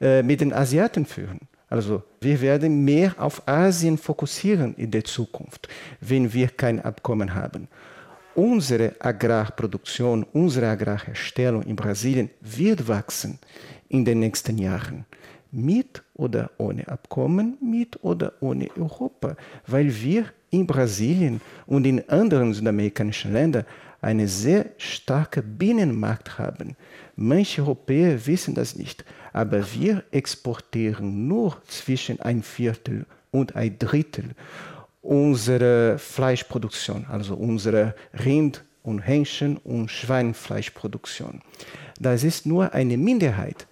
äh, 0.00 0.22
mit 0.22 0.40
den 0.40 0.52
Asiaten 0.52 1.06
führen. 1.06 1.40
Also 1.68 2.02
wir 2.20 2.40
werden 2.40 2.84
mehr 2.84 3.14
auf 3.18 3.46
Asien 3.48 3.98
fokussieren 3.98 4.74
in 4.76 4.90
der 4.90 5.04
Zukunft, 5.04 5.68
wenn 6.00 6.32
wir 6.32 6.48
kein 6.48 6.80
Abkommen 6.80 7.34
haben. 7.34 7.68
Unsere 8.34 8.94
Agrarproduktion, 9.00 10.24
unsere 10.32 10.68
Agrarherstellung 10.68 11.62
in 11.62 11.74
Brasilien 11.74 12.30
wird 12.40 12.86
wachsen 12.86 13.38
in 13.88 14.04
den 14.04 14.20
nächsten 14.20 14.58
Jahren. 14.58 15.06
Mit 15.50 16.02
oder 16.14 16.50
ohne 16.58 16.86
Abkommen, 16.86 17.56
mit 17.60 18.02
oder 18.04 18.34
ohne 18.40 18.68
Europa, 18.76 19.36
weil 19.66 19.92
wir 20.02 20.26
in 20.50 20.66
Brasilien 20.66 21.40
und 21.66 21.86
in 21.86 22.08
anderen 22.08 22.52
südamerikanischen 22.52 23.32
Ländern 23.32 23.64
einen 24.00 24.28
sehr 24.28 24.66
starken 24.76 25.56
Binnenmarkt 25.56 26.38
haben. 26.38 26.76
Manche 27.16 27.62
Europäer 27.62 28.26
wissen 28.26 28.54
das 28.54 28.76
nicht, 28.76 29.04
aber 29.36 29.62
wir 29.74 30.02
exportieren 30.12 31.28
nur 31.28 31.60
zwischen 31.68 32.18
ein 32.20 32.42
Viertel 32.42 33.04
und 33.30 33.54
ein 33.54 33.78
Drittel 33.78 34.30
unserer 35.02 35.98
Fleischproduktion, 35.98 37.04
also 37.10 37.34
unsere 37.34 37.94
Rind- 38.24 38.64
und 38.82 39.00
Hähnchen- 39.00 39.58
und 39.58 39.90
Schweinfleischproduktion. 39.90 41.42
Das 42.00 42.24
ist 42.24 42.46
nur 42.46 42.72
eine 42.72 42.96
Minderheit. 42.96 43.66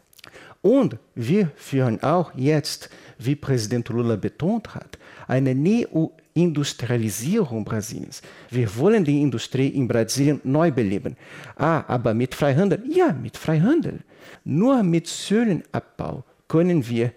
Und 0.60 0.98
wir 1.14 1.50
führen 1.56 2.02
auch 2.02 2.32
jetzt, 2.34 2.90
wie 3.18 3.34
Präsident 3.34 3.88
Lula 3.88 4.16
betont 4.16 4.74
hat, 4.74 4.98
eine 5.26 5.54
Neo 5.54 6.12
Industrialisierung 6.34 7.64
Brasiliens. 7.64 8.20
Wir 8.50 8.76
wollen 8.76 9.02
die 9.04 9.22
Industrie 9.22 9.68
in 9.68 9.88
Brasilien 9.88 10.40
neu 10.44 10.70
beleben. 10.70 11.16
Ah, 11.56 11.84
aber 11.86 12.12
mit 12.12 12.34
Freihandel? 12.34 12.82
Ja, 12.86 13.14
mit 13.14 13.38
Freihandel. 13.38 14.00
Nur 14.44 14.82
mit 14.82 15.06
Zöllenabbau 15.06 16.24
können 16.48 16.88
wir 16.88 17.12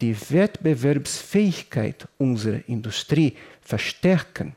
die 0.00 0.16
Wettbewerbsfähigkeit 0.30 2.08
unserer 2.18 2.60
Industrie 2.66 3.34
verstärken. 3.60 4.56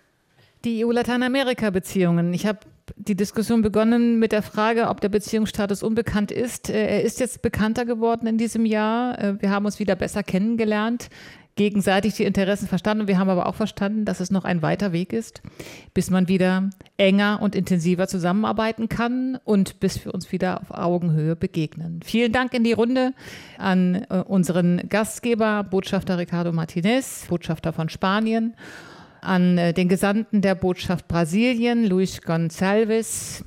Die 0.63 0.83
EU-Lateinamerika-Beziehungen. 0.83 2.33
Ich 2.33 2.47
habe 2.47 2.59
die 2.95 3.15
Diskussion 3.15 3.61
begonnen 3.61 4.19
mit 4.19 4.31
der 4.31 4.41
Frage, 4.41 4.89
ob 4.89 5.01
der 5.01 5.09
Beziehungsstatus 5.09 5.83
unbekannt 5.83 6.31
ist. 6.31 6.69
Äh, 6.69 6.87
er 6.87 7.03
ist 7.03 7.19
jetzt 7.19 7.41
bekannter 7.41 7.85
geworden 7.85 8.27
in 8.27 8.37
diesem 8.37 8.65
Jahr. 8.65 9.19
Äh, 9.19 9.41
wir 9.41 9.51
haben 9.51 9.65
uns 9.65 9.79
wieder 9.79 9.95
besser 9.95 10.23
kennengelernt 10.23 11.09
gegenseitig 11.55 12.15
die 12.15 12.25
Interessen 12.25 12.67
verstanden. 12.67 13.07
Wir 13.07 13.17
haben 13.17 13.29
aber 13.29 13.47
auch 13.47 13.55
verstanden, 13.55 14.05
dass 14.05 14.19
es 14.19 14.29
noch 14.29 14.43
ein 14.43 14.61
weiter 14.61 14.91
Weg 14.91 15.13
ist, 15.13 15.41
bis 15.93 16.09
man 16.09 16.27
wieder 16.27 16.69
enger 16.97 17.39
und 17.41 17.55
intensiver 17.55 18.07
zusammenarbeiten 18.07 18.89
kann 18.89 19.39
und 19.43 19.79
bis 19.79 20.03
wir 20.03 20.13
uns 20.13 20.31
wieder 20.31 20.61
auf 20.61 20.71
Augenhöhe 20.71 21.35
begegnen. 21.35 22.01
Vielen 22.03 22.33
Dank 22.33 22.53
in 22.53 22.63
die 22.63 22.73
Runde 22.73 23.13
an 23.57 24.05
äh, 24.09 24.17
unseren 24.17 24.89
Gastgeber, 24.89 25.63
Botschafter 25.63 26.17
Ricardo 26.17 26.51
Martinez, 26.51 27.25
Botschafter 27.29 27.71
von 27.71 27.87
Spanien, 27.87 28.53
an 29.21 29.57
äh, 29.57 29.73
den 29.73 29.87
Gesandten 29.87 30.41
der 30.41 30.55
Botschaft 30.55 31.07
Brasilien, 31.07 31.85
Luis 31.85 32.21
Gonçalves, 32.21 33.43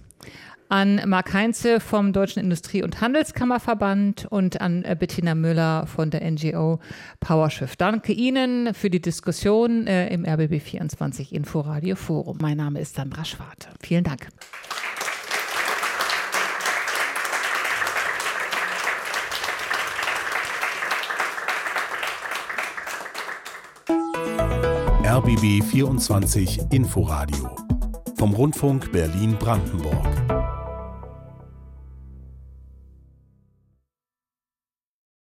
an 0.69 1.03
Marc 1.07 1.33
Heinze 1.33 1.81
vom 1.81 2.13
Deutschen 2.13 2.43
Industrie- 2.43 2.83
und 2.83 3.01
Handelskammerverband 3.01 4.27
und 4.31 4.61
an 4.61 4.85
äh, 4.85 4.97
Bettina 4.99 5.35
Müller 5.35 5.87
von 5.87 6.11
der 6.11 6.29
NGO 6.31 6.81
PowerShift. 7.21 7.81
Danke 7.81 8.13
Ihnen 8.13 8.75
für 8.75 8.91
die 8.91 9.01
Diskussion 9.01 9.87
äh, 9.87 10.13
im 10.13 10.25
RBB24 10.25 11.33
Inforadio 11.33 11.97
Forum. 11.97 12.39
Mein 12.41 12.57
Name 12.59 12.81
ist 12.81 12.95
Sandra 12.95 13.25
Schwarte. 13.25 13.69
Vielen 13.81 14.05
Dank. 14.05 14.29
RBB 25.05 25.65
24 25.65 26.61
Inforadio 26.71 27.57
vom 28.19 28.35
Rundfunk 28.35 28.93
Berlin-Brandenburg. 28.93 30.38